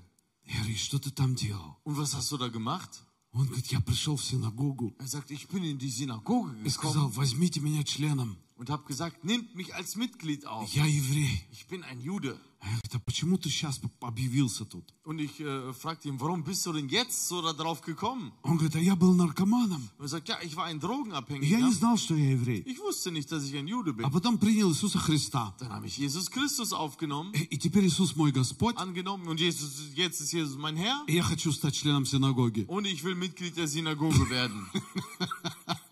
Я 0.46 0.56
говорю, 0.58 0.74
«И 0.74 0.78
что 0.78 0.98
ты 1.00 1.12
там 1.12 1.36
делал? 1.36 1.78
Und 1.84 1.98
was 1.98 2.14
hast 2.16 2.32
du 2.32 2.38
da 2.38 2.48
gemacht? 2.50 3.04
Он 3.37 3.45
говорит, 3.45 3.67
я 3.67 3.81
пришел 3.81 4.17
в 4.17 4.25
синагогу 4.25 4.95
Er 4.99 5.07
sagt, 5.07 5.31
ich 5.31 5.47
bin 5.49 5.63
in 5.63 5.79
die 5.79 5.91
Synagoge 5.91 6.57
и 6.65 6.71
сказал, 6.71 7.09
возьмите 7.11 7.61
меня 7.61 7.85
членом. 7.85 8.39
und 8.58 8.70
habe 8.70 8.84
gesagt, 8.86 9.24
nimmt 9.24 9.56
mich 9.56 9.74
als 9.76 9.96
Mitglied 9.96 10.46
auf. 10.46 10.72
Я 10.74 10.86
еврей. 10.86 11.44
Ich 11.52 11.66
bin 11.68 11.84
ein 11.84 12.00
Jude. 12.02 12.38
Я 12.64 12.68
говорю, 12.68 12.82
а 12.94 13.00
почему 13.00 13.38
ты 13.40 13.50
сейчас 13.50 13.82
объявился 14.02 14.66
тут? 14.66 14.84
Und 15.04 15.18
ich 15.18 15.40
äh, 15.40 15.74
fragte 15.74 16.08
ihn, 16.10 16.20
warum 16.20 16.44
bist 16.44 16.64
du 16.68 16.72
denn 16.74 16.90
jetzt 16.90 17.28
so 17.28 17.42
darauf 17.42 17.82
gekommen? 17.82 18.32
Он 18.44 18.58
говорит, 18.58 18.76
а 18.76 18.80
я 18.80 18.96
был 18.96 19.16
наркоманом. 19.16 19.82
Und 19.98 20.06
er 20.06 20.08
sagt, 20.08 20.30
ja, 20.30 20.38
ich 20.44 20.56
war 20.56 20.66
ein 20.66 20.78
И 20.78 20.80
Я 20.80 20.88
Drogenabhängiger. 20.88 21.58
не 21.60 21.72
знал, 21.74 21.98
что 21.98 22.14
я 22.14 22.30
еврей. 22.34 22.62
Ich 22.68 22.78
wusste 22.78 23.12
nicht, 23.12 23.32
dass 23.32 23.44
ich 23.46 23.56
ein 23.58 23.68
Jude 23.68 23.90
А 23.94 23.94
bin. 23.94 24.12
потом 24.12 24.38
принял 24.38 24.70
Иисуса 24.70 25.00
Христа. 25.00 25.56
Dann 25.58 25.70
habe 25.72 25.88
ich 25.88 25.98
Jesus 25.98 26.30
Christus 26.30 26.72
aufgenommen, 26.72 27.34
И, 27.34 27.46
и 27.46 27.58
теперь 27.58 27.88
Иисус 27.88 28.16
мой 28.16 28.32
Господь. 28.32 28.78
angenommen 28.78 29.28
und 29.28 29.40
Jesus, 29.40 29.82
jetzt 29.96 30.22
ist 30.22 30.32
Jesus 30.32 30.56
mein 30.56 30.76
Herr 30.76 31.04
И 31.08 31.16
я 31.16 31.24
хочу 31.24 31.52
стать 31.52 31.74
членом 31.74 32.06
синагоги. 32.06 32.66
und 32.68 32.86
ich 32.86 33.04
will 33.04 33.16
Mitglied 33.16 33.58
der 33.58 33.68
Synagoge 33.68 34.30
werden. 34.30 34.68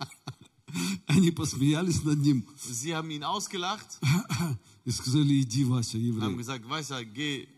Они 1.14 1.30
посмеялись 1.30 2.02
над 2.02 2.18
ним 2.18 2.44
Sie 2.68 2.94
haben 2.94 3.10
ihn 3.10 3.22
ausgelacht 3.24 3.98
и 4.84 4.90
сказали, 4.90 5.40
иди, 5.42 5.64
Вася, 5.64 5.96
und 5.98 6.20
haben 6.20 6.34
еврей. 6.34 6.36
gesagt, 6.36 6.64
du, 6.64 7.04
geh. 7.14 7.48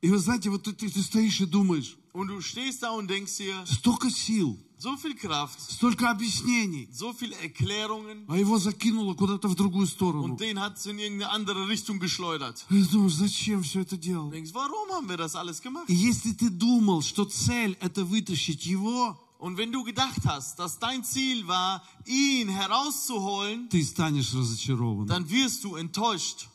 И 0.00 0.08
вы 0.10 0.18
знаете, 0.18 0.50
вот 0.50 0.64
ты, 0.64 0.72
ты- 0.72 0.88
ты 0.90 1.00
стоишь 1.02 1.40
и 1.40 1.46
думаешь, 1.46 1.96
Und 2.12 2.28
du 2.28 2.40
stehst 2.42 2.82
da 2.82 2.90
und 2.90 3.08
denkst 3.08 3.38
dir, 3.38 3.64
столько 3.66 4.10
сил, 4.10 4.58
so 4.76 4.96
viel 4.96 5.14
Kraft, 5.14 5.58
столько 5.60 6.10
объяснений, 6.10 6.88
so 6.92 7.12
viele 7.14 7.36
Erklärungen 7.36 8.24
а 8.28 8.36
его 8.36 8.58
закинуло 8.58 9.14
куда-то 9.14 9.46
в 9.48 9.54
другую 9.54 9.86
сторону. 9.86 10.24
und 10.24 10.40
den 10.40 10.58
hat 10.58 10.76
es 10.76 10.86
in 10.86 10.98
irgendeine 10.98 11.30
andere 11.30 11.68
Richtung 11.68 12.00
geschleudert. 12.00 12.66
И 12.68 12.82
думаешь, 12.82 13.14
зачем 13.14 13.62
все 13.62 13.80
это 13.82 13.96
делал? 13.96 14.30
denkst, 14.32 14.52
warum 14.52 14.90
haben 14.90 15.08
wir 15.08 15.16
das 15.16 15.36
alles 15.36 15.62
gemacht? 15.62 15.88
И 15.88 15.94
если 15.94 16.32
ты 16.32 16.50
думал, 16.50 17.00
что 17.02 17.24
цель 17.24 17.78
это 17.80 18.04
вытащить 18.04 18.66
его, 18.66 19.16
Und 19.41 19.57
wenn 19.57 19.71
du 19.71 19.83
gedacht 19.83 20.21
hast, 20.25 20.57
dass 20.57 20.79
dein 20.79 21.03
Ziel 21.03 21.47
war, 21.47 21.83
ihn 22.05 22.49
herauszuholen, 22.49 23.69
ты 23.69 23.83
станешь 23.83 24.33
разочарован. 24.33 25.07
dann 25.07 25.29
wirst 25.29 25.63
du 25.63 25.75
enttäuscht. 25.75 26.47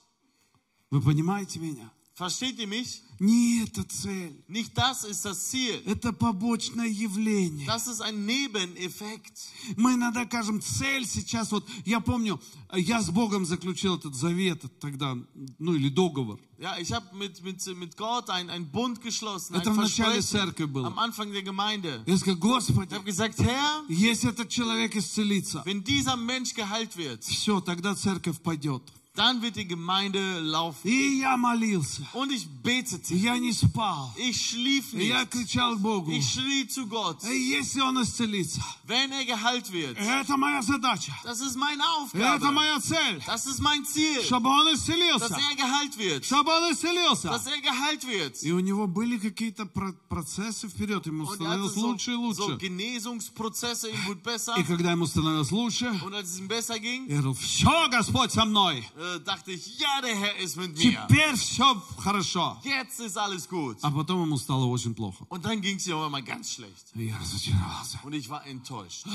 Вы 0.90 1.00
понимаете 1.00 1.58
меня? 1.60 1.90
Versteht 2.17 2.57
ihr 2.57 2.65
mich? 2.65 3.03
Не 3.19 3.63
это 3.63 3.83
цель. 3.83 4.43
Nicht 4.47 4.75
das 4.75 5.03
ist 5.03 5.23
das 5.23 5.49
Ziel. 5.49 5.79
Это 5.85 6.11
побочное 6.11 6.87
явление. 6.87 7.67
Das 7.67 7.85
ist 7.87 8.01
ein 8.01 8.25
Nebeneffekt. 8.25 9.37
Мы 9.75 9.93
иногда 9.93 10.25
кажем, 10.25 10.59
цель 10.59 11.05
сейчас, 11.05 11.51
вот 11.51 11.63
я 11.85 11.99
помню, 11.99 12.39
я 12.73 13.01
с 13.03 13.11
Богом 13.11 13.45
заключил 13.45 13.97
этот 13.97 14.15
завет 14.15 14.63
тогда, 14.79 15.15
ну 15.59 15.75
или 15.75 15.89
договор. 15.89 16.39
Ja, 16.59 16.79
ich 16.79 16.91
habe 16.91 17.05
mit, 17.15 17.43
mit, 17.43 17.63
mit 17.75 17.95
Gott 17.97 18.31
einen, 18.31 18.49
einen 18.49 18.71
Bund 18.71 18.99
geschlossen, 19.01 19.53
ein 19.55 19.61
Это 19.61 19.71
в 19.71 19.77
начале 19.77 20.21
церкви 20.21 20.65
было. 20.65 20.87
am 20.87 20.97
Anfang 20.97 21.31
der 21.31 21.43
Gemeinde. 21.43 22.03
Я 22.07 22.17
сказал, 22.17 22.35
Ich 22.35 22.39
Господи, 22.41 22.93
habe 22.95 23.03
gesagt, 23.05 23.37
Herr, 23.39 23.83
если 23.89 24.31
этот 24.31 24.49
человек 24.49 24.95
исцелится, 24.95 25.61
wenn 25.65 25.83
dieser 25.83 26.17
Mensch 26.17 26.55
geheilt 26.55 26.97
wird, 26.97 27.23
все, 27.23 27.61
тогда 27.61 27.93
церковь 27.93 28.39
пойдет. 28.41 28.81
dann 29.16 29.42
wird 29.42 29.56
die 29.56 29.66
Gemeinde 29.68 30.40
laufen. 30.40 30.88
И 30.88 31.18
я 31.20 31.36
молился, 31.36 32.00
Und 32.14 32.32
ich 32.32 32.48
betete. 32.62 33.14
я 33.14 33.36
не 33.38 33.52
спал, 33.52 34.10
Ich 34.16 34.40
schlief 34.40 34.94
и 34.94 35.06
я 35.08 35.20
nicht. 35.24 35.32
кричал 35.32 35.76
к 35.76 35.80
Богу, 35.80 36.10
Ich 36.10 36.30
schrie 36.32 36.66
zu 36.66 36.86
Gott. 36.86 37.22
«Эй, 37.24 37.38
если 37.58 37.82
он 37.82 38.00
исцелится, 38.02 38.62
Wenn 38.86 39.12
er 39.12 39.26
geheilt 39.26 39.70
wird, 39.70 39.98
это 39.98 40.38
моя 40.38 40.62
задача, 40.62 41.12
das 41.24 41.42
ist 41.42 41.56
meine 41.56 41.82
это 41.82 42.38
Aufgabe. 42.38 42.52
моя 42.52 42.80
цель, 42.80 43.20
Das 43.26 43.46
ist 43.46 43.60
mein 43.60 43.84
Ziel, 43.84 44.22
чтобы 44.24 44.48
он 44.48 44.64
dass 44.64 44.78
исцелился, 44.80 45.36
er 45.36 45.56
geheilt 45.56 45.98
wird. 45.98 46.24
чтобы 46.24 46.50
он 46.50 46.72
исцелился. 46.72 47.28
Dass 47.28 47.46
er 47.46 47.60
geheilt 47.60 48.06
wird. 48.06 48.42
И 48.42 48.50
у 48.50 48.60
него 48.60 48.86
были 48.86 49.18
какие-то 49.18 49.66
про- 49.66 49.92
процессы 50.08 50.68
вперед, 50.70 51.04
ему 51.06 51.24
Und 51.24 51.38
er 51.38 51.48
hatte 51.50 51.68
становилось 51.68 51.74
so, 51.74 51.80
лучше 51.82 52.12
и 52.12 52.14
so 52.14 52.46
лучше. 52.46 52.58
Genesungsprozesse, 52.58 53.90
ihm 53.90 54.06
wurde 54.06 54.22
besser. 54.22 54.56
И 54.58 54.62
когда 54.64 54.92
ему 54.92 55.06
становилось 55.06 55.50
лучше, 55.50 55.90
Und 56.02 56.14
als 56.14 56.30
es 56.30 56.38
ihm 56.38 56.48
besser 56.48 56.78
ging, 56.78 57.06
я 57.08 57.16
говорил, 57.20 57.34
все, 57.34 57.88
Господь 57.90 58.32
со 58.32 58.44
мной, 58.46 58.84
äh, 59.06 59.20
dachte 59.20 59.52
ich, 59.52 59.78
ja, 59.78 60.00
der 60.00 60.14
Herr 60.16 60.36
ist 60.38 60.56
mit 60.56 60.76
mir. 60.76 61.06
теперь 61.08 61.36
все 61.36 61.74
хорошо. 61.98 62.58
Jetzt 62.64 63.00
ist 63.00 63.16
alles 63.16 63.48
gut. 63.48 63.78
А 63.82 63.90
потом 63.90 64.22
ему 64.22 64.36
стало 64.38 64.66
очень 64.66 64.94
плохо. 64.94 65.24
Und 65.28 65.44
dann 65.44 65.60
ging 65.60 65.76
es 65.76 65.86
ihm 65.86 65.94
auf 65.96 66.04
einmal 66.04 66.22
ganz 66.22 66.50
schlecht. 66.52 66.94
И 66.94 67.06
я 67.06 67.18
разочаровался. 67.18 67.98
Und 68.04 68.12
ich 68.14 68.28
war 68.28 68.44
enttäuscht. 68.46 69.06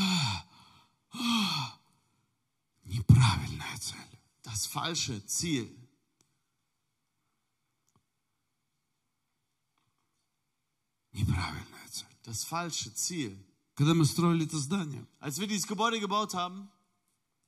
Неправильная 2.84 3.78
цель. 3.80 4.20
Das 4.44 4.66
falsche 4.66 5.26
Ziel. 5.26 5.70
Неправильная 11.14 11.88
цель. 11.90 12.08
Das 12.24 12.44
falsche 12.44 12.94
Ziel. 12.94 13.38
Когда 13.76 13.94
мы 13.94 14.06
строили 14.06 14.46
это 14.46 14.58
здание, 14.58 15.06
Als 15.20 15.40
wir 15.40 15.48
dieses 15.48 15.68
Gebäude 15.68 16.00
gebaut 16.00 16.34
haben, 16.34 16.70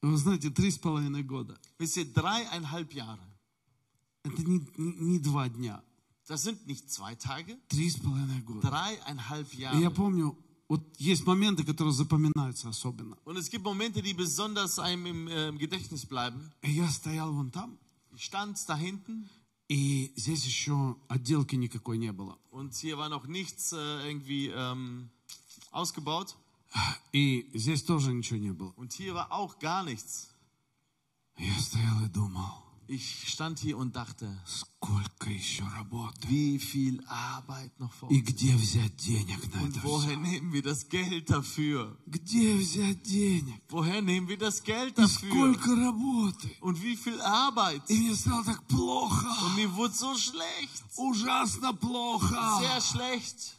вы 0.03 0.17
знаете, 0.17 0.49
три 0.49 0.71
с 0.71 0.77
половиной 0.77 1.23
года. 1.23 1.57
wisst 1.79 1.97
ihr, 1.97 2.05
dreieinhalb 2.13 2.91
Jahre. 2.93 3.19
Это 4.23 4.43
не, 4.43 4.59
не, 4.77 4.93
не 5.13 5.19
два 5.19 5.49
дня. 5.49 5.81
Das 6.27 6.43
sind 6.43 6.67
nicht 6.67 6.89
zwei 6.91 7.15
Tage, 7.15 7.57
Три 7.69 7.89
с 7.89 7.95
половиной 7.97 8.41
года. 8.41 8.67
dreieinhalb 8.67 9.47
И 9.53 9.57
я 9.61 9.71
Jahre. 9.71 9.91
помню, 9.91 10.37
вот 10.67 10.83
есть 10.99 11.25
моменты, 11.25 11.63
которые 11.63 11.93
запоминаются 11.93 12.69
особенно. 12.69 13.17
Und 13.25 13.37
es 13.37 13.49
gibt 13.49 13.63
Momente, 13.65 14.01
die 14.03 14.13
besonders 14.13 14.77
einem 14.77 15.05
im, 15.07 15.27
äh, 15.27 15.49
im 15.49 15.57
Gedächtnis 15.57 16.05
bleiben. 16.05 16.51
И 16.61 16.71
я 16.71 16.87
стоял 16.89 17.33
вон 17.33 17.49
там, 17.51 17.77
Ich 18.15 18.25
stand 18.25 18.57
da 18.67 18.75
hinten 18.77 19.27
и 19.69 20.11
здесь 20.15 20.45
еще 20.45 20.95
отделки 21.07 21.55
никакой 21.55 21.97
не 21.97 22.11
было. 22.11 22.37
und 22.51 22.73
hier 22.75 22.97
war 22.97 23.09
noch 23.09 23.25
nichts 23.27 23.71
äh, 23.73 24.07
irgendwie 24.07 24.47
ähm, 24.53 25.09
ausgebaut. 25.71 26.35
И 27.11 27.49
здесь 27.53 27.83
тоже 27.83 28.13
ничего 28.13 28.37
не 28.39 28.51
было. 28.51 28.73
Und 28.77 28.93
hier 28.93 29.13
war 29.15 29.31
auch 29.31 29.57
gar 29.59 29.83
nichts. 29.83 30.29
Я 31.37 31.57
стоял 31.59 32.03
и 32.05 32.09
думал, 32.09 32.51
Ich 32.91 33.29
stand 33.31 33.59
hier 33.59 33.77
und 33.77 33.95
dachte, 33.95 34.35
сколько 34.47 35.29
еще 35.29 35.63
работы. 35.77 36.27
wie 36.27 36.57
viel 36.57 37.03
Arbeit 37.07 37.71
noch 37.79 37.93
vor 37.93 38.09
И 38.11 38.19
uns 38.19 38.29
ist. 38.29 38.35
где 38.35 38.55
взять 38.55 38.95
денег 38.97 39.47
на 39.53 39.57
это 39.61 39.65
Und 39.65 39.77
все? 39.77 39.87
woher 39.87 40.17
nehmen 40.17 40.51
wir 40.51 40.63
das 40.63 40.89
Geld 40.89 41.29
dafür? 41.29 41.95
Где 42.07 42.55
взять 42.55 43.03
денег? 43.03 43.61
Woher 43.69 44.01
nehmen 44.01 44.27
wir 44.27 44.37
das 44.39 44.63
Geld 44.63 44.97
И 44.97 45.01
dafür? 45.03 45.29
сколько 45.29 45.75
работы? 45.75 46.49
Und 46.61 46.81
wie 46.81 46.95
viel 46.97 47.21
Arbeit? 47.21 47.83
И 47.89 47.95
мне 47.99 48.15
стало 48.15 48.43
так 48.43 48.63
плохо. 48.67 49.27
Und 49.45 49.55
mir 49.55 49.71
wurde 49.75 49.93
so 49.93 50.15
schlecht. 50.17 50.83
Ужасно 50.97 51.73
плохо. 51.75 52.57
Sehr 52.59 52.81
schlecht. 52.81 53.55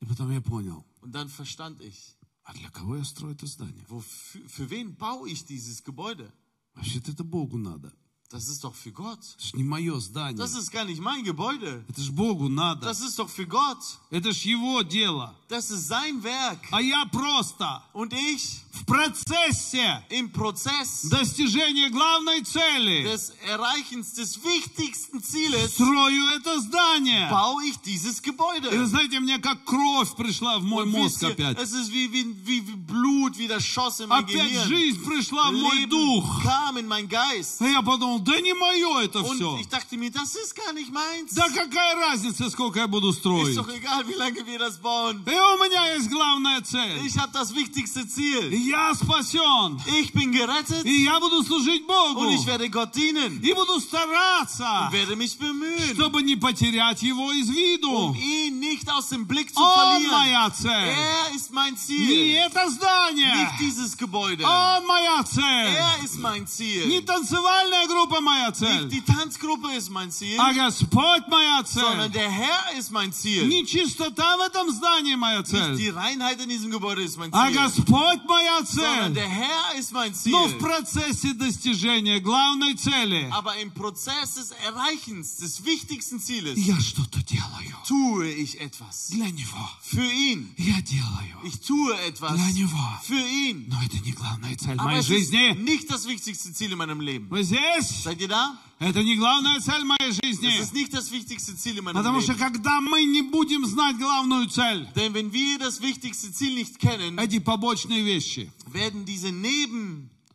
И 0.00 0.06
потом 0.06 0.30
я 0.30 0.40
понял, 0.40 0.82
Und 1.02 1.12
dann 1.12 1.28
verstand 1.28 1.82
ich, 1.82 2.13
а 2.44 2.52
для 2.54 2.70
кого 2.70 2.96
я 2.96 3.04
строю 3.04 3.34
это 3.34 3.46
здание? 3.46 3.84
wofür, 3.88 4.48
für 4.48 4.70
wen 4.70 4.96
baue 4.96 5.28
ich 5.30 5.44
dieses 5.44 5.82
Gebäude? 5.82 6.32
Вообще-то 6.74 7.12
это 7.12 7.24
Богу 7.24 7.58
надо. 7.58 7.92
Das 8.32 8.46
ist 8.48 8.62
doch 8.62 8.74
für 8.76 8.92
Gott. 8.92 9.18
Это 9.38 9.42
ж 9.44 9.54
не 9.54 9.64
мое 9.64 9.98
здание. 9.98 10.36
Das 10.38 10.54
ist 10.54 10.70
gar 10.70 10.84
nicht 10.84 11.00
mein 11.00 11.24
Gebäude. 11.24 11.84
Это 11.88 12.00
ж 12.00 12.10
Богу 12.12 12.48
надо. 12.48 12.86
Das 12.86 13.00
ist 13.00 13.18
doch 13.18 13.28
für 13.28 13.46
Gott. 13.46 13.78
Это 14.12 14.32
ж 14.32 14.44
Его 14.46 14.82
дело. 14.82 15.34
Das 15.48 15.70
ist 15.72 15.88
sein 15.88 16.22
Werk. 16.22 16.60
А 16.70 16.80
я 16.80 17.04
просто 17.06 17.82
Und 17.92 18.12
ich 18.12 18.60
в 18.72 18.84
процессе 18.86 20.04
im 20.10 20.30
Prozess 20.30 21.08
достижения 21.10 21.88
главной 21.90 22.42
цели 22.42 23.02
des 23.02 23.32
Erreichens 23.48 24.14
des 24.14 24.38
wichtigsten 24.44 25.20
Zieles 25.22 25.72
строю 25.74 26.28
это 26.36 26.60
здание. 26.60 27.28
baue 27.30 27.64
ich 27.64 27.78
dieses 27.80 28.20
И 28.20 28.30
вы 28.30 28.32
Gebäude. 28.32 28.86
знаете, 28.86 29.18
мне 29.18 29.38
как 29.38 29.64
кровь 29.64 30.14
пришла 30.16 30.58
в 30.58 30.62
мой 30.62 30.84
Und 30.84 30.92
мозг 30.92 31.20
wisst 31.20 31.22
ihr, 31.22 31.28
опять. 31.30 31.58
es 31.58 31.72
ist 31.72 31.90
wie, 31.92 32.12
wie, 32.12 32.24
wie, 32.46 32.66
wie 32.68 32.76
Blut, 32.76 33.36
wie 33.38 33.48
das 33.48 33.64
Schoss 33.64 33.98
in 33.98 34.08
mein 34.08 34.22
Опять 34.24 34.52
Gehirn. 34.52 34.68
жизнь 34.68 35.04
пришла 35.04 35.50
в 35.50 35.54
мой 35.54 35.76
Leben 35.80 35.90
дух. 35.90 36.42
kam 36.44 36.76
in 36.76 36.86
mein 36.86 37.08
Geist. 37.08 37.60
И 37.60 37.72
я 37.72 37.82
подумал, 37.82 38.13
да 38.19 38.39
не 38.41 38.53
мое 38.53 39.03
это 39.03 39.19
Und 39.21 39.35
все. 39.37 39.57
ich 39.59 39.67
dachte 39.69 39.97
mir, 39.97 40.11
das 40.11 40.35
ist 40.35 40.55
gar 40.55 40.73
nicht 40.73 40.91
meins. 40.91 41.33
Да 41.33 41.47
какая 41.49 41.95
разница, 41.95 42.49
сколько 42.49 42.79
я 42.79 42.87
буду 42.87 43.09
Ist 43.09 43.19
строить? 43.19 43.55
doch 43.55 43.67
egal, 43.69 44.07
wie 44.07 44.13
lange 44.15 44.45
wir 44.45 44.59
das 44.59 44.77
bauen. 44.77 45.23
И 45.25 45.31
у 45.31 45.57
меня 45.63 45.93
есть 45.95 46.09
главная 46.09 46.61
цель. 46.61 47.05
Ich 47.05 47.17
habe 47.17 47.31
das 47.33 47.53
wichtigste 47.55 48.07
Ziel. 48.07 48.53
Я 48.53 48.93
спасен. 48.93 49.79
Ich 49.99 50.13
bin 50.13 50.31
gerettet 50.31 50.85
И 50.85 51.03
я 51.03 51.19
буду 51.19 51.43
служить 51.43 51.85
Богу. 51.87 52.21
und 52.21 52.31
ich 52.33 52.45
werde 52.45 52.69
Gott 52.69 52.93
dienen. 52.95 53.41
И 53.43 53.53
буду 53.53 53.79
стараться, 53.79 54.87
Ich 54.89 54.93
werde 54.93 55.15
mich 55.15 55.37
bemühen, 55.37 55.93
чтобы 55.95 56.21
не 56.23 56.35
потерять 56.35 57.01
его 57.01 57.31
из 57.31 57.49
виду. 57.49 57.89
um 58.09 58.15
ihn 58.15 58.59
nicht 58.59 58.89
aus 58.91 59.09
dem 59.09 59.25
Blick 59.27 59.53
zu 59.53 59.61
Он 59.61 59.73
verlieren. 60.01 60.11
моя 60.11 60.49
цель. 60.51 60.95
Er 60.95 61.35
ist 61.35 61.51
mein 61.51 61.73
Не 61.73 61.77
Ziel, 61.77 62.35
это 62.47 62.69
здание. 62.69 63.33
nicht 63.35 63.59
dieses 63.59 63.97
Gebäude. 63.97 64.43
Он 64.45 64.85
моя 64.85 65.23
цель. 65.23 65.75
Er 65.75 66.03
ist 66.03 66.17
mein 66.19 66.43
Не 66.43 66.47
Ziel. 66.47 67.01
танцевальная 67.05 67.87
группа 67.87 68.04
моя 68.04 68.48
Nicht 68.50 68.56
цель. 68.56 68.88
die 68.88 69.00
Tanzgruppe 69.02 69.72
ist 69.76 69.90
mein 69.90 70.10
Ziel, 70.10 70.38
А 70.38 70.52
Господь 70.52 71.26
моя 71.28 71.62
sondern 71.64 72.10
цель. 72.10 72.12
der 72.12 72.30
Herr 72.30 72.78
ist 72.78 72.90
mein 72.90 73.12
Ziel. 73.12 73.46
Не 73.46 73.64
чистота 73.66 74.36
в 74.36 74.40
этом 74.40 74.70
здании 74.70 75.14
моя 75.14 75.40
Nicht 75.40 75.50
цель. 75.50 75.76
die 75.76 75.88
Reinheit 75.88 76.40
in 76.40 76.48
diesem 76.48 76.70
Gebäude 76.70 77.02
ist 77.02 77.16
mein 77.16 77.32
А 77.32 77.48
Ziel, 77.48 77.56
Господь 77.56 78.24
моя 78.28 78.62
sondern 78.64 79.12
цель. 79.12 79.14
der 79.14 79.28
Herr 79.28 79.74
ist 79.78 79.92
mein 79.92 80.12
Но 80.26 80.46
в 80.46 80.50
Ziel. 80.50 80.58
процессе 80.58 81.32
достижения 81.34 82.20
главной 82.20 82.74
цели 82.74 83.30
Aber 83.32 83.56
im 83.56 83.70
Prozess 83.72 84.34
des 84.34 84.50
Erreichens 84.66 85.36
des 85.38 85.64
wichtigsten 85.64 86.20
Zieles 86.20 86.56
я 86.58 86.78
что-то 86.80 87.22
делаю. 87.22 87.74
tue 87.86 88.30
ich 88.32 88.60
etwas. 88.60 89.08
Для 89.10 89.30
Него. 89.30 89.68
Für 89.82 90.04
ihn. 90.10 90.52
Я 90.56 90.80
делаю. 90.82 91.36
Ich 91.44 91.60
tue 91.60 91.94
etwas 92.06 92.34
Для 92.36 92.50
Него. 92.52 92.78
für 93.02 93.14
ihn. 93.14 93.66
Но 93.68 93.80
это 93.82 93.98
не 94.04 94.12
главная 94.12 94.56
цель 94.56 94.76
Aber 94.78 94.84
моей 94.90 95.00
es 95.00 95.08
ist 95.08 95.30
жизни. 95.30 95.54
nicht 95.54 95.90
das 95.90 96.06
wichtigste 96.06 96.52
Ziel 96.52 96.72
in 96.72 96.78
meinem 96.78 97.00
Leben. 97.00 97.28
Вы 97.30 97.42
здесь? 97.42 97.93
Seid 97.94 98.20
ihr 98.20 98.28
da? 98.28 98.56
Это 98.78 99.02
не 99.02 99.14
главная 99.16 99.60
цель 99.60 99.84
моей 99.84 100.10
жизни. 100.12 100.48
Das 100.48 100.58
ist 100.60 100.72
nicht 100.74 100.92
das 100.94 101.10
wichtigste 101.10 101.54
Ziel 101.54 101.76
in 101.78 101.84
meinem 101.84 101.96
Потому 101.96 102.20
что 102.22 102.32
Leben. 102.32 102.38
когда 102.38 102.80
мы 102.80 103.04
не 103.04 103.22
будем 103.22 103.66
знать 103.66 103.98
главную 103.98 104.48
цель, 104.48 104.88
Denn 104.96 105.12
wenn 105.12 105.32
wir 105.32 105.58
das 105.58 105.80
wichtigste 105.82 106.32
Ziel 106.32 106.54
nicht 106.54 106.78
kennen, 106.78 107.18
эти 107.18 107.38
побочные 107.38 108.02
вещи, 108.02 108.50
werden 108.72 109.04
diese 109.04 109.30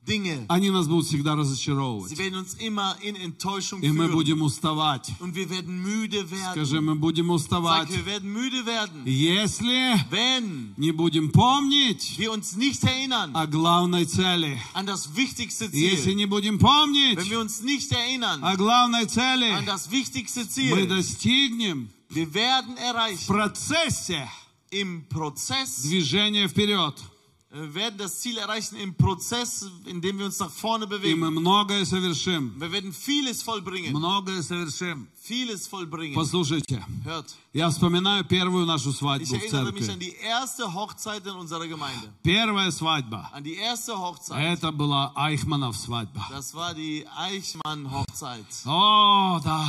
Nebendinge, 0.07 0.47
они 0.49 0.71
нас 0.71 0.87
будут 0.87 1.07
всегда 1.07 1.35
sie 1.35 1.41
разочаровывать. 1.41 2.17
werden 2.19 2.37
uns 2.37 2.55
immer 2.55 2.97
in 3.03 3.17
Enttäuschung 3.17 3.83
И 3.83 3.91
мы 3.91 4.09
будем 4.09 4.43
уставать. 4.43 5.11
Und 5.21 5.35
wir 5.35 5.49
werden 5.51 5.83
müde 5.83 6.31
werden. 6.31 6.53
Скажи, 6.53 6.81
мы 6.81 6.95
будем 6.95 7.27
Sag, 7.27 7.35
уставать. 7.35 7.91
wir 7.91 8.07
werden 8.07 8.33
müde 8.33 8.65
werden. 8.67 9.05
Если 9.05 9.95
Wenn 10.11 10.75
не 10.77 10.93
будем 10.93 11.31
помнить 11.31 12.19
wir 12.19 12.33
uns 12.33 12.57
nicht 12.57 12.83
erinnern 12.85 13.35
о 13.35 13.47
главной 13.47 14.07
цели, 14.07 14.59
an 14.75 14.87
das 14.87 15.15
wichtigste 15.15 15.67
если 15.73 16.13
Ziel, 16.13 16.15
не 16.15 16.27
будем 16.27 16.59
wenn 16.59 16.67
помнить 16.67 17.31
wir 17.31 17.41
uns 17.41 17.63
nicht 17.63 17.93
erinnern 17.93 18.43
о 18.43 18.57
главной 18.57 19.03
an 19.03 19.09
цели, 19.09 19.67
das 19.67 19.91
wichtigste 19.91 20.41
мы 20.41 20.47
Ziel, 20.47 20.87
достигнем 20.87 21.91
wir 22.09 22.33
werden 22.35 22.77
в 22.77 22.81
erreichen 22.81 23.27
процессе 23.27 24.29
im 24.71 25.05
Prozess, 25.09 25.83
движения 25.83 26.49
вперед. 26.49 26.95
wir 27.52 27.74
werden 27.74 27.98
das 27.98 28.20
Ziel 28.20 28.38
erreichen 28.38 28.76
im 28.76 28.96
Prozess, 28.96 29.66
in 29.86 30.02
dem 30.02 30.18
wir 30.20 30.26
uns 30.26 30.40
nach 30.40 30.50
vorne 30.52 30.86
И 30.86 30.88
bewegen. 30.90 31.20
мы 31.22 31.32
многое 31.32 31.86
совершим. 31.86 32.54
Wir 32.60 32.70
werden 32.70 32.92
vieles 32.92 33.42
vollbringen. 33.44 33.94
Многое 33.94 34.42
совершим. 34.44 35.08
Vieles 35.24 35.66
vollbringen. 35.68 36.16
Послушайте, 36.16 36.84
Hört, 37.06 37.34
я 37.54 37.70
вспоминаю 37.70 38.26
первую 38.26 38.66
нашу 38.66 38.90
ich 38.90 38.98
свадьбу 38.98 39.26
в 39.26 39.34
erinnere 39.42 39.72
mich 39.72 39.90
an 39.90 40.00
церкви. 40.00 40.00
die 40.00 40.16
erste 40.22 40.74
Hochzeit 40.74 41.26
in 41.26 41.36
unserer 41.36 41.66
Gemeinde. 41.68 42.12
Первая 42.24 42.72
свадьба. 42.72 43.30
An 43.34 43.44
die 43.46 43.56
erste 43.56 43.98
Hochzeit. 43.98 44.38
Это 44.60 44.72
была 44.74 45.14
Айхманов 45.16 45.78
свадьба. 45.78 46.28
Das 46.32 46.54
war 46.56 46.74
die 46.74 47.06
Eichmann-Hochzeit. 47.16 48.46
О, 48.66 49.40
да. 49.44 49.66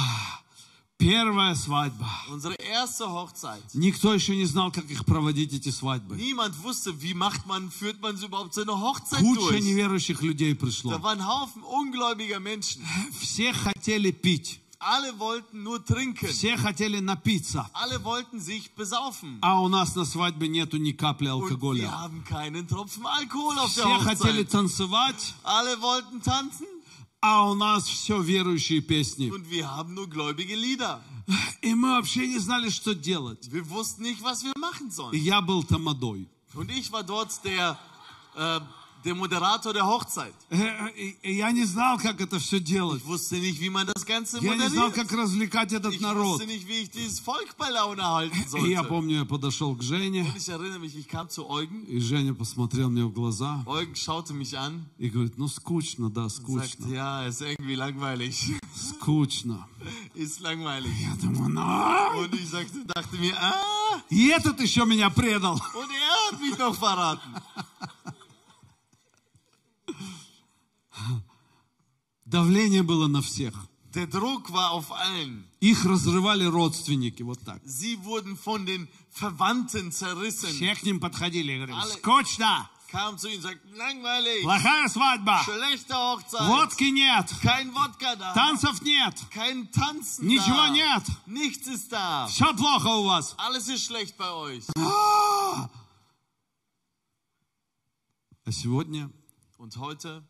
Первая 1.01 1.55
свадьба. 1.55 2.09
Unsere 2.31 2.55
erste 2.59 3.05
Hochzeit. 3.11 3.63
Никто 3.75 4.15
еще 4.15 4.35
не 4.35 4.47
знал, 4.47 4.73
как 4.73 4.91
их 4.91 5.05
проводить, 5.05 5.53
эти 5.53 5.69
свадьбы. 5.69 6.17
Niemand 6.17 6.55
wusste, 6.63 7.03
wie 7.03 7.13
macht 7.13 7.47
man, 7.47 7.71
führt 7.71 8.01
man 8.01 8.17
so 8.17 8.27
überhaupt 8.29 8.55
so 8.55 8.63
eine 8.63 8.81
Hochzeit 8.81 9.21
Куча 9.21 9.41
durch. 9.51 9.63
неверующих 9.63 10.23
людей 10.23 10.55
Da 10.55 10.59
пришло. 10.65 11.03
waren 11.03 11.27
Haufen 11.27 11.63
ungläubiger 11.63 12.41
Menschen. 12.41 12.83
Все 13.21 13.53
хотели 13.53 14.11
пить. 14.11 14.61
Alle 14.79 15.19
wollten 15.19 15.63
nur 15.63 15.85
trinken. 15.85 16.29
Все 16.29 16.57
хотели 16.57 17.01
напиться. 17.01 17.69
Alle 17.75 18.03
wollten 18.03 18.41
sich 18.41 18.75
besaufen. 18.75 19.39
А 19.43 19.61
у 19.61 19.69
нас 19.69 19.95
на 19.97 20.07
свадьбе 20.07 20.49
нету 20.49 20.79
ни 20.79 20.93
капли 20.93 21.29
Und 21.29 21.43
wir 21.43 21.51
алкоголя. 21.51 21.91
haben 21.91 22.25
keinen 22.25 22.67
Tropfen 22.69 23.05
Alkohol 23.05 23.59
auf 23.59 23.75
der 23.75 23.85
Все 23.85 23.99
хотели 23.99 24.45
Hochzeit. 24.45 24.51
танцевать, 24.51 25.35
Alle 25.45 25.81
wollten 25.83 26.23
tanzen 26.23 26.67
А 27.22 27.50
у 27.50 27.54
нас 27.54 27.88
все 27.88 28.20
верующие 28.22 28.82
песни. 28.82 29.30
und 29.30 29.50
wir 29.50 29.70
haben 29.70 29.94
nur 29.94 30.08
gläubige 30.10 30.56
Lieder. 30.56 31.02
И 31.62 31.74
мы 31.76 31.92
вообще 31.92 32.28
не 32.28 32.40
знали, 32.40 32.70
что 32.70 32.94
делать. 32.96 33.48
Wir 33.52 33.70
wussten 33.70 34.02
nicht, 34.04 34.22
was 34.24 34.44
wir 34.44 34.54
machen 34.58 34.88
И 34.88 34.92
sollen. 34.92 35.14
я 35.14 35.42
был 35.42 35.64
тамадой. 35.64 36.28
Und 36.56 36.70
ich 36.72 36.92
war 36.92 37.04
dort 37.04 37.30
der, 37.46 37.78
äh, 38.36 38.60
der 39.04 39.16
Moderator 39.16 39.74
der 39.74 39.86
Hochzeit. 39.86 40.34
Э, 40.50 40.90
Я 41.24 41.52
не 41.52 41.66
знал, 41.66 41.98
как 41.98 42.22
это 42.22 42.40
все 42.40 42.60
делать. 42.60 43.02
Ich 43.02 43.08
wusste 43.08 43.36
nicht, 43.38 43.60
wie 43.60 43.70
man 43.70 43.88
das 43.88 44.06
Ganze 44.06 44.40
Я 44.42 44.56
не 44.56 44.70
знал, 44.70 44.92
как 44.92 45.12
развлекать 45.12 45.74
этот 45.74 45.94
Ich 45.94 46.02
народ. 46.02 46.26
wusste 46.40 46.46
nicht, 46.48 46.68
wie 46.68 46.82
ich 46.84 46.90
dieses 46.92 47.20
Volk 47.20 47.56
bei 47.58 47.70
Laune 47.70 48.04
halten 48.04 48.36
И 48.36 48.70
я 48.70 48.80
sollte. 48.82 48.90
помню, 48.90 49.18
я 49.20 49.26
подошел 49.26 49.76
к 49.76 49.82
Жене, 49.82 50.22
Und 50.24 50.36
ich 50.38 50.50
erinnere 50.50 50.80
mich, 50.80 50.96
ich 50.96 51.08
kam 51.08 51.30
zu 51.30 51.50
Eugen. 51.50 51.86
и 51.88 52.00
Женя 52.00 52.34
посмотрел 52.34 52.90
мне 52.90 53.04
в 53.06 53.12
глаза 53.14 53.64
Eugen 53.66 53.96
schaute 53.96 54.34
mich 54.34 54.58
an 54.58 54.86
и 54.98 55.10
говорит, 55.10 55.38
ну 55.38 55.48
скучно, 55.48 56.10
да, 56.10 56.30
скучно, 56.30 56.88
ja, 56.94 57.26
ist 57.28 57.42
irgendwie 57.42 57.76
langweilig. 57.76 58.52
скучно. 58.76 59.68
ist 60.16 60.40
langweilig. 60.42 60.92
Я 61.02 61.16
думаю, 61.22 61.50
ну... 61.50 62.20
Und 62.22 62.34
ich 62.36 62.48
sagte, 62.50 62.86
dachte 62.86 63.16
mir, 63.18 63.36
ah, 63.42 64.02
И 64.10 64.28
этот 64.30 64.60
еще 64.62 64.86
меня 64.86 65.10
предал. 65.10 65.56
und 65.74 65.90
er 65.90 66.32
hat 66.34 66.40
mich 66.42 66.58
noch 66.58 66.76
verraten. 66.76 67.34
Давление 72.32 72.82
было 72.82 73.08
на 73.08 73.22
всех. 73.22 73.54
Der 73.94 74.08
Druck 74.08 74.52
war 74.54 74.72
auf 74.72 74.90
allen. 74.94 75.44
Их 75.60 75.84
разрывали 75.86 76.46
родственники, 76.46 77.24
вот 77.24 77.40
так. 77.44 77.62
Sie 77.66 77.98
wurden 78.06 78.38
von 78.38 78.66
den 78.66 78.88
Verwandten 79.12 79.92
zerrissen. 79.92 80.50
Все 80.56 80.76
к 80.76 80.84
ним 80.84 81.00
подходили 81.02 81.52
и 81.52 81.58
говорили, 81.58 81.78
Але- 81.78 81.98
скучно, 81.98 82.70
Kamen 82.90 83.18
zu 83.18 83.28
ihm 83.30 83.36
und 83.38 83.42
sagten, 83.44 83.74
langweilig, 83.76 84.44
плохая 84.44 84.88
свадьба, 84.90 85.42
schlechte 85.44 85.94
Hochzeit, 85.94 86.48
водки 86.48 86.86
нет, 86.86 87.26
kein 87.42 87.74
Wodka 87.74 88.16
da, 88.18 88.34
танцев 88.34 88.82
нет, 88.82 89.16
kein 89.30 89.70
Tanzen 89.72 90.28
ничего 90.28 90.68
da, 90.68 90.70
нет, 90.70 91.04
nichts 91.26 91.68
ist 91.68 91.92
da, 91.92 92.28
все 92.28 92.54
плохо 92.54 92.88
у 92.88 93.06
вас. 93.08 93.34
alles 93.38 93.68
ist 93.70 93.84
schlecht 93.86 94.16
bei 94.18 94.32
euch. 94.32 94.64
А 98.44 98.52
сегодня 98.52 99.10
Und 99.58 99.78
heute 99.78 100.24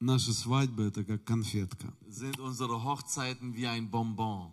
наши 0.00 0.32
свадьбы 0.32 0.84
это 0.84 1.04
как 1.04 1.24
конфетка. 1.24 1.92
sind 2.08 2.38
unsere 2.40 2.82
Hochzeiten 2.82 3.54
wie 3.54 3.66
ein 3.66 3.90
Bonbon. 3.90 4.52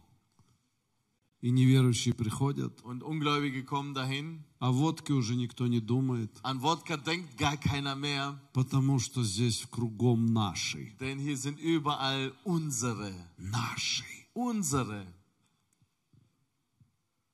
И 1.40 1.52
неверующие 1.52 2.16
приходят, 2.16 2.82
Und 2.84 3.04
Ungläubige 3.04 3.64
kommen 3.64 3.94
dahin. 3.94 4.44
о 4.60 4.72
водке 4.72 5.14
уже 5.14 5.36
никто 5.36 5.68
не 5.68 5.80
думает, 5.80 6.32
An 6.44 6.62
Wodka 6.62 6.98
denkt 6.98 7.38
gar 7.38 7.58
keiner 7.58 7.96
mehr, 7.96 8.40
потому 8.54 9.00
что 9.00 9.24
здесь 9.24 9.66
кругом 9.70 10.26
наши. 10.34 10.96
denn 11.00 11.20
hier 11.20 11.38
sind 11.38 11.60
überall 11.60 12.34
unsere. 12.44 13.14
Наши. 13.38 14.04
Unsere. 14.34 15.06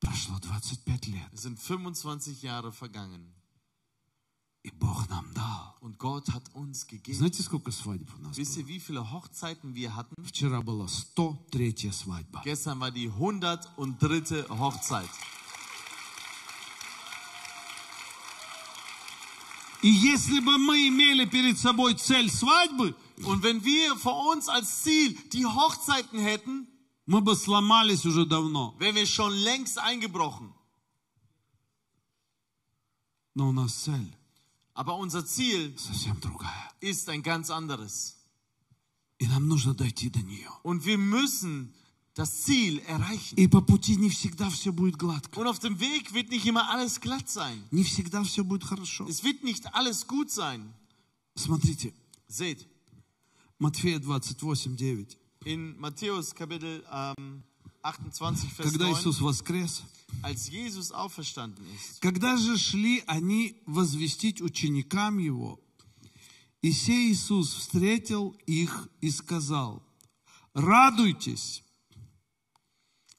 Прошло 0.02 0.38
25 0.38 1.08
лет, 1.08 1.30
Es 1.32 1.44
sind 1.44 1.58
25 1.60 2.42
Jahre 2.44 2.72
vergangen. 2.74 3.34
Und 5.81 5.99
Gott 5.99 6.29
hat 6.33 6.43
uns 6.55 6.87
gegeben. 6.87 7.17
Знаете, 7.19 7.43
сколько 7.43 7.71
свадеб 7.71 8.09
у 8.19 8.23
нас 8.23 8.37
Wisst 8.37 8.57
было? 8.57 8.61
ihr, 8.63 8.69
wie 8.69 8.81
viele 8.81 9.11
Hochzeiten 9.11 9.75
wir 9.75 9.95
hatten? 9.97 10.15
Вчера 10.23 10.61
была 10.61 10.87
103 10.87 11.91
свадьба. 11.93 12.43
Gestern 12.45 12.79
war 12.81 12.91
die 12.91 13.09
103. 13.09 14.47
Hochzeit. 14.51 15.09
И 19.83 19.89
если 19.89 20.41
бы 20.41 20.59
мы 20.59 20.89
имели 20.89 21.25
перед 21.25 21.57
собой 21.59 21.95
цель 21.95 22.31
свадьбы, 22.31 22.95
Und 23.25 23.43
wenn 23.43 23.65
wir 23.65 23.97
vor 23.97 24.33
uns 24.33 24.49
als 24.49 24.83
Ziel 24.83 25.17
die 25.33 25.47
Hochzeiten 25.47 26.19
hätten, 26.21 26.67
мы 27.07 27.21
бы 27.21 27.35
сломались 27.37 28.05
уже 28.05 28.27
давно. 28.27 28.75
wären 28.79 28.97
wir 28.97 29.07
schon 29.07 29.33
längst 29.33 29.79
eingebrochen. 29.79 30.53
Но 33.35 33.49
у 33.49 33.53
нас 33.53 33.73
цель 33.75 34.13
Aber 34.75 34.97
unser 34.97 35.25
Ziel 35.27 35.75
совсем 35.79 36.21
другая. 36.21 36.71
ist 36.81 37.09
ein 37.09 37.23
ganz 37.23 37.51
anderes. 37.51 38.15
И 39.21 39.27
нам 39.27 39.49
нужно 39.49 39.75
дойти 39.75 40.09
до 40.11 40.21
нее. 40.21 40.49
Und 40.63 40.85
wir 40.85 40.97
müssen 40.99 41.75
das 42.15 42.43
Ziel 42.43 42.79
erreichen. 42.87 43.37
И 43.37 43.49
по 43.49 43.61
пути 43.61 43.97
не 43.97 44.11
всегда 44.11 44.49
все 44.51 44.71
будет 44.73 44.97
гладко. 44.97 45.39
Und 45.41 45.47
auf 45.49 45.59
dem 45.59 45.81
Weg 45.81 46.13
wird 46.15 46.31
nicht 46.31 46.47
immer 46.47 46.71
alles 46.71 47.01
glatt 47.01 47.29
sein. 47.29 47.63
Не 47.73 47.83
всегда 47.83 48.23
все 48.23 48.45
будет 48.45 48.63
хорошо. 48.65 49.07
Es 49.09 49.25
wird 49.25 49.43
nicht 49.43 49.75
alles 49.75 50.07
gut 50.07 50.31
sein. 50.31 50.73
Смотрите, 51.37 51.93
Seht, 52.29 52.67
Матфея 53.59 53.99
28, 54.01 54.79
9. 54.79 55.07
in 55.45 55.79
Matthäus 55.81 56.35
Kapitel 56.35 56.85
ähm, 56.93 57.43
28, 57.84 58.50
Vers 58.54 58.72
Когда 58.72 58.88
9, 58.88 59.00
Иисус 59.00 59.20
воскрес, 59.20 59.84
als 60.22 60.48
Jesus 60.50 60.92
auferstanden 60.92 61.66
ist, 61.76 62.00
когда 62.02 62.38
же 62.38 62.58
шли 62.58 63.04
они 63.08 63.62
возвестить 63.66 64.42
ученикам 64.42 65.18
Его, 65.18 65.60
и 66.62 66.72
сей 66.72 67.12
Иисус 67.12 67.54
встретил 67.54 68.36
их 68.46 68.90
и 69.02 69.12
сказал, 69.12 69.84
радуйтесь. 70.54 71.64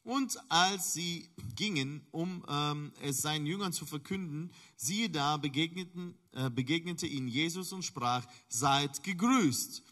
Und 0.03 0.39
als 0.51 0.93
sie 0.93 1.31
gingen, 1.57 2.07
um 2.11 2.45
ähm, 2.47 2.93
es 3.01 3.23
seinen 3.23 3.47
Jüngern 3.47 3.73
zu 3.73 3.87
verkünden, 3.87 4.51
siehe 4.77 5.09
da, 5.09 5.39
begegneten, 5.39 6.15
äh, 6.33 6.51
begegnete 6.51 7.07
ihnen 7.07 7.27
Jesus 7.27 7.73
und 7.73 7.85
sprach, 7.85 8.27
seid 8.49 9.03
gegrüßt. 9.03 9.83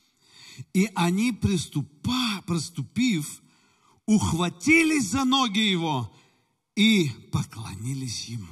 И 0.74 0.90
они, 0.94 1.32
приступа, 1.32 2.42
проступив, 2.46 3.41
ухватились 4.11 5.11
за 5.11 5.25
ноги 5.25 5.59
Его 5.59 6.11
и 6.75 7.09
поклонились 7.31 8.29
Ему. 8.29 8.47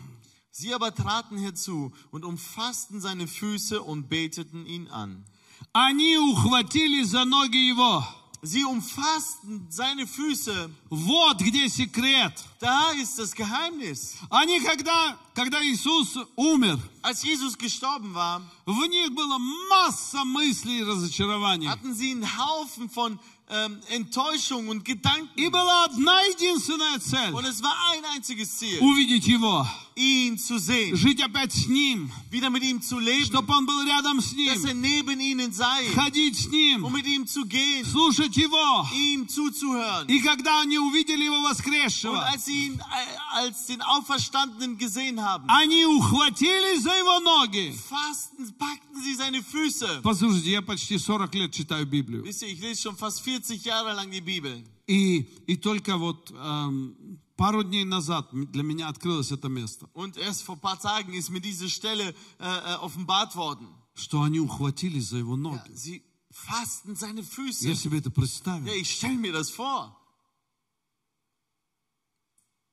Sie 0.51 0.74
aber 0.74 0.95
traten 0.95 1.38
herzu 1.38 1.91
und 2.12 2.24
umfassten 2.24 3.01
seine 3.01 3.28
Füße 3.28 3.82
und 3.82 4.08
beteten 4.08 4.66
ihn 4.66 4.88
an. 4.88 5.26
Они 5.74 6.18
ухватились 6.18 7.10
за 7.10 7.26
ноги 7.26 7.58
Его. 7.58 8.06
Sie 8.41 8.64
umfassten 8.64 9.68
seine 9.70 10.08
Füße. 10.08 10.70
Вот 10.89 11.39
где 11.41 11.68
секрет. 11.68 12.34
Da 12.61 12.91
ist 12.93 13.19
das 13.19 13.35
Geheimnis. 13.35 14.17
Они, 14.29 14.61
когда, 14.61 15.17
когда 15.35 15.63
Иисус 15.63 16.19
умер, 16.37 16.79
Als 17.03 17.23
Jesus 17.23 17.57
gestorben 17.57 18.13
war, 18.15 18.43
в 18.67 18.85
них 18.87 19.11
была 19.15 19.39
масса 19.71 20.23
мыслей 20.25 20.81
и 20.81 20.83
разочарований. 20.83 21.67
hatten 21.69 21.95
sie 21.95 22.11
einen 22.11 22.37
Haufen 22.37 22.91
von 22.91 23.19
ähm, 23.49 23.81
Enttäuschung 23.89 24.69
und 24.69 24.85
Gedanken. 24.85 25.31
И 25.37 25.49
была 25.49 25.85
одна 25.87 26.21
единственная 26.23 26.99
цель 26.99 27.33
Und 27.33 27.47
es 27.47 27.63
war 27.63 27.75
ein 27.93 28.05
einziges 28.15 28.59
Ziel,– 28.59 28.79
увидеть 28.81 29.27
Его, 29.27 29.67
ihn 29.97 30.37
zu 30.39 30.59
sehen, 30.59 30.95
жить 30.95 31.21
опять 31.23 31.53
с 31.53 31.67
Ним, 31.67 32.13
wieder 32.31 32.51
mit 32.51 32.63
ihm 32.63 32.81
zu 32.83 32.99
leben, 32.99 33.25
чтобы 33.25 33.53
Он 33.55 33.65
был 33.67 33.83
рядом 33.87 34.21
с 34.21 34.35
dass 34.35 34.65
er 34.65 34.75
Ним, 34.75 34.83
neben 34.83 35.21
ihnen 35.21 35.53
sei, 35.53 35.89
ходить 35.95 36.37
с 36.39 36.45
um 36.47 36.53
Ним, 36.53 36.93
mit 36.93 37.07
ihm 37.07 37.27
zu 37.27 37.45
gehen, 37.47 37.85
слушать 37.87 38.37
Его. 38.37 38.87
ihm 38.95 39.27
zuzuhören. 39.27 40.07
И 40.09 40.21
когда 40.21 40.61
они 40.61 40.79
увидели 40.79 41.25
Его 41.25 41.39
Und 41.39 41.45
воскресшего, 41.51 42.23
als 42.31 42.47
sie 42.49 42.68
ihn 42.68 42.80
äh, 42.80 43.38
als 43.38 43.66
den 43.68 43.82
Auferstandenen 43.82 44.78
gesehen 44.78 45.22
haben, 45.22 45.45
они 45.49 45.86
ухватились 45.86 46.84
за 46.84 46.95
Его 46.97 47.20
ноги. 47.20 47.72
fasten, 47.89 48.53
packten 48.58 49.01
sie 49.01 49.16
seine 49.16 49.41
Füße. 49.43 50.01
Послушайте, 50.03 50.51
я 50.51 50.62
почти 50.62 50.97
40 50.97 51.34
лет 51.36 51.51
читаю 51.53 51.86
Библию. 51.86 52.24
Wisst 52.24 52.41
ihr, 52.43 52.49
ich 52.49 52.60
lese 52.62 52.82
schon 52.82 52.95
fast 52.97 53.22
40 53.22 53.64
Jahre 53.66 53.93
lang 53.93 54.10
die 54.12 54.22
Bibel. 54.22 54.64
И, 54.88 55.28
и 55.47 55.58
только 55.58 55.97
вот 55.97 56.32
эм, 56.32 57.20
пару 57.36 57.64
дней 57.64 57.84
назад 57.86 58.30
для 58.32 58.62
меня 58.64 58.88
открылось 58.88 59.32
это 59.32 59.49
место, 59.49 59.88
Und 59.93 60.16
erst 60.18 60.43
vor 60.43 60.56
ein 60.56 60.62
paar 60.62 60.80
Tagen 60.80 61.14
ist 61.14 61.30
mir 61.32 61.41
diese 61.41 61.70
Stelle 61.70 62.14
äh, 62.39 62.43
äh, 62.43 62.76
offenbart 62.82 63.36
worden. 63.36 63.68
что 63.95 64.22
они 64.22 64.39
ухватились 64.39 65.08
за 65.10 65.18
Его 65.18 65.36
ноги. 65.36 65.72
Sie 65.74 66.03
fasten 66.30 66.95
seine 66.95 67.24
Füße. 67.24 67.68
Я 67.68 67.76
себе 67.76 67.97
это 67.99 68.10
Ja, 68.10 68.14
представил. 68.14 68.74
ich 68.74 68.91
stelle 68.91 69.16
mir 69.18 69.32
das 69.34 69.49
vor. 69.49 69.95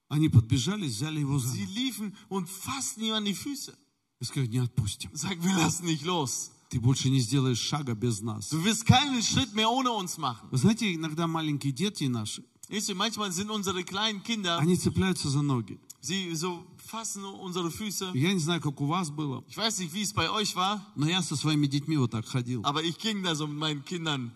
Они 0.10 0.30
подбежали, 0.30 0.86
взяли 0.88 1.20
Его 1.20 1.38
за 1.39 1.49
Sie 1.49 1.66
ноги. 1.66 1.74
liefen 1.80 2.16
und 2.30 2.47
fassten 2.49 3.03
ihm 3.03 3.14
an 3.14 3.26
die 3.26 3.34
Füße. 3.36 3.74
И 4.20 4.26
сказали, 4.26 4.47
не 4.49 4.60
отпустим. 4.60 5.10
Sagen, 5.14 5.43
wir 5.43 5.53
lassen 5.55 5.86
nicht 5.86 6.03
los. 6.05 6.51
Ты 6.70 6.80
больше 6.82 7.10
не 7.10 7.20
сделаешь 7.20 7.60
шага 7.60 7.93
без 7.95 8.22
нас. 8.22 8.49
Du 8.49 8.64
wirst 8.64 8.86
keinen 8.86 9.22
Schritt 9.22 9.53
mehr 9.53 9.70
ohne 9.70 9.91
uns 9.91 10.18
machen. 10.18 10.47
Вы 10.51 10.58
знаете, 10.58 10.93
иногда 10.93 11.28
маленькие 11.28 11.72
дети 11.74 12.05
наши, 12.05 12.43
Wisst 12.70 12.89
ihr, 12.89 12.95
manchmal 12.95 13.32
sind 13.32 13.49
unsere 13.49 13.84
kleinen 13.84 14.22
Kinder, 14.24 14.58
они 14.60 14.76
цепляются 14.76 15.30
за 15.30 15.41
ноги. 15.41 15.80
sie 16.01 16.34
so 16.36 16.66
fassen 16.78 17.24
unsere 17.24 17.70
Füße. 17.72 18.12
Я 18.16 18.34
не 18.34 18.39
знаю, 18.39 18.60
как 18.62 18.80
у 18.82 18.86
вас 18.86 19.10
было, 19.10 19.43
Ich 19.47 19.55
weiß 19.58 19.80
nicht, 19.80 19.93
wie 19.93 20.01
es 20.03 20.14
bei 20.14 20.30
euch 20.30 20.55
war, 20.55 20.82
но 20.95 21.08
я 21.08 21.22
со 21.22 21.36
своими 21.38 21.68
детьми 21.68 21.95
вот 21.97 22.12
так 22.12 22.26
ходил. 22.28 22.62
aber 22.64 22.84
ich 22.84 22.97
ging 22.97 23.24
da 23.24 23.36
so 23.36 23.45
mit 23.47 23.58
meinen 23.58 23.86
Kindern. 23.86 24.32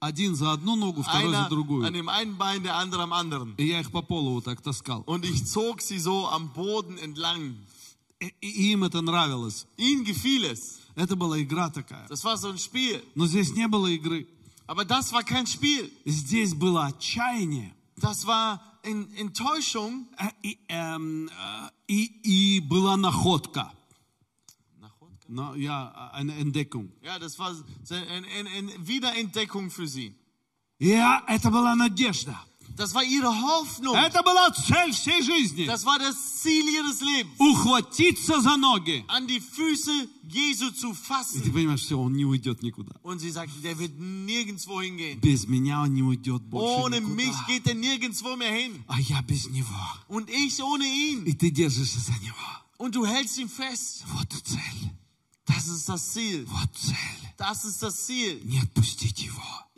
Один 0.00 0.36
за 0.36 0.52
одну 0.52 0.76
ногу, 0.76 1.02
второй 1.02 1.32
за 1.32 1.38
Einer 1.38 1.44
an 1.46 1.50
другую. 1.50 1.90
dem 1.90 2.08
einen 2.08 2.38
Bein, 2.38 2.62
der 2.62 2.76
andere 2.76 3.02
am 3.02 3.12
anderen. 3.12 3.54
И 3.56 3.66
я 3.66 3.80
их 3.80 3.90
по 3.90 4.00
полу 4.02 4.34
вот 4.34 4.44
так 4.44 4.60
таскал. 4.60 5.02
Und 5.06 5.24
ich 5.24 5.44
zog 5.44 5.80
sie 5.80 5.98
so 5.98 6.26
am 6.28 6.52
Boden 6.54 6.98
entlang. 6.98 7.56
И, 8.20 8.32
и 8.40 8.72
им 8.72 8.84
это 8.84 9.00
нравилось. 9.00 9.66
Ihnen 9.76 10.04
gefiel 10.04 10.44
es. 10.44 10.78
Это 10.94 11.16
была 11.16 11.40
игра 11.40 11.70
такая. 11.70 12.06
Das 12.08 12.24
war 12.24 12.36
so 12.36 12.48
ein 12.48 12.58
Spiel. 12.58 13.02
Но 13.16 13.26
здесь 13.26 13.52
не 13.54 13.66
было 13.66 13.86
игры. 13.88 14.26
Aber 14.66 14.84
das 14.84 15.12
war 15.12 15.22
kein 15.24 15.46
Spiel. 15.46 15.90
Здесь 16.04 16.54
было 16.54 16.86
отчаяние. 16.86 17.74
Das 17.96 18.24
war 18.26 18.60
in 18.84 19.08
Enttäuschung. 19.16 20.06
Э, 20.16 20.30
И, 20.42 20.58
эм, 20.68 21.28
э, 21.28 21.70
и, 21.88 22.04
и 22.56 22.60
была 22.60 22.96
находка. 22.96 23.72
Но 25.27 25.55
я, 25.55 26.11
eine 26.13 26.35
Entdeckung. 26.35 26.91
Ja, 27.01 27.17
das 27.19 27.39
war 27.39 27.55
eine, 27.89 28.27
eine, 28.27 28.49
eine 28.49 28.87
Wiederentdeckung 28.87 29.69
für 29.71 29.87
sie. 29.87 30.13
Я, 30.79 31.23
это 31.27 31.49
была 31.49 31.75
надежда. 31.75 32.35
Das 32.75 32.95
war 32.95 33.03
ihre 33.03 33.29
Hoffnung. 33.29 33.95
Это 33.95 34.23
была 34.23 34.49
цель 34.51 34.91
всей 34.93 35.21
жизни. 35.21 35.65
Das 35.65 35.85
war 35.85 35.99
das 35.99 36.41
Ziel 36.41 36.67
ihres 36.67 37.01
Lebens. 37.01 37.35
Ухватиться 37.39 38.41
за 38.41 38.57
ноги. 38.57 39.05
An 39.07 39.27
die 39.27 39.39
Füße 39.39 39.91
Jesu 40.27 40.71
zu 40.71 40.89
И 40.89 40.93
ты 40.93 40.95
fassen. 40.95 41.53
понимаешь, 41.53 41.81
все, 41.81 41.99
он 41.99 42.13
не 42.13 42.25
уйдет 42.25 42.63
никуда. 42.63 42.95
Und 43.03 43.19
sie 43.19 43.29
sagten, 43.29 43.61
der 43.61 43.77
wird 43.77 43.91
nirgendwo 43.99 44.81
hingehen. 44.81 45.19
Без 45.21 45.45
меня 45.47 45.81
он 45.81 45.93
не 45.93 46.01
уйдет 46.01 46.41
больше 46.43 46.81
Ohne 46.81 46.99
mich 47.01 47.27
никуда. 47.27 47.47
geht 47.47 47.67
er 47.67 47.75
nirgendwo 47.75 48.35
mehr 48.35 48.51
hin. 48.51 48.83
А 48.87 48.99
я 48.99 49.21
без 49.21 49.47
него. 49.49 49.69
Und 50.07 50.29
ich 50.31 50.59
ohne 50.63 50.85
ihn. 50.85 51.25
И 51.25 51.33
ты 51.33 51.51
держишься 51.51 51.99
за 51.99 52.13
него. 52.23 52.35
Und 52.79 52.95
du 52.95 53.05
hältst 53.05 53.37
ihn 53.37 53.49
fest. 53.49 54.03
Вот 54.07 54.33
цель. 54.33 54.89
Das 55.48 55.66
ist 55.66 55.88
das 55.88 56.12
Ziel. 56.12 56.46
Das 57.36 57.64
ist 57.64 57.82
das 57.82 58.06
Ziel 58.06 58.42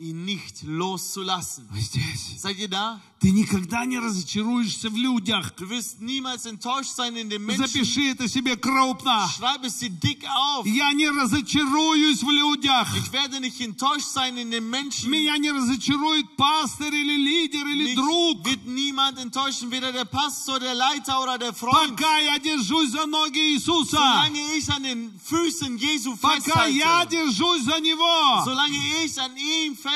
Ihn 0.00 0.26
nicht 0.26 0.62
loszulassen. 0.62 1.66
Вы 1.70 1.80
здесь. 1.80 2.38
Seid 2.38 2.58
ihr 2.58 2.68
da? 2.68 3.00
Ты 3.18 3.30
никогда 3.30 3.86
не 3.86 3.98
разочаруешься 3.98 4.90
в 4.90 4.96
людях. 4.96 5.54
Du 5.56 5.70
wirst 5.70 6.02
niemals 6.02 6.44
enttäuscht 6.44 6.94
sein 6.94 7.16
in 7.16 7.30
den 7.30 7.42
Menschen. 7.46 7.66
Запиши 7.66 8.10
это 8.10 8.28
себе 8.28 8.56
крупно. 8.56 9.26
Schreib 9.38 9.64
es 9.64 9.78
dir 9.78 9.88
dick 9.88 10.22
auf. 10.26 10.66
Я 10.66 10.92
не 10.92 11.08
разочаруюсь 11.08 12.22
в 12.22 12.28
людях. 12.30 12.94
Ich 12.94 13.10
werde 13.10 13.40
nicht 13.40 13.58
enttäuscht 13.62 14.08
sein 14.08 14.36
in 14.36 14.50
den 14.50 14.68
Menschen. 14.68 15.08
Меня 15.10 15.38
не 15.38 15.50
разочарует 15.50 16.36
пастор 16.36 16.92
или 16.92 17.16
лидер 17.16 17.66
или 17.66 17.84
Mich 17.86 17.94
друг. 17.94 18.44
wird 18.44 18.66
niemand 18.66 19.18
enttäuschen, 19.18 19.70
weder 19.70 19.92
der 19.92 20.04
Pastor, 20.04 20.60
der 20.60 20.74
Leiter 20.74 21.22
oder 21.22 21.38
der 21.38 21.54
Freund. 21.54 21.96
Пока 21.96 22.18
я 22.18 22.38
держусь 22.38 22.90
за 22.90 23.06
ноги 23.06 23.54
Иисуса. 23.54 23.96
Solange 23.96 24.56
ich 24.58 24.70
an 24.70 24.82
den 24.82 25.18
Füßen 25.24 25.78
Jesu 25.78 26.16
Пока 26.16 26.66
я 26.66 27.00
festhalte, 27.06 27.16
держусь 27.16 27.62
за 27.62 27.80
Него. 27.80 28.44
solange 28.44 28.76
ich 29.02 29.18
an 29.18 29.34
ihm 29.38 29.74
festhalte, 29.74 29.86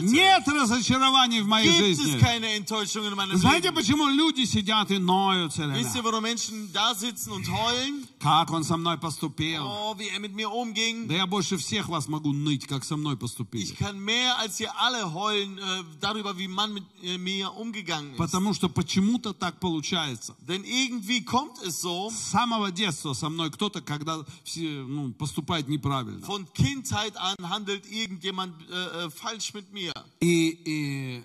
Нет 0.00 0.46
разочарований 0.48 1.40
в 1.42 1.46
моей 1.46 1.68
gibt 1.68 1.80
es 1.80 1.96
жизни. 1.98 2.20
keine 2.20 2.54
Enttäuschung 2.56 3.04
in 3.06 3.14
meinem 3.14 3.36
Знаете, 3.36 3.68
Leben. 3.68 3.74
почему 3.74 4.06
люди 4.08 4.44
сидят 4.44 4.90
и 4.90 4.98
ноют 4.98 5.52
все 5.52 5.62
время? 5.66 5.78
Wisst 5.82 5.94
ihr, 5.96 6.04
warum 6.04 6.22
Menschen 6.22 6.72
da 6.72 6.94
sitzen 6.94 7.32
und 7.32 7.46
heulen? 7.48 8.06
Как 8.23 8.51
он 8.51 8.63
со 8.63 8.75
мной 8.77 8.97
поступил? 8.97 9.63
Oh, 9.65 9.95
wie 9.97 10.09
er 10.09 10.19
mit 10.19 10.33
mir 10.35 10.49
umging. 10.51 11.07
Да 11.07 11.15
я 11.15 11.25
больше 11.25 11.57
всех 11.57 11.87
вас 11.89 12.07
могу 12.07 12.33
ныть, 12.33 12.65
как 12.67 12.83
со 12.83 12.97
мной 12.97 13.15
поступили. 13.17 13.63
Ich 13.63 13.77
kann 13.77 13.99
mehr 13.99 14.37
als 14.39 14.59
ihr 14.59 14.71
alle 14.77 15.13
heulen 15.13 15.57
äh, 15.57 15.83
darüber, 16.01 16.37
wie 16.37 16.47
man 16.47 16.73
mit 16.73 16.83
äh, 17.03 17.17
mir 17.17 17.53
umgegangen 17.55 18.11
ist. 18.13 18.17
Потому 18.17 18.53
что 18.53 18.69
почему-то 18.69 19.33
так 19.33 19.59
получается. 19.59 20.35
Denn 20.47 20.63
irgendwie 20.63 21.23
kommt 21.23 21.57
es 21.65 21.81
so, 21.81 22.09
С 22.11 22.31
самого 22.31 22.71
детства 22.71 23.13
со 23.13 23.29
мной 23.29 23.51
кто-то, 23.51 23.81
когда 23.81 24.25
все, 24.43 24.83
ну, 24.87 25.11
поступает 25.13 25.67
неправильно. 25.67 26.25
von 26.25 26.45
Kindheit 26.53 27.15
an 27.17 27.35
handelt 27.49 27.85
irgendjemand 27.89 28.53
äh, 28.69 29.05
äh, 29.05 29.09
falsch 29.09 29.53
mit 29.53 29.71
mir. 29.71 29.93
И, 30.19 30.49
и, 30.49 31.17
э, 31.19 31.23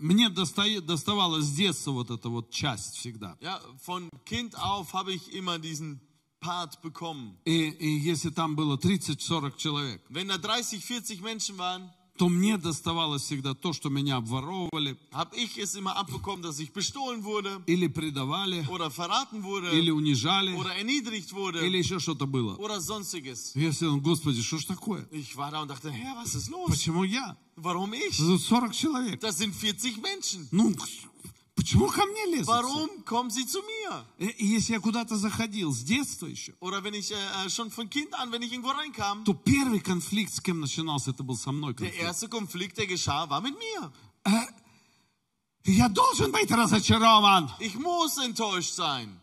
мне 0.00 0.28
достае- 0.28 0.80
доставалось 0.80 1.44
с 1.44 1.52
детства 1.52 1.90
вот 1.92 2.10
эта 2.10 2.28
вот 2.28 2.50
часть 2.50 2.96
всегда. 2.96 3.36
Ja, 3.40 3.60
von 3.84 4.08
Kind 4.24 4.54
auf 4.56 4.92
habe 4.94 5.12
ich 5.12 5.32
immer 5.32 5.58
diesen 5.58 6.00
Part 6.40 6.80
bekommen. 6.82 7.36
И, 7.44 7.68
и 7.68 7.98
если 7.98 8.30
там 8.30 8.56
было 8.56 8.76
30-40 8.76 9.56
человек, 9.56 10.02
Wenn 10.08 10.28
da 10.28 10.38
30, 10.38 10.84
40 10.84 11.20
Menschen 11.20 11.58
waren, 11.58 11.90
То 12.17 12.29
мне 12.29 12.57
доставалось 12.57 13.23
всегда 13.23 13.53
то, 13.55 13.73
что 13.73 13.89
меня 13.89 14.17
обворовывали, 14.17 14.97
habe 15.11 15.35
ich 15.35 15.57
es 15.57 15.75
immer 15.75 15.95
abbekommen, 15.95 16.43
dass 16.43 16.59
ich 16.59 16.71
bestohlen 16.71 17.23
wurde 17.23 17.61
или 17.65 17.87
предавали, 17.87 18.65
oder 18.69 18.91
verraten 18.91 19.43
wurde 19.43 19.71
или 19.71 19.89
унижали, 19.91 20.53
oder 20.55 20.75
erniedrigt 20.75 21.33
wurde 21.33 21.65
или 21.65 21.77
еще 21.77 21.99
что-то 21.99 22.27
было. 22.27 22.55
oder 22.57 22.79
sonstiges. 22.79 23.53
Я 23.55 23.71
сказал, 23.73 23.99
Господи, 24.01 24.41
что 24.41 24.57
ж 24.59 24.65
такое? 24.65 25.07
Ich 25.11 25.35
war 25.35 25.49
da 25.51 25.61
und 25.61 25.69
dachte, 25.69 25.89
Herr, 25.91 26.15
was 26.17 26.35
ist 26.35 26.49
los? 26.49 26.69
Почему 26.69 27.03
я? 27.03 27.37
Warum 27.55 27.93
ich? 27.93 28.17
Тут 28.17 28.41
40 28.41 28.71
человек. 28.75 29.19
Das 29.19 29.37
sind 29.37 29.53
40 29.55 29.97
Menschen. 30.01 30.47
Ну, 30.51 30.73
почему 31.60 31.88
ко 31.88 32.04
мне 32.06 32.26
лезут? 32.26 32.44
все? 32.46 32.52
Warum 32.52 33.04
kommen 33.04 33.30
sie 33.30 33.46
zu 33.46 33.60
mir? 33.62 34.04
Э, 34.18 34.26
И 34.38 34.46
Если 34.46 34.72
я 34.74 34.80
куда-то 34.80 35.16
заходил 35.16 35.72
с 35.72 35.82
детства 35.82 36.26
еще, 36.26 36.52
Oder 36.60 36.82
wenn 36.84 36.94
ich 36.94 37.10
äh, 37.12 37.48
schon 37.50 37.70
von 37.70 37.88
Kind 37.88 38.12
an, 38.14 38.30
wenn 38.32 38.42
ich 38.42 38.52
irgendwo 38.52 38.70
reinkam, 38.72 39.24
то 39.24 39.34
первый 39.34 39.80
конфликт, 39.80 40.32
с 40.34 40.40
кем 40.40 40.60
начинался, 40.60 41.10
это 41.10 41.22
был 41.22 41.36
со 41.36 41.52
мной 41.52 41.74
der 41.74 41.88
конфликт. 41.90 42.02
erste 42.02 42.28
Konflikt, 42.28 42.78
der 42.78 42.86
geschah, 42.86 43.28
war 43.28 43.40
mit 43.40 43.54
mir. 43.58 43.92
Я 45.64 45.88
должен 45.88 46.30
быть 46.30 46.50
разочарован. 46.50 47.50
Ich 47.58 47.74
muss 47.76 48.18
enttäuscht 48.18 48.72
sein. 48.74 49.18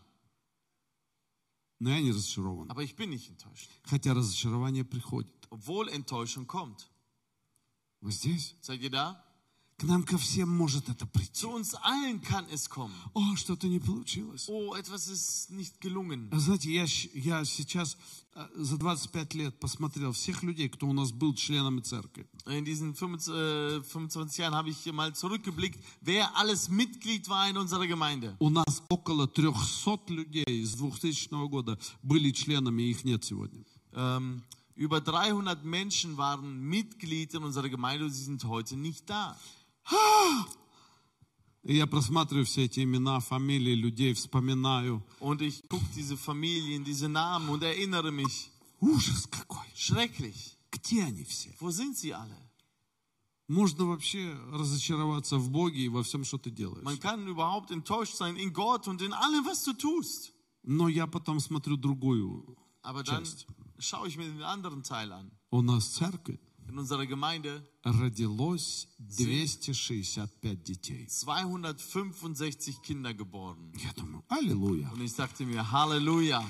Но 1.80 1.90
я 1.90 2.00
не 2.00 2.12
разочарован. 2.12 2.70
Aber 2.70 2.82
ich 2.82 2.94
bin 2.96 3.10
nicht 3.10 3.28
enttäuscht. 3.30 3.68
Хотя 3.84 4.12
разочарование 4.14 4.84
приходит. 4.84 5.32
Obwohl 5.50 5.88
Enttäuschung 5.88 6.46
kommt. 6.46 6.88
Вы 8.00 8.12
здесь? 8.12 8.54
Seid 8.60 8.82
ihr 8.82 8.90
da? 8.90 9.24
К 9.78 9.82
нам 9.86 10.04
ко 10.04 10.16
всем 10.16 10.48
может 10.48 10.88
это 10.88 11.04
прийти. 11.04 11.32
Zu 11.34 11.50
uns 11.50 11.74
allen 11.82 12.20
kann 12.22 12.46
es 12.52 12.68
kommen. 12.70 12.94
О, 13.12 13.34
что-то 13.34 13.66
не 13.66 13.80
получилось. 13.80 14.48
Oh, 14.48 14.72
etwas 14.76 15.08
ist 15.08 15.50
nicht 15.50 15.80
gelungen. 15.80 16.28
А 16.30 16.38
Знаете, 16.38 16.70
я, 16.72 16.86
щ- 16.86 17.10
я 17.12 17.44
сейчас 17.44 17.96
э, 18.36 18.46
за 18.54 18.76
25 18.76 19.34
лет 19.34 19.58
посмотрел 19.58 20.12
всех 20.12 20.44
людей, 20.44 20.68
кто 20.68 20.86
у 20.86 20.92
нас 20.92 21.10
был 21.10 21.34
членами 21.34 21.80
церкви. 21.80 22.24
In 22.46 22.64
diesen 22.64 22.94
25, 22.94 23.34
äh, 23.34 23.82
25 23.82 24.38
Jahren 24.38 24.54
habe 24.54 24.70
ich 24.70 24.86
mal 24.92 25.12
zurückgeblickt, 25.12 25.80
wer 26.00 26.30
alles 26.36 26.68
Mitglied 26.68 27.28
war 27.28 27.50
in 27.50 27.56
unserer 27.58 27.88
Gemeinde. 27.88 28.36
У 28.38 28.50
нас 28.50 28.80
около 28.88 29.26
300 29.26 30.08
людей 30.08 30.64
с 30.64 30.76
2000 30.76 31.48
года 31.48 31.76
были 32.00 32.30
членами, 32.30 32.82
и 32.84 32.90
их 32.92 33.02
нет 33.04 33.24
сегодня. 33.24 33.64
Ähm, 33.92 34.42
über 34.76 35.00
300 35.00 35.64
Menschen 35.64 36.16
waren 36.16 36.60
Mitglied 36.60 37.34
in 37.34 37.42
unserer 37.42 37.68
Gemeinde 37.68 38.04
und 38.04 38.12
sie 38.12 38.22
sind 38.24 38.44
heute 38.44 38.76
nicht 38.76 39.10
da. 39.10 39.36
И 41.63 41.75
я 41.75 41.87
просматриваю 41.87 42.45
все 42.45 42.65
эти 42.65 42.79
имена, 42.83 43.19
фамилии 43.19 43.75
людей, 43.75 44.13
вспоминаю. 44.13 45.03
Und 45.19 45.41
ich 45.41 45.61
gucke 45.67 45.85
diese 45.95 46.17
Familien, 46.17 46.83
diese 46.83 47.09
Namen 47.09 47.49
und 47.49 47.63
erinnere 47.63 48.11
mich. 48.11 48.49
Ужас 48.81 49.27
какой! 49.27 49.67
Schrecklich. 49.75 50.57
Где 50.71 51.03
они 51.03 51.23
все? 51.25 51.53
Wo 51.59 51.69
sind 51.69 51.97
sie 51.97 52.13
alle? 52.13 52.37
Можно 53.47 53.85
вообще 53.85 54.31
разочароваться 54.51 55.37
в 55.37 55.49
Боге 55.49 55.81
и 55.81 55.89
во 55.89 56.03
всем, 56.03 56.23
что 56.23 56.37
ты 56.37 56.49
делаешь. 56.49 56.83
Man 56.83 56.99
kann 56.99 57.27
überhaupt 57.27 57.71
enttäuscht 57.71 58.15
sein 58.15 58.35
in 58.37 58.53
Gott 58.53 58.87
und 58.87 59.01
in 59.01 59.11
allem, 59.11 59.45
was 59.45 59.63
du 59.63 59.73
tust. 59.73 60.31
Но 60.63 60.87
я 60.87 61.07
потом 61.07 61.39
смотрю 61.39 61.75
другую. 61.77 62.57
Aber 62.83 63.03
dann 63.03 63.25
Часть. 63.25 63.47
schaue 63.79 64.07
ich 64.07 64.17
mir 64.17 64.25
den 64.25 64.43
anderen 64.43 64.83
Teil 64.83 65.11
an. 65.11 65.31
У 65.51 65.61
нас 65.61 65.85
в 65.87 65.91
церкви 65.91 66.39
In 66.69 66.77
unserer 66.77 67.07
Gemeinde 67.07 67.67
родилось 67.83 68.87
265 69.09 70.63
детей. 70.63 71.07
265 71.09 72.81
Kinder 72.83 73.11
geboren. 73.13 73.71
Я 73.75 73.91
думаю, 73.93 74.23
аллилуйя. 74.29 74.87
Und 74.93 75.01
ich 75.01 75.15
dachte 75.15 75.45
mir, 75.45 75.71
Halleluja. 75.71 76.43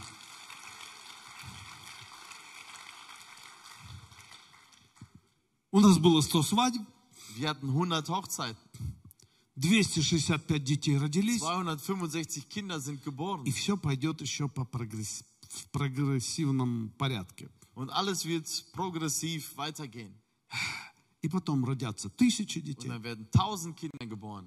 У 5.72 5.80
нас 5.80 5.98
было 6.00 6.22
100 6.22 6.42
свадеб, 6.44 6.82
Wir 7.36 7.50
hatten 7.50 7.70
100 7.70 8.10
Hochzeiten. 8.10 8.58
265 9.56 10.64
детей 10.64 10.98
родились, 10.98 11.42
265 11.42 12.48
Kinder 12.50 12.80
sind 12.80 13.04
geboren. 13.04 13.44
и 13.46 13.52
все 13.52 13.78
пойдет 13.78 14.22
еще 14.22 14.48
по 14.48 14.62
прогресс- 14.64 15.24
в 15.50 15.70
прогрессивном 15.72 16.90
порядке. 16.98 17.50
Und 17.79 17.91
alles 17.91 18.25
wird 18.25 18.47
progressiv 18.73 19.57
weitergehen. 19.57 20.15
И 21.23 21.29
потом 21.29 21.65
родятся 21.65 22.11
тысячи 22.11 22.59
Und 22.59 22.67
детей, 22.67 22.89
dann 22.89 23.03
werden 23.03 23.27
1000 23.33 23.77
Kinder 23.77 24.07
geboren. 24.07 24.47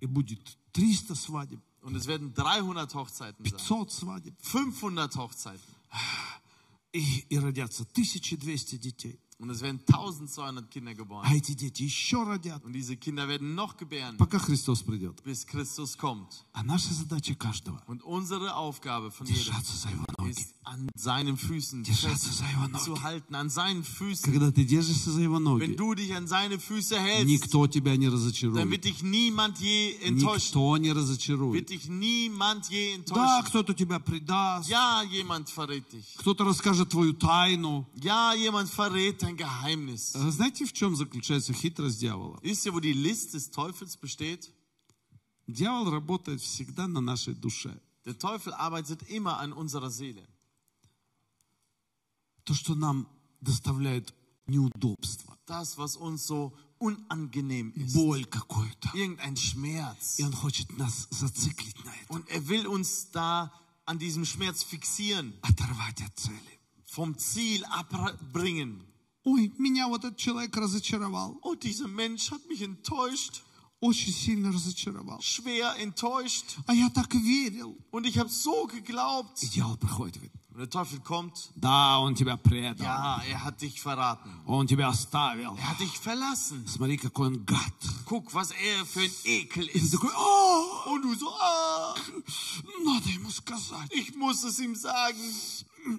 и 0.00 0.06
будет 0.06 0.56
300 0.72 1.16
свадеб, 1.16 1.60
Und 1.82 1.96
es 1.96 2.06
werden 2.06 2.32
300 2.34 2.94
Hochzeiten 2.94 3.44
sein. 3.44 3.58
500 3.58 3.90
свадеб, 3.90 4.34
500 4.40 5.16
Hochzeiten. 5.16 5.60
и, 6.92 7.24
и 7.28 7.38
родятся 7.38 7.84
1200 7.84 8.78
детей. 8.78 9.18
Und 9.38 9.50
es 9.50 9.60
werden 9.60 9.80
1200 9.88 10.70
Kinder 10.70 10.94
geboren. 10.94 11.26
А 11.26 11.34
эти 11.34 11.54
дети 11.54 11.82
еще 11.82 12.22
родят, 12.22 12.64
Und 12.64 12.74
diese 12.74 12.96
Kinder 12.96 13.26
werden 13.26 13.56
noch 13.56 13.76
gebären, 13.76 14.16
пока 14.16 14.38
Христос 14.38 14.84
придет. 14.84 15.20
bis 15.24 15.44
Christus 15.46 15.96
kommt. 15.98 16.44
А 16.52 16.62
наша 16.62 16.94
задача 16.94 17.34
каждого 17.34 17.82
Und 17.88 18.02
unsere 18.04 18.54
Aufgabe 18.54 19.10
von 19.10 19.26
jedem 19.26 19.34
держаться 19.42 19.76
за 19.76 19.90
его 19.90 20.04
ноги. 20.16 20.30
ist, 20.30 20.54
an 20.62 20.88
seinen 20.94 21.36
Füßen 21.36 21.82
Держаться 21.82 22.30
за 22.32 22.44
его 22.44 22.68
ноги. 22.68 22.84
festzuhalten, 22.84 23.34
an 23.34 23.50
seinen 23.50 23.82
Füßen. 23.82 24.30
Когда 24.32 24.52
ты 24.52 24.64
держишься 24.64 25.10
за 25.10 25.20
его 25.22 25.38
Wenn 25.38 25.42
ноги, 25.42 25.74
du 25.76 25.94
dich 25.96 26.14
an 26.14 26.28
seine 26.28 26.60
Füße 26.60 27.00
hältst, 27.00 27.26
никто 27.26 27.66
тебя 27.66 27.96
не 27.96 28.06
dann 28.06 28.14
разочарует. 28.14 28.70
wird 28.70 28.84
dich 28.84 29.02
niemand 29.02 29.58
je 29.58 29.96
enttäuschen. 30.04 30.52
Никто 30.52 30.76
не 30.76 30.88
Wird 30.90 30.98
разочарует. 30.98 31.68
dich 31.68 31.88
niemand 31.88 32.68
je 32.70 32.96
Да, 33.08 33.40
enttäuschen. 33.40 33.44
кто-то 33.46 33.74
тебя 33.74 33.98
предаст, 33.98 34.68
Ja, 34.70 35.02
jemand 35.02 35.50
verrät 35.50 35.90
dich. 35.92 36.14
кто-то 36.18 36.44
расскажет 36.44 36.90
твою 36.90 37.12
тайну. 37.14 37.86
Ja, 37.96 38.34
jemand 38.34 38.70
verrät 38.70 39.18
dein 39.26 39.36
Geheimnis. 39.36 40.14
А 40.14 40.30
Знаете, 40.30 40.64
в 40.64 40.72
чем 40.72 40.94
заключается 40.94 41.52
хитрость 41.52 41.98
дьявола? 41.98 42.38
Wisst 42.42 42.64
ihr, 42.66 42.72
wo 42.72 42.78
die 42.80 42.92
List 42.92 43.34
des 43.34 43.50
Teufels 43.50 43.96
besteht? 43.96 44.50
Дьявол 45.48 45.90
работает 45.90 46.40
всегда 46.40 46.86
на 46.86 47.00
нашей 47.00 47.34
душе. 47.34 47.76
Der 48.04 48.16
Teufel 48.18 48.52
arbeitet 48.54 49.02
immer 49.08 49.38
an 49.38 49.52
unserer 49.52 49.90
Seele. 49.90 50.24
То, 52.44 52.54
что 52.54 52.74
нам 52.74 53.08
доставляет 53.40 54.14
неудобство, 54.46 55.36
Das, 55.46 55.76
was 55.76 55.96
uns 55.96 56.26
so 56.26 56.52
unangenehm 56.78 57.72
ist. 57.74 57.94
боль 57.94 58.24
какую-то. 58.26 58.90
Irgendein 58.94 59.36
Schmerz. 59.36 60.18
И 60.18 60.24
он 60.24 60.32
хочет 60.32 60.76
нас 60.78 61.08
зациклить 61.10 61.84
на 61.84 61.92
это, 61.94 62.12
Und 62.12 62.28
er 62.28 62.46
will 62.48 62.66
uns 62.66 63.10
da 63.12 63.52
an 63.84 63.98
diesem 63.98 64.24
Schmerz 64.24 64.62
fixieren, 64.62 65.34
оторвать 65.42 66.00
от 66.02 66.16
цели. 66.18 66.58
vom 66.86 67.16
Ziel 67.18 67.64
abbringen. 67.66 68.84
Ой, 69.26 69.52
меня 69.58 69.86
вот 69.88 70.04
этот 70.04 70.16
человек 70.18 70.56
разочаровал. 70.56 71.38
Oh, 71.42 71.54
dieser 71.54 71.86
Mensch 71.88 72.30
hat 72.32 72.44
mich 72.48 72.60
enttäuscht, 72.62 73.42
Очень 73.80 74.12
сильно 74.12 74.52
разочаровал. 74.52 75.18
schwer 75.20 75.74
enttäuscht. 75.78 76.56
А 76.66 76.74
я 76.74 76.88
так 76.90 77.12
верил. 77.14 77.76
Und 77.90 78.04
ich 78.06 78.16
habe 78.18 78.28
so 78.30 78.66
geglaubt. 78.66 79.42
И 79.42 79.46
дьявол 79.48 79.76
приходит 79.76 80.16
и 80.16 80.18
говорит, 80.20 80.32
Und 80.52 80.58
der 80.60 80.70
Teufel 80.70 81.00
kommt. 81.00 81.50
да, 81.56 81.98
он 81.98 82.14
тебя 82.14 82.36
предал. 82.36 82.84
Ja, 82.86 83.22
er 83.28 83.42
hat 83.44 83.60
dich 83.60 83.80
verraten. 83.80 84.30
Он 84.46 84.66
тебя 84.68 84.88
оставил. 84.88 85.56
Er 85.56 85.70
hat 85.70 85.80
dich 85.80 85.98
verlassen. 85.98 86.64
Смотри, 86.68 86.96
какой 86.96 87.28
он 87.28 87.44
гад. 87.44 87.72
Guck, 88.06 88.32
was 88.34 88.50
er 88.52 88.84
für 88.86 89.00
ein 89.00 89.10
Ekel 89.24 89.66
И 89.68 89.72
ты 89.72 89.78
ist. 89.78 89.92
такой, 89.92 90.10
«А, 90.14 90.88
Und 90.90 91.02
du 91.02 91.14
so, 91.14 91.28
ah, 91.40 91.94
надо 92.84 93.08
ему 93.08 93.30
сказать. 93.30 93.88
ich 93.92 94.14
muss 94.14 94.44
es 94.44 94.58
ihm 94.60 94.74
sagen. 94.76 95.18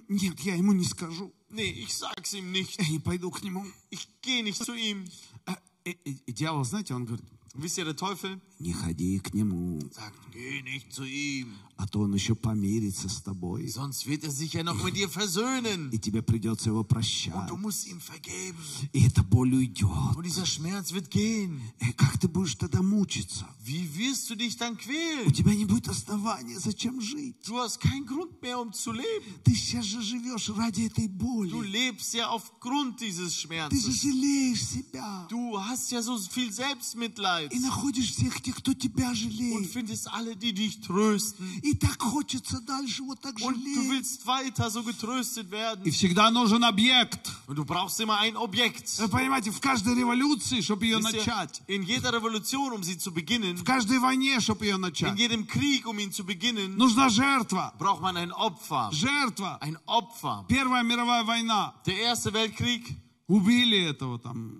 Нет, 0.08 0.40
я 0.40 0.54
ему 0.54 0.72
не 0.72 0.84
скажу. 0.84 1.32
Nee, 1.50 1.70
ich 1.70 1.94
sag's 1.94 2.32
ihm 2.34 2.50
nicht. 2.52 2.80
Я 2.80 2.88
не 2.88 2.98
пойду 2.98 3.30
к 3.30 3.42
нему. 3.42 3.64
Ich 3.90 4.08
gehe 4.22 4.42
nicht 4.42 4.64
zu 4.64 4.74
ihm. 4.74 5.04
А, 5.46 5.56
и- 5.84 5.96
и- 6.04 6.18
и 6.26 6.32
дьявол, 6.32 6.64
знаете, 6.64 6.94
он 6.94 7.04
говорит, 7.06 7.24
Und 7.54 7.62
wisst 7.62 7.78
ihr, 7.78 7.84
der 7.84 7.94
Teufel 7.94 8.40
не 8.58 8.72
ходи 8.72 9.20
к 9.20 9.32
нему, 9.32 9.78
sagt, 9.92 10.18
geh 10.32 10.60
nicht 10.62 10.92
zu 10.92 11.04
ihm. 11.04 11.54
А 11.81 11.87
то 11.87 12.01
он 12.01 12.13
еще 12.13 12.35
помирится 12.35 13.07
с 13.07 13.21
тобой, 13.21 13.67
Sonst 13.69 14.05
wird 14.05 14.25
er 14.25 14.31
sich 14.31 14.51
ja 14.53 14.63
noch 14.63 14.83
mit 14.83 14.95
dir 14.97 15.07
versöhnen. 15.07 15.89
и 15.91 15.97
тебе 15.97 16.21
придется 16.21 16.69
его 16.71 16.83
прощать. 16.83 17.47
Du 17.47 17.55
musst 17.55 17.87
ihm 17.87 18.01
vergeben. 18.01 18.57
И 18.91 19.05
эта 19.07 19.23
боль 19.23 19.53
уйдет. 19.55 20.15
Und 20.17 20.25
dieser 20.25 20.45
Schmerz 20.45 20.91
wird 20.91 21.09
gehen. 21.09 21.61
И 21.79 21.93
как 21.93 22.17
ты 22.19 22.27
будешь 22.27 22.55
тогда 22.55 22.81
мучиться? 22.81 23.45
Wie 23.63 23.87
wirst 23.97 24.29
du 24.29 24.35
dich 24.35 24.57
dann 24.57 24.73
У 24.73 24.77
quälen? 24.77 25.31
тебя 25.33 25.53
не 25.55 25.63
будет 25.65 25.87
основания, 25.87 26.59
зачем 26.59 26.99
жить. 26.99 27.37
Du 27.47 27.57
hast 27.57 27.79
keinen 27.79 28.05
Grund 28.05 28.41
mehr, 28.41 28.59
um 28.59 28.73
zu 28.73 28.91
leben. 28.91 29.39
Ты 29.45 29.55
сейчас 29.55 29.85
же 29.85 30.01
живешь 30.01 30.49
ради 30.49 30.81
этой 30.87 31.07
Du 31.07 31.17
боли. 31.17 31.65
lebst 31.65 32.13
ja 32.13 32.27
aufgrund 32.27 32.99
dieses 32.99 33.31
Ты 33.33 33.39
же 33.39 33.47
Schmerzes. 33.47 34.01
жалеешь 34.01 34.65
себя. 34.65 35.27
Du 35.29 35.57
hast 35.57 35.91
ja 35.91 36.01
so 36.01 36.17
viel 36.17 36.51
Selbstmitleid. 36.51 37.19
Leid 37.19 37.53
и 37.53 37.59
находишь 37.59 38.11
всех 38.11 38.41
тех, 38.41 38.55
кто 38.57 38.73
тебя 38.73 39.09
und 39.11 39.15
жалеет. 39.15 39.71
findest 39.71 40.07
alle, 40.11 40.35
die 40.35 40.53
dich 40.53 40.81
trösten. 40.81 41.45
И 41.69 41.75
так 41.75 42.01
хочется 42.01 42.59
дальше 42.61 43.03
вот 43.03 43.19
так 43.21 43.35
Und 43.41 43.53
du 43.53 43.75
жалеть. 43.75 43.89
willst 43.91 44.25
weiter 44.25 44.71
so 44.71 44.81
getröstet 44.81 45.51
werden. 45.51 45.83
И 45.83 45.91
всегда 45.91 46.31
нужен 46.31 46.63
объект. 46.63 47.29
Und 47.47 47.55
du 47.57 47.63
brauchst 47.65 47.99
immer 47.99 48.17
ein 48.19 48.35
Objekt. 48.35 48.97
Вы 48.99 49.07
понимаете, 49.07 49.51
в 49.51 49.59
каждой 49.59 49.93
революции, 49.93 50.61
чтобы 50.61 50.85
ее 50.85 50.97
Wisst 50.97 51.13
ihr, 51.13 51.19
начать, 51.19 51.61
In 51.67 51.83
jeder 51.83 52.11
Revolution, 52.11 52.73
um 52.73 52.81
sie 52.81 52.97
zu 52.97 53.11
beginnen, 53.13 53.55
в 53.57 53.63
каждой 53.63 53.99
войне, 53.99 54.39
чтобы 54.39 54.65
ее 54.65 54.75
in 54.75 54.81
начать, 54.81 55.15
jedem 55.19 55.45
Krieg, 55.45 55.85
um 55.85 55.99
ihn 55.99 56.11
zu 56.11 56.23
beginnen, 56.23 56.75
нужна 56.75 57.09
жертва. 57.09 57.73
braucht 57.77 58.01
man 58.01 58.17
ein 58.17 58.31
Opfer. 58.31 58.89
Жертва. 58.91 59.59
Ein 59.61 59.77
Opfer. 59.85 60.45
Первая 60.47 60.81
мировая 60.81 61.23
война. 61.23 61.75
Der 61.85 61.97
Erste 61.99 62.33
Weltkrieg, 62.33 62.85
Убили 63.27 63.79
этого 63.83 64.17
там 64.17 64.57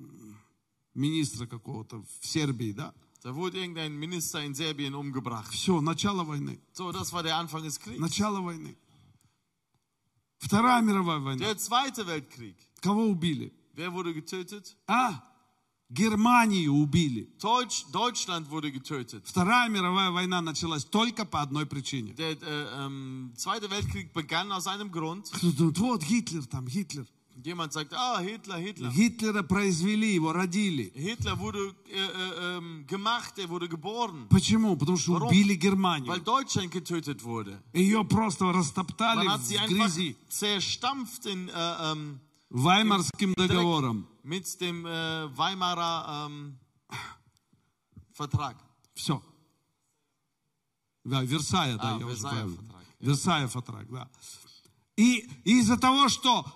министра 0.94 1.48
какого-то 1.48 2.04
в 2.22 2.28
Сербии, 2.28 2.72
да? 2.72 2.94
Da 3.22 3.36
wurde 3.36 3.60
irgendein 3.60 3.98
Minister 3.98 4.42
in 4.42 4.54
Serbien 4.54 4.96
umgebracht. 4.96 5.52
Все, 5.54 5.82
начало 5.82 6.24
войны. 6.24 6.60
So, 6.72 6.92
das 6.92 7.12
war 7.12 7.24
der 7.24 7.36
Anfang 7.36 7.64
des 7.64 7.80
Kriegs. 7.80 8.00
Начало 8.00 8.42
войны. 8.42 8.78
Вторая 10.40 10.82
мировая 10.82 11.20
война. 11.20 11.46
Der 11.46 11.58
Zweite 11.58 12.08
Weltkrieg. 12.08 12.56
Кого 12.82 13.08
убили? 13.10 13.52
Wer 13.76 13.94
wurde 13.94 14.14
getötet? 14.14 14.76
А? 14.88 15.22
Германию 15.90 16.74
убили. 16.74 17.28
Deutsch, 17.42 17.86
Deutschland 17.92 18.50
wurde 18.50 18.72
getötet. 18.72 19.26
Вторая 19.26 19.70
мировая 19.70 20.12
война 20.12 20.40
началась 20.40 20.86
только 20.86 21.26
по 21.26 21.42
одной 21.42 21.66
причине. 21.66 22.14
Der 22.14 22.32
äh, 22.32 22.86
ähm, 22.86 23.34
Zweite 23.36 23.70
Weltkrieg 23.70 24.14
begann 24.14 24.52
aus 24.52 24.68
einem 24.68 24.92
Grund. 24.92 25.30
Вот 25.42 26.04
Гитлер 26.04 26.46
там, 26.46 26.68
Гитлер. 26.68 27.06
Jemand 27.43 27.73
sagt, 27.73 27.93
ah, 27.95 28.21
Hitler, 28.21 28.59
Hitler. 28.59 28.91
Гитлера 28.93 29.43
произвели, 29.43 30.15
его 30.15 30.33
родили. 30.33 30.93
Hitler 30.95 31.37
wurde 31.41 31.75
äh, 31.91 31.97
äh, 31.99 32.57
ähm, 32.59 32.87
gemacht, 32.87 33.37
er 33.39 33.49
wurde 33.49 33.69
geboren, 33.69 34.29
Почему? 34.29 34.77
Потому 34.77 34.97
что 34.97 35.15
Warum? 35.15 35.29
убили 35.29 35.49
weil 35.55 35.59
Германию. 35.59 36.21
Deutschland 36.21 36.71
getötet 36.71 37.25
wurde. 37.25 37.61
Ее 37.73 38.05
просто 38.05 38.53
растоптали 38.53 39.25
Man 39.27 39.31
hat 39.31 39.45
sie 39.45 39.57
в 39.57 39.63
einfach 39.63 39.77
грязи. 39.77 40.17
zerstampft 40.29 41.27
in, 41.27 41.49
äh, 41.49 41.93
ähm, 41.93 42.21
Ваймарским 42.51 43.35
договором. 43.35 44.07
mit 44.23 44.61
dem 44.61 44.87
äh, 44.87 45.37
Weimarer 45.37 46.27
ähm, 46.29 46.57
Vertrag. 48.13 48.57
Все. 48.95 49.21
Да, 51.05 51.23
Версая, 51.23 51.77
да, 51.77 51.97
А, 51.97 51.99
я 51.99 52.07
уже 52.07 52.15
Версаев 52.15 52.33
правильно. 52.33 52.57
Vertrag, 52.57 52.85
Версаев 53.01 53.57
Vertrag, 53.57 53.87
да. 53.91 54.09
И 54.97 55.29
из-за 55.45 55.77
того, 55.77 56.09
что 56.09 56.47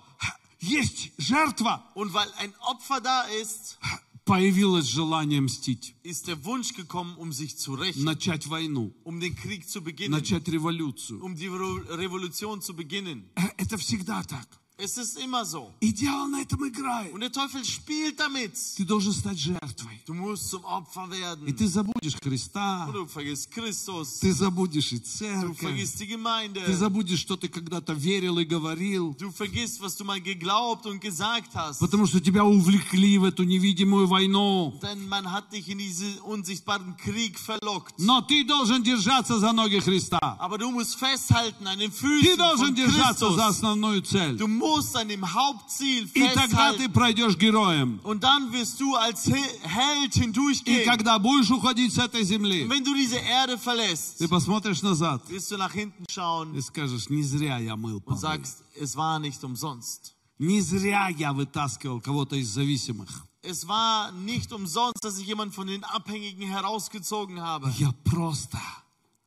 есть 0.63 1.11
жертва, 1.17 1.83
Und 1.95 2.13
weil 2.13 2.29
ein 2.39 2.53
Opfer 2.61 2.99
da 3.01 3.23
ist, 3.41 3.77
появилось 4.25 4.87
желание 4.87 5.41
мстить, 5.41 5.95
ist 6.03 6.27
der 6.27 6.43
Wunsch 6.45 6.73
gekommen, 6.73 7.15
um 7.17 7.31
sich 7.33 7.57
zu 7.57 7.73
rächen, 7.75 8.03
начать 8.03 8.45
войну, 8.47 8.93
um 9.03 9.19
den 9.19 9.35
Krieg 9.35 9.67
zu 9.67 9.81
beginnen, 9.81 10.11
начать 10.11 10.47
революцию. 10.47 11.23
um 11.23 11.35
die 11.35 11.47
Re 11.47 11.97
Revolution 11.97 12.61
zu 12.61 12.73
beginnen. 12.75 13.29
Э, 13.35 13.41
Это 13.57 13.77
всегда 13.77 14.21
так. 14.23 14.47
Es 14.76 14.98
ist 14.98 15.16
immer 15.18 15.44
so. 15.44 15.70
И 15.80 15.92
дьявол 15.92 16.26
на 16.26 16.40
этом 16.42 16.66
играет. 16.66 17.12
Und 17.14 17.20
der 17.20 17.30
Teufel 17.30 17.64
spielt 17.64 18.18
damit. 18.18 18.54
Ты 18.76 18.84
должен 18.84 19.12
стать 19.12 19.38
жертвой. 19.38 20.02
Du 20.04 20.14
musst 20.14 20.50
zum 20.50 20.64
Opfer 20.64 21.06
И 21.12 21.20
werden. 21.20 21.54
ты 21.56 21.68
забудешь 21.68 22.16
Христа, 22.20 22.86
Und 22.88 22.94
du 22.94 23.06
vergisst 23.06 23.52
Christus. 23.52 24.18
ты 24.20 24.32
забудешь 24.32 24.92
и 24.92 24.98
Du 24.98 25.04
церковь, 25.04 25.58
vergisst 25.60 26.00
die 26.00 26.08
Gemeinde. 26.08 26.60
ты 26.66 26.74
забудешь, 26.74 27.20
что 27.20 27.36
ты 27.36 27.48
когда-то 27.48 27.92
верил 27.92 28.36
и 28.40 28.44
говорил, 28.44 29.14
Du 29.16 29.30
vergisst, 29.30 29.80
was 29.80 29.96
du 29.96 30.02
mal 30.04 30.20
geglaubt 30.20 30.86
und 30.86 31.00
gesagt 31.00 31.54
hast. 31.54 31.78
потому 31.78 32.06
что 32.08 32.18
тебя 32.20 32.44
увлекли 32.44 33.16
в 33.18 33.24
эту 33.24 33.44
невидимую 33.44 34.08
войну. 34.08 34.76
Denn 34.82 35.06
man 35.08 35.30
hat 35.30 35.52
dich 35.52 35.68
in 35.68 35.78
diesen 35.78 36.18
unsichtbaren 36.22 36.96
Krieg 36.96 37.38
verlockt. 37.38 37.94
Но 37.98 38.22
ты 38.22 38.42
должен 38.44 38.82
держаться 38.82 39.38
за 39.38 39.52
ноги 39.52 39.78
Христа. 39.78 40.18
Aber 40.40 40.58
du 40.58 40.68
musst 40.72 40.96
festhalten 40.96 41.64
an 41.68 41.78
den 41.78 41.92
Ты 41.92 41.96
Füßen 41.96 42.36
должен 42.36 42.68
von 42.70 42.74
держаться 42.74 43.30
за 43.30 43.36
Christus. 43.36 43.56
основную 43.56 44.02
цель. 44.02 44.36
Du 44.36 44.48
musst 44.63 44.95
an 44.95 45.07
dem 45.09 45.23
Hauptziel 45.23 46.09
И 46.13 46.21
тогда 46.21 46.43
ты 46.43 46.49
festhalten. 46.87 46.91
пройдешь 46.93 47.37
героем. 47.37 47.99
Und 48.03 48.23
dann 48.23 48.51
wirst 48.51 48.79
du 48.79 48.95
als 48.95 49.25
He- 49.25 49.33
Held 49.63 50.15
И 50.15 50.19
hindurchgehen. 50.21 50.85
когда 50.85 51.19
будешь 51.19 51.49
уходить 51.51 51.93
с 51.93 51.97
этой 51.97 52.23
земли, 52.23 52.63
Und 52.63 52.69
wenn 52.69 52.83
du 52.83 52.93
diese 52.95 53.17
Erde 53.17 53.57
verlässt, 53.57 54.17
ты 54.19 54.27
посмотришь 54.27 54.81
назад 54.81 55.21
wirst 55.29 55.51
du 55.51 55.57
nach 55.57 55.73
hinten 55.73 56.05
schauen 56.09 56.53
и 56.55 56.61
скажешь, 56.61 57.09
не 57.09 57.23
зря 57.23 57.57
я 57.59 57.75
мыл 57.75 57.97
und 57.97 58.05
полы. 58.05 58.17
sagst, 58.19 58.63
es 58.79 58.95
war 58.95 59.19
nicht 59.19 59.43
umsonst. 59.43 60.13
Не 60.37 60.61
зря 60.61 61.09
я 61.09 61.33
вытаскивал 61.33 61.99
кого-то 61.99 62.35
из 62.37 62.47
зависимых. 62.49 63.09
Es 63.41 63.67
war 63.67 64.11
nicht 64.11 64.51
umsonst, 64.51 65.01
dass 65.03 65.17
ich 65.17 65.27
jemanden 65.27 65.53
von 65.53 65.67
den 65.67 65.83
Abhängigen 65.83 66.47
herausgezogen 66.49 67.41
habe. 67.41 67.73
Я 67.77 67.93
просто 68.03 68.57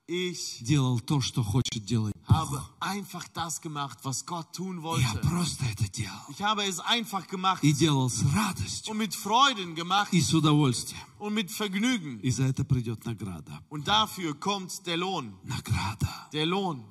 Ich 0.09 0.59
делал 0.64 0.98
то, 1.00 1.20
что 1.20 1.42
хочет 1.44 1.84
делать 1.84 2.12
habe 2.26 2.59
Бог. 2.59 2.70
einfach 2.80 3.26
das 3.32 3.61
gemacht, 3.61 3.98
was 4.05 4.26
Gott 4.26 4.53
tun 4.53 4.78
Я 4.78 4.82
wollte. 4.82 5.18
просто 5.20 5.64
это 5.64 5.88
делал. 5.88 6.20
Ich 6.28 6.42
habe 6.42 6.64
es 6.64 6.80
einfach 6.80 7.26
gemacht 7.28 7.62
И 7.62 7.72
делал 7.72 8.11
с 8.11 8.22
радостью 8.34 8.90
und 8.92 8.98
mit 8.98 9.14
Freuden 9.14 9.74
gemacht 9.74 10.12
и 10.12 10.20
с 10.20 10.34
удовольствием. 10.34 11.00
und 11.20 11.34
mit 11.34 11.50
Vergnügen. 11.50 12.18
И 12.20 12.30
за 12.30 12.44
это 12.44 12.64
придет 12.64 13.05
награда. 13.07 13.62
Und 13.70 13.86
dafür 13.86 14.34
kommt 14.34 14.84
der 14.86 14.96
Lohn. 14.98 15.34
Награда. 15.44 16.28
Der 16.32 16.46
Lohn. 16.46 16.82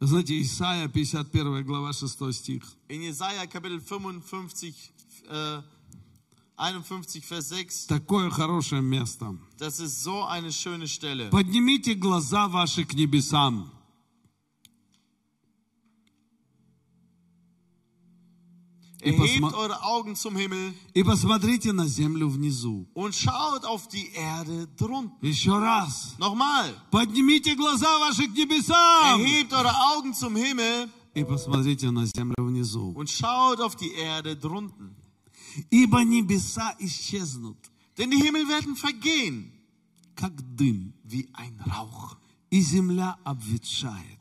Вы 0.00 0.06
знаете, 0.06 0.40
Исайя, 0.40 0.86
51 0.86 1.64
глава, 1.64 1.92
6 1.92 2.32
стих. 2.32 2.62
In 2.88 3.00
Jesaja 3.02 3.46
Kapitel 3.48 3.80
55, 3.80 4.92
äh, 5.28 5.62
51, 6.62 7.24
Vers 7.24 7.48
6, 7.50 7.86
Такое 7.86 8.30
хорошее 8.30 8.82
место. 8.82 9.36
das 9.58 9.78
ist 9.80 10.02
so 10.02 10.24
eine 10.24 10.50
schöne 10.52 10.86
Stelle. 10.88 11.30
Поднимите 11.30 11.94
глаза 11.94 12.48
ваши 12.48 12.84
к 12.84 12.94
небесам. 12.94 13.70
Erhebt 19.00 19.40
посма- 19.40 19.54
eure 19.54 19.80
Augen 19.84 20.16
zum 20.16 20.34
Himmel 20.36 20.74
И 20.92 21.04
посмотрите 21.04 21.70
на 21.72 21.86
землю 21.86 22.28
внизу. 22.28 22.88
und 22.94 23.14
schaut 23.14 23.64
auf 23.64 23.86
die 23.86 24.10
Erde 24.12 24.66
drunten. 24.76 25.12
Еще 25.22 25.56
раз. 25.56 26.16
Nochmal. 26.18 26.74
Поднимите 26.90 27.54
глаза 27.54 27.98
ваши 28.00 28.26
к 28.26 28.34
небесам. 28.36 29.20
Erhebt 29.20 29.52
eure 29.52 29.72
Augen 29.94 30.12
zum 30.14 30.34
Himmel 30.34 30.90
И 31.14 31.22
посмотрите 31.22 31.90
на 31.92 32.06
землю 32.06 32.34
внизу. 32.40 32.92
und 32.96 33.08
schaut 33.08 33.60
auf 33.60 33.76
die 33.76 33.92
Erde 33.92 34.34
drunten. 34.36 34.96
Ибо 35.70 36.02
небеса 36.04 36.74
исчезнут, 36.78 37.58
Denn 37.96 38.10
die 38.10 38.18
Himmel 38.22 38.46
werden 38.48 38.76
vergehen 38.76 39.52
как 40.14 40.32
дым, 40.56 40.92
wie 41.04 41.28
ein 41.32 41.58
Rauch. 41.60 42.16
и 42.50 42.60
земля 42.60 43.18
обветшает. 43.24 44.18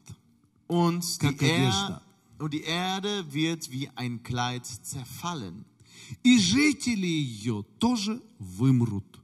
Und 0.67 1.03
die, 1.21 1.27
Как 1.27 1.41
одежда. 1.41 2.01
er 2.37 2.43
und 2.43 2.53
die 2.53 2.61
Erde 2.63 3.25
wird 3.33 3.71
wie 3.71 3.89
ein 3.95 4.21
Kleid 4.23 4.65
zerfallen. 4.65 5.65
И 6.23 6.37
жители 6.39 7.07
ее 7.07 7.63
тоже 7.79 8.21
вымрут. 8.39 9.21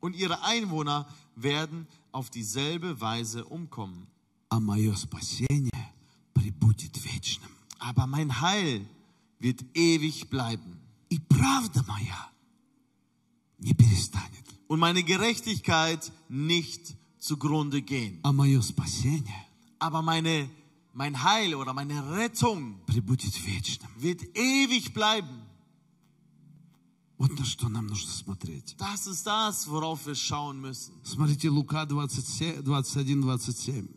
Und 0.00 0.14
ihre 0.16 0.42
Einwohner 0.42 1.06
werden 1.36 1.86
auf 2.12 2.30
dieselbe 2.30 3.00
Weise 3.00 3.44
umkommen. 3.44 4.06
А 4.50 4.58
мое 4.60 4.94
спасение 4.96 5.92
прибудет 6.34 6.96
вечным. 7.04 7.50
Aber 7.78 8.06
mein 8.06 8.40
Heil 8.40 8.84
wird 9.38 9.64
ewig 9.74 10.28
bleiben. 10.28 10.78
И 11.14 11.18
правда 11.18 11.84
моя 11.88 12.30
не 13.58 13.74
перестанет. 13.74 14.44
Und 14.68 14.78
meine 14.78 15.02
Gerechtigkeit 15.02 16.12
nicht 16.28 16.96
zugrunde 17.18 17.82
gehen. 17.82 18.20
А 18.22 18.32
мое 18.32 18.60
спасение 18.62 19.46
Aber 19.78 20.02
meine, 20.02 20.48
mein 20.92 21.22
Heil 21.22 21.54
oder 21.54 21.72
meine 21.72 22.16
Rettung 22.16 22.80
прибудет 22.86 23.34
вечным. 23.46 23.90
wird 23.96 24.22
ewig 24.36 24.92
bleiben. 24.94 25.46
Вот 27.18 27.38
на 27.38 27.44
что 27.44 27.68
нам 27.68 27.86
нужно 27.86 28.10
смотреть. 28.10 28.76
Das 28.78 29.06
ist 29.06 29.26
das, 29.26 29.68
worauf 29.68 30.06
wir 30.06 30.14
schauen 30.14 30.60
müssen. 30.60 30.94
Смотрите 31.02 31.50
Лука 31.50 31.84
27, 31.86 32.60
21-27. 32.64 33.88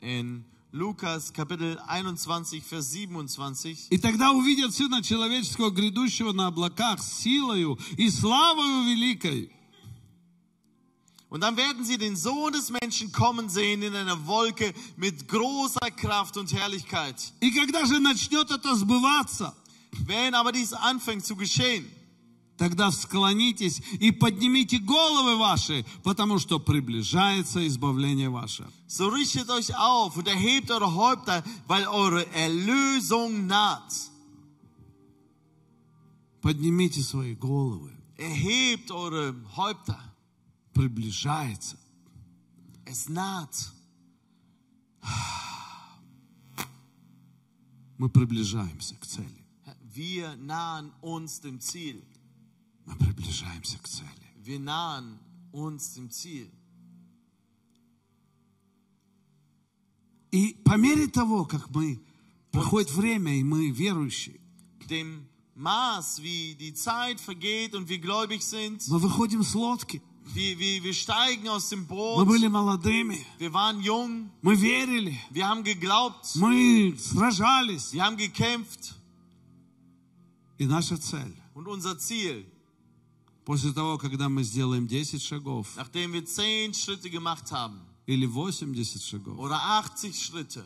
In 0.00 0.44
Lukas 0.72 1.30
Kapitel 1.32 1.78
21, 1.86 2.62
Vers 2.62 2.90
27. 2.92 3.88
И 3.90 3.98
тогда 3.98 4.32
увидят 4.32 4.74
Сына 4.74 5.02
Человеческого, 5.02 5.70
грядущего 5.70 6.32
на 6.32 6.46
облаках, 6.46 7.00
с 7.00 7.20
силою 7.20 7.78
и 7.96 8.08
славою 8.08 8.84
великой. 8.84 9.50
Und 11.28 11.40
dann 11.40 11.56
werden 11.56 11.84
sie 11.84 11.96
den 11.96 12.14
Sohn 12.14 12.52
des 12.52 12.70
Menschen 12.70 13.10
kommen 13.10 13.48
sehen 13.48 13.82
in 13.82 13.96
einer 13.96 14.26
Wolke 14.26 14.74
mit 14.96 15.28
großer 15.28 15.90
Kraft 15.90 16.36
und 16.36 16.52
Herrlichkeit. 16.52 17.32
И 17.40 17.50
когда 17.50 17.86
же 17.86 18.00
начнет 18.00 18.50
это 18.50 18.74
сбываться, 18.76 19.54
Wenn 20.06 20.34
aber 20.34 20.52
dies 20.52 20.72
anfängt 20.72 21.24
zu 21.24 21.36
geschehen, 21.36 21.90
тогда 22.57 22.91
склонитесь 22.91 23.81
и 23.99 24.11
поднимите 24.11 24.79
головы 24.79 25.37
ваши, 25.37 25.85
потому 26.03 26.39
что 26.39 26.59
приближается 26.59 27.65
избавление 27.67 28.29
ваше. 28.29 28.67
so 28.87 29.09
richtet 29.09 29.49
euch 29.49 29.75
auf 29.75 30.17
und 30.17 30.27
erhebt 30.27 30.71
eure 30.71 30.93
Häupter, 30.93 31.43
weil 31.67 31.87
eure 31.87 32.25
Erlösung 32.33 33.47
naht. 33.47 34.11
Поднимите 36.41 37.01
свои 37.01 37.35
головы. 37.35 37.91
Erhebt 38.17 38.91
eure 38.91 39.35
Häupter. 39.55 39.99
приближается. 40.73 41.77
Es 42.85 43.09
naht. 43.09 43.71
Мы 47.97 48.09
приближаемся 48.09 48.95
к 48.95 49.05
цели. 49.05 49.43
Wir 49.93 50.35
nahen 50.37 50.91
uns 51.01 51.41
dem 51.41 51.59
Ziel. 51.59 52.03
Мы 52.87 52.95
приближаемся 52.95 53.77
к 53.77 53.87
цели. 53.87 54.07
Wir 54.43 54.59
nahen 54.59 55.19
uns 55.51 55.93
dem 55.93 56.09
Ziel. 56.09 56.49
И 60.31 60.55
по 60.65 60.75
мере 60.77 61.07
того, 61.07 61.45
как 61.45 61.69
мы 61.69 61.99
проходит 62.51 62.91
время, 62.91 63.37
и 63.39 63.43
мы 63.43 63.69
верующие, 63.69 64.39
Dem 64.89 65.27
Maß, 65.55 66.21
wie 66.21 66.55
die 66.55 66.73
Zeit 66.73 67.19
vergeht 67.19 67.75
und 67.75 67.89
wir 67.89 67.99
gläubig 67.99 68.41
sind, 68.43 68.87
мы 68.87 68.99
выходим 68.99 69.43
с 69.43 69.53
лодки. 69.55 70.01
wir, 70.33 70.59
wir, 70.59 70.83
wir 70.83 70.93
steigen 70.93 71.47
aus 71.49 71.69
dem 71.69 71.81
Мы 71.81 71.87
Boot, 71.87 72.27
были 72.27 72.47
молодыми, 72.47 73.25
wir 73.39 73.53
waren 73.53 73.81
jung, 73.81 74.29
мы 74.41 74.55
верили, 74.55 75.17
wir 75.31 75.47
haben 75.47 75.63
geglaubt, 75.63 76.35
мы 76.35 76.95
сражались. 76.97 77.91
wir 77.93 78.03
haben 78.03 78.17
gekämpft 78.17 78.93
И 80.57 80.65
наша 80.65 80.97
цель, 80.97 81.35
und 81.53 81.67
unser 81.67 81.97
Ziel, 81.99 82.45
после 83.46 83.72
того, 83.72 83.98
когда 83.98 84.28
мы 84.28 84.42
сделаем 84.44 84.86
10 84.88 85.20
шагов 85.22 85.76
nachdem 85.76 86.12
wir 86.12 86.24
zehn 86.24 86.72
Schritte 86.74 87.10
gemacht 87.10 87.50
haben 87.52 87.80
или 88.06 88.26
80 88.26 89.04
шагов, 89.04 89.38
oder 89.38 89.56
80 89.60 90.14
Schritte, 90.20 90.64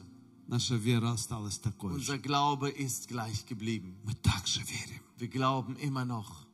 наша 0.49 0.75
вера 0.77 1.13
осталась 1.13 1.59
такой 1.59 1.93
же. 1.93 1.97
unser 2.13 2.19
Glaube 2.19 2.69
ist 2.71 3.09
gleich 3.09 3.47
geblieben. 3.47 3.97
Мы 4.05 4.15
также 4.15 4.61
верим, 4.63 5.01
Wir 5.19 5.29
glauben 5.29 5.77
immer 5.77 6.05
noch. 6.05 6.47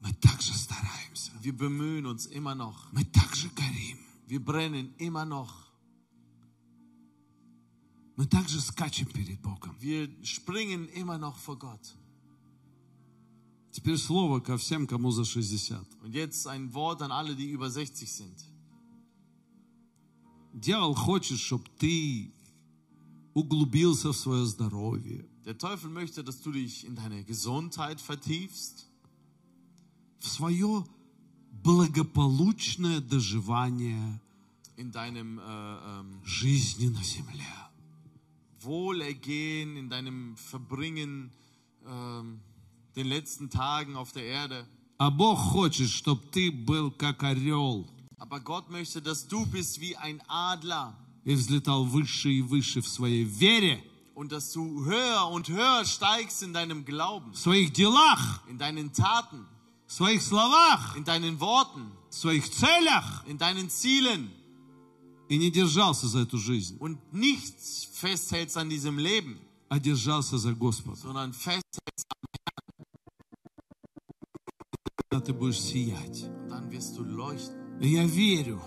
мы 0.00 0.12
также 0.14 0.52
стараемся, 0.54 1.32
Wir 1.42 1.52
bemühen 1.56 2.06
uns 2.06 2.26
immer 2.26 2.54
noch. 2.54 2.90
мы 2.92 3.04
также 3.04 3.48
горим, 3.50 3.98
Wir 4.26 4.40
brennen 4.44 4.94
immer 4.98 5.24
noch. 5.24 5.66
мы 8.16 8.26
также 8.26 8.60
скачем 8.60 9.06
перед 9.06 9.40
Богом. 9.40 9.76
Wir 9.80 10.08
springen 10.24 10.88
immer 10.88 11.18
noch 11.18 11.36
vor 11.36 11.56
Gott. 11.58 11.94
Теперь 13.73 13.97
слово 13.97 14.39
ко 14.39 14.55
всем, 14.55 14.85
кому 14.85 15.09
за 15.09 15.25
60. 15.25 15.73
Und 16.03 16.13
jetzt 16.13 16.45
ein 16.45 16.71
Wort 16.75 17.01
an 17.01 17.11
alle, 17.11 17.35
die 17.35 17.49
über 17.49 17.71
60 17.71 18.07
sind. 18.11 18.37
Дьявол 20.53 20.93
хочет, 20.93 21.39
чтобы 21.39 21.63
ты 21.79 22.31
углубился 23.33 24.13
в 24.13 24.15
свое 24.15 24.45
здоровье, 24.45 25.25
Der 25.45 25.57
Teufel 25.57 25.89
möchte, 25.89 26.23
dass 26.23 26.41
du 26.41 26.51
dich 26.51 26.85
in 26.85 26.95
deine 26.95 27.23
Gesundheit 27.23 27.99
vertiefst, 27.99 28.87
в 30.19 30.27
свое 30.27 30.85
благополучное 31.63 33.01
доживание 33.01 34.19
in 34.77 34.91
deinem 34.91 35.39
äh, 35.39 35.41
ähm, 35.41 36.21
жизни 36.23 36.89
на 36.89 37.03
земле. 37.03 37.43
Wohlergehen, 38.61 39.75
in 39.77 39.89
deinem 39.89 40.37
Verbringen 40.37 41.31
ähm, 41.85 42.39
den 42.96 43.06
letzten 43.06 43.50
Tagen 43.50 43.96
auf 43.96 44.12
der 44.12 44.24
Erde. 44.24 44.66
А 44.98 45.10
Бог 45.10 45.38
хочет, 45.38 45.88
чтобы 45.88 46.22
ты 46.32 46.50
был 46.50 46.90
как 46.90 47.22
орел 47.22 47.86
Aber 48.18 48.40
Gott 48.40 48.68
möchte, 48.68 49.00
dass 49.00 49.28
du 49.28 49.46
bist 49.46 49.80
wie 49.80 49.96
ein 49.96 50.20
Adler 50.28 50.94
и 51.24 51.34
взлетал 51.34 51.84
выше 51.84 52.30
и 52.30 52.42
выше 52.42 52.80
в 52.80 52.88
своей 52.88 53.22
вере, 53.24 53.82
und 54.14 54.32
dass 54.32 54.52
du 54.52 54.84
höher 54.84 55.28
und 55.28 55.48
höher 55.48 55.84
steigst 55.84 56.42
in 56.42 56.52
deinem 56.52 56.84
Glauben, 56.84 57.32
в 57.32 57.38
своих 57.38 57.72
делах, 57.72 58.42
in 58.48 58.58
deinen 58.58 58.92
Taten, 58.92 59.46
в 59.86 59.92
своих 59.92 60.20
словах, 60.20 60.96
in 60.96 61.04
deinen 61.04 61.38
Worten, 61.38 61.92
в 62.10 62.14
своих 62.14 62.50
целях 62.50 63.24
in 63.28 63.38
deinen 63.38 63.70
Zielen 63.70 64.30
и 65.28 65.36
не 65.36 65.50
держался 65.52 66.08
за 66.08 66.20
эту 66.20 66.38
жизнь, 66.38 66.76
und 66.78 66.98
nichts 67.12 67.86
festhältst 67.92 68.56
an 68.56 68.68
diesem 68.68 68.98
Leben, 68.98 69.38
а 69.68 69.78
держался 69.78 70.38
за 70.38 70.54
Господа. 70.54 70.96
sondern 70.96 71.32
festhältst 71.32 72.08
Тогда 74.97 75.25
ты 75.25 75.33
будешь 75.33 75.59
сиять. 75.59 76.25
я 77.81 78.05
верю 78.05 78.61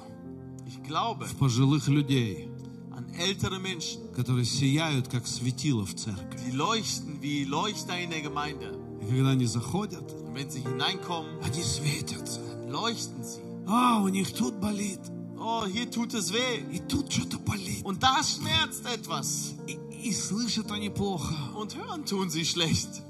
Ich 0.66 0.82
glaube 0.82 1.26
в 1.26 1.36
пожилых 1.36 1.86
людей, 1.86 2.48
an 2.90 3.08
ältere 3.16 3.60
Menschen, 3.60 4.12
которые 4.12 4.44
сияют, 4.44 5.06
как 5.06 5.24
светило 5.28 5.86
в 5.86 5.94
церкви. 5.94 6.40
die 6.44 6.50
leuchten 6.50 7.20
wie 7.22 7.44
Leuchter 7.44 7.96
in 8.02 8.10
der 8.10 8.20
Gemeinde. 8.22 8.74
И 9.00 9.06
когда 9.06 9.30
они 9.30 9.46
заходят, 9.46 10.10
Und 10.12 10.34
wenn 10.34 10.50
sie 10.50 10.62
hineinkommen, 10.62 11.30
они 11.44 11.62
светятся. 11.62 12.40
leuchten 12.68 13.22
sie. 13.22 13.42
А, 13.68 14.00
у 14.02 14.08
них 14.08 14.32
тут 14.34 14.54
болит, 14.56 14.98
Oh, 15.38 15.64
hier 15.66 15.88
tut 15.90 16.12
es 16.14 16.32
weh. 16.32 16.64
и 16.72 16.80
тут 16.80 17.12
что-то 17.12 17.38
болит. 17.38 17.84
Und 17.84 18.02
da 18.02 18.20
schmerzt 18.24 18.84
etwas. 18.86 19.54
И, 19.68 19.78
и 20.08 20.12
слышат 20.12 20.72
они 20.72 20.90
плохо. 20.90 21.32
Und 21.54 21.76
hören 21.76 22.04
tun 22.04 22.28
sie 22.28 22.44
schlecht. 22.44 23.02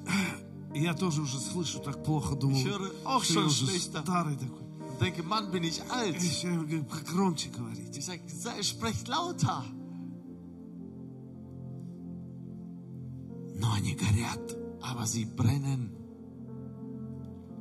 И 0.77 0.81
я 0.83 0.93
тоже 0.93 1.23
уже 1.23 1.39
слышу 1.39 1.79
так 1.81 2.05
плохо, 2.05 2.37
думаю, 2.37 2.59
Ich 2.59 2.67
höre 2.67 2.91
auch 3.07 3.25
что 3.25 3.41
я 3.41 3.41
schon 3.41 3.47
уже 3.47 3.67
schlechter. 3.67 4.03
старый 4.03 4.37
такой. 4.37 4.61
Ich 4.93 4.99
denke, 4.99 5.23
Mann, 5.23 5.51
bin 5.51 5.65
ich 5.65 5.81
alt. 5.91 6.17
Я 6.43 6.51
говорю, 6.51 6.85
громче 7.11 7.49
говорите. 7.49 7.99
Ich 7.99 8.05
sage, 8.05 8.21
sei, 8.29 8.63
sprecht 8.63 9.09
lauter. 9.09 9.65
Но 13.55 13.73
они 13.73 13.95
горят. 13.95 14.55
Aber 14.83 15.07
sie 15.07 15.25
brennen. 15.25 15.93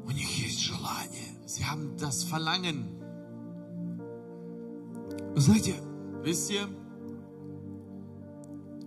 У 0.06 0.12
них 0.12 0.30
есть 0.46 0.60
желание. 0.60 1.30
Sie 1.46 1.64
haben 1.64 1.96
das 1.98 2.24
Verlangen. 2.26 2.84
Знаете, 5.38 5.76
Wisst 6.22 6.50
ihr, 6.52 6.68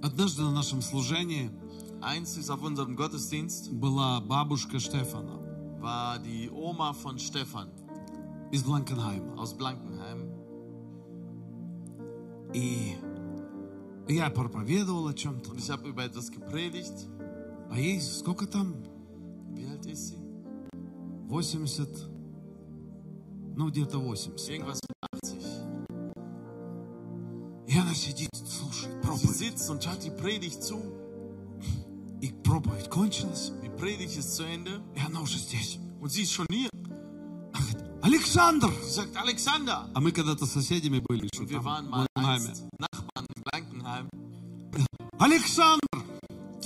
однажды 0.02 0.42
на 0.42 0.50
нашем 0.50 0.82
служении 0.82 1.50
eins 2.01 2.37
ist 2.37 2.49
auf 2.49 2.61
unserem 2.63 2.95
Gottesdienst, 2.95 3.71
была 3.79 4.19
бабушка 4.21 4.79
Штефана 4.79 5.43
war 5.83 6.17
die 6.17 6.49
Oma 6.49 6.93
von 6.93 7.19
Stefan 7.19 7.67
из 8.51 8.63
Бланкенхайма. 8.63 9.35
aus 9.37 9.53
Blankenheim. 9.53 10.29
И 12.53 12.95
я 14.07 14.29
проповедовал 14.29 15.07
о 15.07 15.13
чем-то. 15.13 15.51
Und 15.51 15.59
ich 15.59 15.69
habe 15.69 15.89
über 15.89 16.03
etwas 16.05 16.31
gepredigt. 16.31 17.07
А 17.69 17.77
ей 17.77 17.99
сколько 17.99 18.47
там? 18.47 18.75
Wie 19.55 19.65
alt 19.67 19.85
ist 19.85 20.09
sie? 20.09 20.19
80, 21.29 21.87
ну 23.55 23.69
где-то 23.69 23.97
80. 23.97 24.49
Irgendwas 24.49 24.79
mit 24.87 24.97
80. 25.23 25.43
И 27.67 27.77
она 27.77 27.93
сидит, 27.93 28.29
слушает 28.35 28.93
Sie 28.93 29.07
проповедь. 29.07 29.35
sitzt 29.35 29.69
und 29.69 29.85
hört 29.85 30.03
die 30.03 30.11
Predigt 30.11 30.63
zu. 30.63 30.79
Проповедь 32.48 32.88
кончилась, 32.88 33.52
Die 33.62 33.68
Predigt 33.68 34.16
ist 34.16 34.34
zu 34.34 34.42
Ende 34.44 34.80
и 34.96 35.00
она 35.00 35.20
уже 35.20 35.36
здесь. 35.36 35.78
und 36.00 36.10
sie 36.10 36.22
ist 36.22 36.32
schon 36.32 36.46
hier. 36.50 36.70
Александр! 38.00 38.70
Sagt, 38.88 39.14
Alexander. 39.16 39.86
А 39.92 40.00
мы 40.00 40.12
когда-то 40.12 40.46
соседями 40.46 41.00
были, 41.06 41.28
что 41.34 41.44
wir 41.46 41.62
waren 41.62 41.90
mal 41.90 42.06
einst 42.14 42.64
Nachbarn 42.78 43.26
in 43.36 43.42
Blankenheim. 43.44 44.08
Александр! 45.18 45.80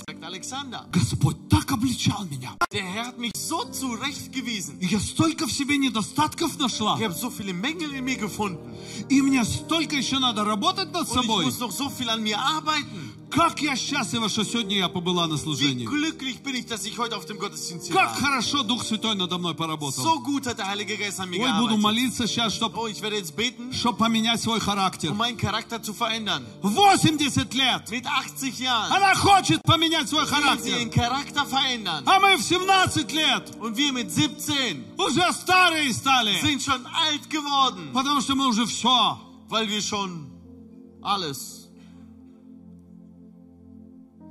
Sagt, 0.07 0.23
Alexander, 0.23 0.85
Господь 0.91 1.49
так 1.49 1.69
обличал 1.71 2.23
меня. 2.25 2.55
der 2.71 2.83
Herr 2.85 3.07
hat 3.07 3.17
mich 3.17 3.33
so 3.35 3.65
zurechtgewiesen. 3.65 4.79
И 4.79 4.85
я 4.85 4.99
столько 4.99 5.47
в 5.47 5.51
себе 5.51 5.77
недостатков 5.77 6.57
нашла. 6.59 6.95
Ich 6.97 7.03
habe 7.03 7.13
so 7.13 7.29
viele 7.29 7.53
Mängel 7.53 7.93
in 7.93 8.05
mir 8.05 8.15
gefunden. 8.17 8.73
И 9.09 9.21
мне 9.21 9.43
столько 9.43 9.97
еще 9.97 10.19
надо 10.19 10.45
работать 10.45 10.91
над 10.93 11.07
Und 11.09 11.15
ich 11.19 11.21
собой. 11.27 11.45
muss 11.45 11.59
noch 11.59 11.71
so 11.71 11.89
viel 11.89 12.09
an 12.09 12.23
mir 12.23 12.37
arbeiten. 12.39 13.12
Как 13.33 13.59
я 13.61 13.75
счастлива, 13.75 14.29
что 14.29 14.43
сегодня 14.43 14.77
я 14.77 14.89
побыла 14.89 15.25
на 15.25 15.33
Wie 15.33 15.37
служении. 15.37 15.85
glücklich 15.87 16.43
bin 16.43 16.53
ich, 16.55 16.67
dass 16.67 16.85
ich 16.85 16.97
heute 16.99 17.17
auf 17.17 17.25
dem 17.25 17.39
Gottesdienst 17.39 17.87
hier 17.87 17.95
Как 17.95 18.11
war. 18.11 18.21
хорошо 18.21 18.61
Дух 18.63 18.83
Святой 18.83 19.15
надо 19.15 19.39
мной 19.39 19.55
поработал. 19.55 20.03
So 20.03 20.19
gut 20.19 20.45
hat 20.45 20.59
der 20.59 20.67
Heilige 20.67 20.95
Geist 20.97 21.19
an 21.19 21.29
mir 21.31 21.39
Ой, 21.41 21.51
буду 21.53 21.75
gearbeitet. 21.75 21.81
молиться 21.81 22.27
сейчас, 22.27 22.53
чтобы 22.53 22.77
Oh, 22.79 22.85
ich 22.87 23.01
werde 23.01 23.15
jetzt 23.17 23.35
beten, 23.35 23.71
поменять 23.97 24.39
свой 24.41 24.59
характер. 24.59 25.11
um 25.11 25.17
meinen 25.17 25.37
Charakter 25.37 25.81
zu 25.81 25.93
verändern. 25.95 26.45
80 26.61 27.53
лет. 27.55 27.89
Mit 27.89 28.05
80 28.05 28.59
Jahren 28.59 28.91
Она 28.91 29.15
хочет 29.15 29.63
поменять 29.63 30.07
свой 30.09 30.25
will 30.25 30.61
sie 30.61 30.69
ihren 30.69 30.91
характер. 30.91 31.01
Charakter 31.01 31.45
verändern. 31.47 32.03
А 32.05 32.19
мы 32.19 32.37
в 32.37 32.43
17 32.43 33.11
лет 33.13 33.51
Und 33.59 33.75
wir 33.77 33.93
mit 33.93 34.11
17 34.11 34.83
уже 34.97 35.23
старые 35.33 35.91
стали. 35.91 36.39
sind 36.39 36.61
schon 36.61 36.85
alt 36.85 37.27
geworden, 37.31 37.89
Потому 37.93 38.21
что 38.21 38.35
мы 38.35 38.45
уже 38.47 38.67
все. 38.67 39.17
weil 39.49 39.67
wir 39.69 39.81
schon 39.81 40.27
alles. 41.01 41.62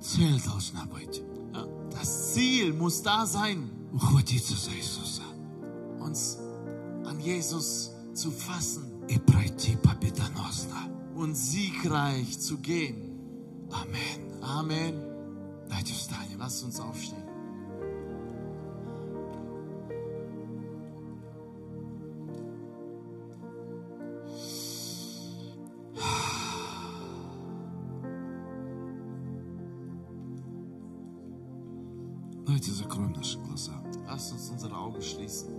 Цель 0.02 0.40
должна 0.42 0.86
быть. 0.86 1.22
Ja, 1.54 1.66
das 1.92 2.34
Ziel 2.34 2.74
muss 2.74 3.02
da 3.02 3.26
sein, 3.26 3.70
Ухватиться 3.94 4.56
за 4.56 4.72
Иисуса. 4.72 5.24
uns 6.00 6.38
an 7.06 7.20
Jesus 7.20 7.92
zu 8.14 8.32
fassen 8.32 8.84
И 9.08 9.18
пройти 9.20 9.76
победоносно. 9.78 10.76
und 11.16 11.36
siegreich 11.36 12.40
zu 12.40 12.58
gehen. 12.58 13.18
Аминь. 13.72 14.32
Amen. 14.42 14.94
Давайте 15.68 15.94
встанем. 15.94 16.40
Lasst 16.40 16.64
uns 16.64 16.80
aufstehen. 16.80 17.21
Давайте 32.46 32.72
закроем 32.72 33.14
наши 33.14 33.38
глаза. 33.40 33.74
Lasst 34.08 34.32
uns 34.34 34.50
unsere 34.50 34.76
Augen 34.76 35.02
schließen. 35.02 35.50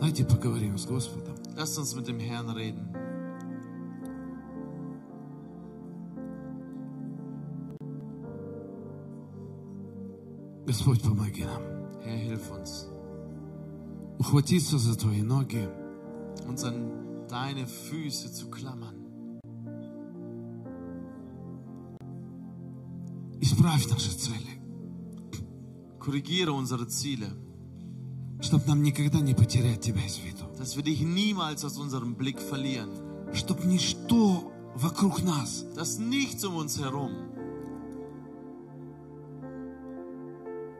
Давайте 0.00 0.24
поговорим 0.24 0.76
с 0.76 0.86
Господом. 0.86 1.34
Lasst 1.56 1.78
uns 1.78 1.94
mit 1.94 2.06
dem 2.06 2.18
Herrn 2.18 2.50
reden. 2.50 2.88
Господь, 10.66 11.02
помоги 11.02 11.44
нам 11.44 11.62
Herr, 12.02 12.18
hilf 12.18 12.50
uns, 12.50 12.88
ухватиться 14.18 14.78
за 14.78 14.98
Твои 14.98 15.22
ноги, 15.22 15.68
uns 16.46 16.64
an 16.64 17.26
deine 17.28 17.66
Füße 17.66 18.32
zu 18.32 18.50
klammern. 18.50 18.97
Исправь 23.59 23.87
наши 23.89 24.11
цели, 24.11 24.61
Korrigiere 25.99 26.53
unsere 26.53 26.87
Ziele, 26.87 27.27
чтобы 28.39 28.65
нам 28.67 28.83
никогда 28.83 29.19
не 29.19 29.33
потерять 29.33 29.81
Тебя 29.81 30.05
из 30.05 30.17
виду, 30.17 30.45
dass 30.57 30.77
wir 30.77 30.83
dich 30.83 31.01
niemals 31.01 31.65
aus 31.65 31.77
unserem 31.77 32.15
Blick 32.15 32.39
verlieren, 32.39 32.89
чтобы 33.33 33.65
ничто 33.65 34.53
вокруг 34.75 35.23
нас. 35.23 35.65
Dass 35.75 35.99
nichts 35.99 36.45
um 36.45 36.55
uns 36.55 36.79
herum 36.79 37.11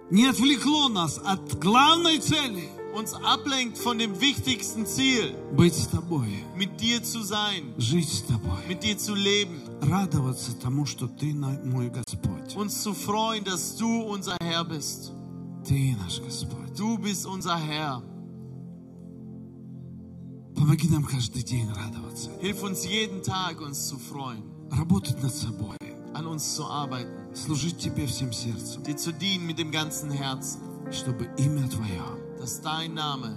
не 0.10 0.26
отвлекло 0.26 0.88
нас 0.88 1.20
от 1.24 1.60
главной 1.60 2.20
цели 2.20 2.70
uns 2.95 3.13
ablenkt 3.15 3.79
von 3.79 3.99
dem 3.99 4.21
wichtigsten 4.21 4.87
Ziel, 4.87 5.35
быть 5.57 5.75
с 5.75 5.89
Тобой, 5.89 6.45
mit 6.57 6.81
dir 6.81 7.03
zu 7.03 7.23
sein, 7.23 7.75
жить 7.79 8.09
с 8.09 8.23
Тобой, 8.23 8.59
mit 8.69 8.83
dir 8.83 8.97
zu 8.99 9.15
leben, 9.15 9.61
радоваться 9.83 10.53
тому, 10.61 10.87
что 10.87 11.07
Ты 11.09 11.35
на- 11.35 11.61
мой 11.65 11.89
Господь. 11.91 12.57
uns 12.57 12.83
zu 12.83 12.95
freuen, 12.95 13.45
dass 13.45 13.77
du 13.77 14.03
unser 14.03 14.37
Herr 14.43 14.65
bist. 14.65 15.13
Ты 15.67 15.97
наш 16.03 16.21
Господь. 16.21 16.77
Du 16.77 16.99
bist 16.99 17.27
unser 17.27 17.57
Herr. 17.57 18.03
Помоги 20.57 20.89
нам 20.89 21.05
каждый 21.05 21.43
день 21.43 21.69
радоваться, 21.69 22.31
Hilf 22.41 22.63
uns 22.63 22.85
jeden 22.87 23.23
Tag, 23.23 23.61
uns 23.61 23.89
zu 23.89 23.99
freuen, 23.99 24.43
работать 24.71 25.21
над 25.23 25.35
собой, 25.35 25.77
an 26.15 26.27
uns 26.27 26.55
zu 26.55 26.65
arbeiten, 26.65 27.35
служить 27.35 27.79
Тебе 27.79 28.07
всем 28.07 28.33
сердцем, 28.33 28.83
dir 28.85 28.97
zu 28.97 29.13
dienen 29.13 29.47
mit 29.47 29.59
dem 29.59 29.71
ganzen 29.73 30.11
Herzen, 30.11 30.61
чтобы 30.93 31.29
имя 31.39 31.69
Твое 31.69 32.03
dass 32.39 32.61
dein 32.61 32.95
Name 32.95 33.37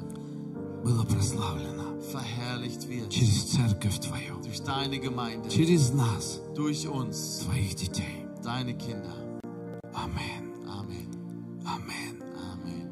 было 0.84 1.04
прославлено 1.04 2.00
verherrlicht 2.12 2.88
wird 2.88 3.10
через 3.10 3.52
церковь 3.52 4.00
Твою, 4.00 4.38
durch 4.44 4.62
deine 4.64 5.00
Gemeinde, 5.00 5.50
через 5.50 5.92
нас, 5.92 6.40
durch 6.56 6.88
uns, 6.88 7.40
Твоих 7.46 7.76
детей. 7.76 8.26
deine 8.44 8.74
Kinder. 8.78 9.16
Аминь. 9.94 10.44
Amen. 10.68 11.10
Аминь. 11.66 12.22
Amen. 12.36 12.92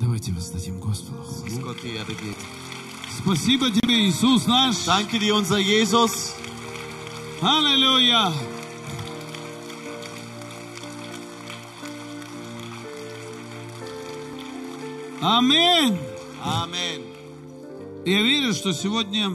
Давайте 0.00 0.32
воздадим 0.32 0.80
Господу 0.80 1.18
Dass 1.18 1.42
хвалу. 1.42 1.66
Gott 1.66 1.82
die 1.82 1.94
Erde 1.96 2.14
geht. 2.14 2.36
Спасибо 3.22 3.70
Тебе, 3.70 4.08
Иисус 4.08 4.46
наш. 4.46 4.84
Danke 4.86 5.18
dir, 5.18 5.34
unser 5.34 5.58
Jesus. 5.58 6.32
Аллилуйя. 7.42 8.32
Аминь. 15.27 15.97
Amen. 16.43 17.01
Я 18.05 18.21
верю, 18.21 18.53
что 18.53 18.73
сегодня 18.73 19.31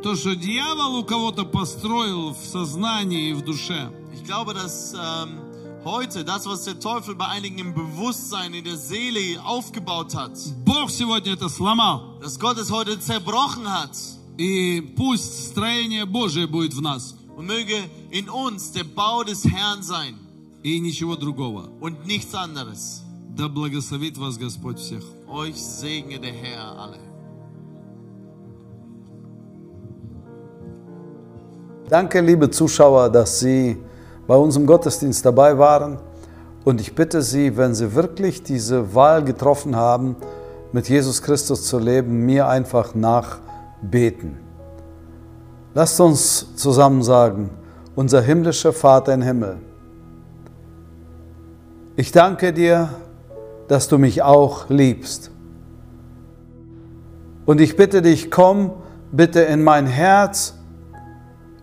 то, 0.00 0.14
что 0.14 0.36
дьявол 0.36 1.00
у 1.00 1.04
кого-то 1.04 1.44
построил 1.44 2.32
в 2.32 2.38
сознании 2.38 3.30
и 3.30 3.32
в 3.32 3.42
душе, 3.42 3.90
Ich 4.14 4.22
glaube, 4.24 4.54
dass 4.54 4.94
ähm, 4.94 5.40
heute 5.84 6.24
das, 6.24 6.46
was 6.46 6.62
der 6.62 6.78
Teufel 6.78 7.16
bei 7.16 7.26
einigen 7.26 7.58
im 7.58 7.74
Bewusstsein, 7.74 8.54
in 8.54 8.62
der 8.62 8.76
Seele 8.76 9.42
aufgebaut 9.44 10.14
hat, 10.14 10.38
Бог 10.64 10.88
сегодня 10.90 11.32
это 11.32 11.48
сломал. 11.48 12.20
dass 12.20 12.38
Gott 12.38 12.58
es 12.58 12.70
heute 12.70 13.00
zerbrochen 13.00 13.66
hat. 13.68 13.90
И 14.38 14.80
пусть 14.96 15.48
строение 15.48 16.04
Божие 16.06 16.46
будет 16.46 16.74
в 16.74 16.80
нас. 16.80 17.16
Und 17.36 17.46
möge 17.46 17.90
in 18.12 18.28
uns 18.28 18.70
der 18.70 18.84
Bau 18.84 19.24
des 19.24 19.44
Herrn 19.44 19.82
sein 19.82 20.14
И 20.62 20.78
ничего 20.78 21.16
другого. 21.16 21.70
und 21.80 22.06
nichts 22.06 22.32
anderes. 22.36 23.02
Да 23.37 23.47
благословит 23.47 24.17
вас 24.17 24.37
Господь 24.37 24.79
всех. 24.79 25.03
Euch 25.27 25.55
segne 25.55 26.19
der 26.19 26.31
Herr 26.31 26.77
alle. 26.77 26.97
Danke, 31.89 32.21
liebe 32.21 32.49
Zuschauer, 32.49 33.09
dass 33.09 33.39
Sie 33.39 33.77
bei 34.27 34.35
unserem 34.35 34.65
Gottesdienst 34.65 35.25
dabei 35.25 35.57
waren. 35.57 35.97
Und 36.63 36.79
ich 36.79 36.93
bitte 36.93 37.21
Sie, 37.21 37.57
wenn 37.57 37.73
Sie 37.73 37.95
wirklich 37.95 38.43
diese 38.43 38.93
Wahl 38.93 39.23
getroffen 39.23 39.75
haben, 39.75 40.15
mit 40.71 40.87
Jesus 40.87 41.21
Christus 41.21 41.65
zu 41.65 41.79
leben, 41.79 42.25
mir 42.25 42.47
einfach 42.47 42.95
nachbeten. 42.95 44.37
Lasst 45.73 45.99
uns 45.99 46.55
zusammen 46.55 47.03
sagen, 47.03 47.49
unser 47.95 48.21
himmlischer 48.21 48.73
Vater 48.73 49.13
im 49.13 49.21
Himmel, 49.21 49.57
ich 51.97 52.11
danke 52.11 52.53
dir, 52.53 52.89
dass 53.68 53.88
du 53.88 53.98
mich 53.98 54.22
auch 54.22 54.68
liebst. 54.68 55.30
Und 57.44 57.60
ich 57.60 57.76
bitte 57.76 58.02
dich, 58.02 58.30
komm 58.30 58.72
bitte 59.12 59.40
in 59.40 59.62
mein 59.62 59.86
Herz 59.86 60.54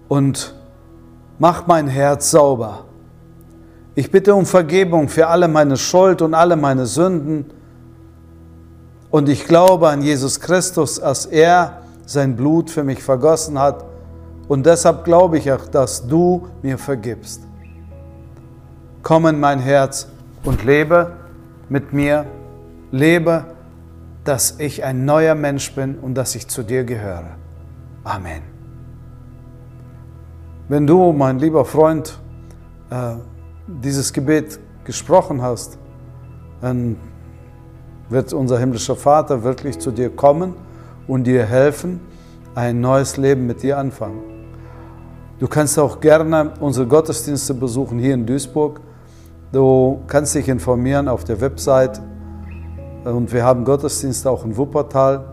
und 0.07 0.55
mach 1.39 1.67
mein 1.67 1.87
Herz 1.87 2.31
sauber. 2.31 2.85
Ich 3.95 4.09
bitte 4.09 4.33
um 4.33 4.45
Vergebung 4.45 5.07
für 5.07 5.27
alle 5.27 5.47
meine 5.47 5.77
Schuld 5.77 6.21
und 6.21 6.33
alle 6.33 6.55
meine 6.55 6.85
Sünden. 6.85 7.45
Und 9.11 9.29
ich 9.29 9.45
glaube 9.45 9.89
an 9.89 10.01
Jesus 10.01 10.39
Christus, 10.39 10.99
dass 10.99 11.25
er 11.25 11.83
sein 12.05 12.35
Blut 12.35 12.69
für 12.69 12.83
mich 12.83 13.03
vergossen 13.03 13.59
hat. 13.59 13.83
Und 14.47 14.65
deshalb 14.65 15.03
glaube 15.03 15.37
ich 15.37 15.51
auch, 15.51 15.67
dass 15.67 16.07
du 16.07 16.47
mir 16.61 16.77
vergibst. 16.77 17.41
Komm 19.03 19.27
in 19.27 19.39
mein 19.39 19.59
Herz 19.59 20.07
und 20.43 20.63
lebe 20.63 21.11
mit 21.73 21.91
mir. 21.91 22.27
Lebe, 22.91 23.45
dass 24.23 24.59
ich 24.59 24.83
ein 24.83 25.05
neuer 25.05 25.33
Mensch 25.33 25.73
bin 25.73 25.97
und 25.97 26.13
dass 26.13 26.35
ich 26.35 26.47
zu 26.47 26.61
dir 26.61 26.83
gehöre. 26.83 27.31
Amen. 28.03 28.43
Wenn 30.69 30.85
du, 30.85 31.11
mein 31.11 31.39
lieber 31.39 31.65
Freund, 31.65 32.19
äh, 32.91 33.15
dieses 33.65 34.13
Gebet 34.13 34.59
gesprochen 34.83 35.41
hast, 35.41 35.79
dann 36.61 36.97
wird 38.07 38.31
unser 38.33 38.59
himmlischer 38.59 38.95
Vater 38.95 39.43
wirklich 39.43 39.79
zu 39.79 39.89
dir 39.89 40.11
kommen 40.11 40.53
und 41.07 41.23
dir 41.23 41.43
helfen, 41.43 41.99
ein 42.53 42.81
neues 42.81 43.17
Leben 43.17 43.47
mit 43.47 43.63
dir 43.63 43.79
anfangen. 43.79 44.21
Du 45.39 45.47
kannst 45.47 45.79
auch 45.79 45.99
gerne 45.99 46.51
unsere 46.59 46.85
Gottesdienste 46.85 47.55
besuchen 47.55 47.97
hier 47.97 48.13
in 48.13 48.27
Duisburg. 48.27 48.79
Du 49.53 50.01
kannst 50.07 50.33
dich 50.33 50.49
informieren 50.49 51.07
auf 51.07 51.25
der 51.25 51.39
Website 51.39 52.01
und 53.03 53.31
wir 53.31 53.43
haben 53.43 53.65
Gottesdienste 53.65 54.31
auch 54.31 54.43
in 54.45 54.57
Wuppertal 54.57 55.25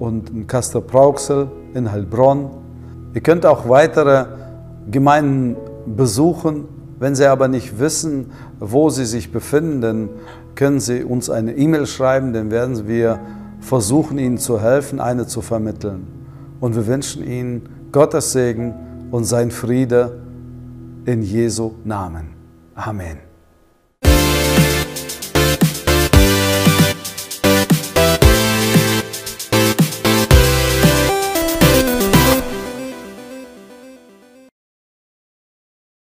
und 0.00 0.28
in 0.30 0.48
Kastor-Brauxel, 0.48 1.52
in 1.72 1.92
Heilbronn. 1.92 2.50
Ihr 3.14 3.20
könnt 3.20 3.46
auch 3.46 3.68
weitere 3.68 4.24
Gemeinden 4.90 5.54
besuchen. 5.86 6.64
Wenn 6.98 7.14
Sie 7.14 7.26
aber 7.26 7.46
nicht 7.46 7.78
wissen, 7.78 8.32
wo 8.58 8.90
Sie 8.90 9.04
sich 9.04 9.30
befinden, 9.30 9.80
dann 9.80 10.08
können 10.56 10.80
Sie 10.80 11.04
uns 11.04 11.30
eine 11.30 11.56
E-Mail 11.56 11.86
schreiben, 11.86 12.32
dann 12.32 12.50
werden 12.50 12.88
wir 12.88 13.20
versuchen, 13.60 14.18
Ihnen 14.18 14.38
zu 14.38 14.60
helfen, 14.60 14.98
eine 14.98 15.28
zu 15.28 15.42
vermitteln. 15.42 16.08
Und 16.58 16.74
wir 16.74 16.88
wünschen 16.88 17.22
Ihnen 17.22 17.68
Gottes 17.92 18.32
Segen 18.32 18.74
und 19.12 19.26
sein 19.26 19.52
Friede 19.52 20.22
in 21.04 21.22
Jesu 21.22 21.74
Namen. 21.84 22.30
Amen. 22.74 23.23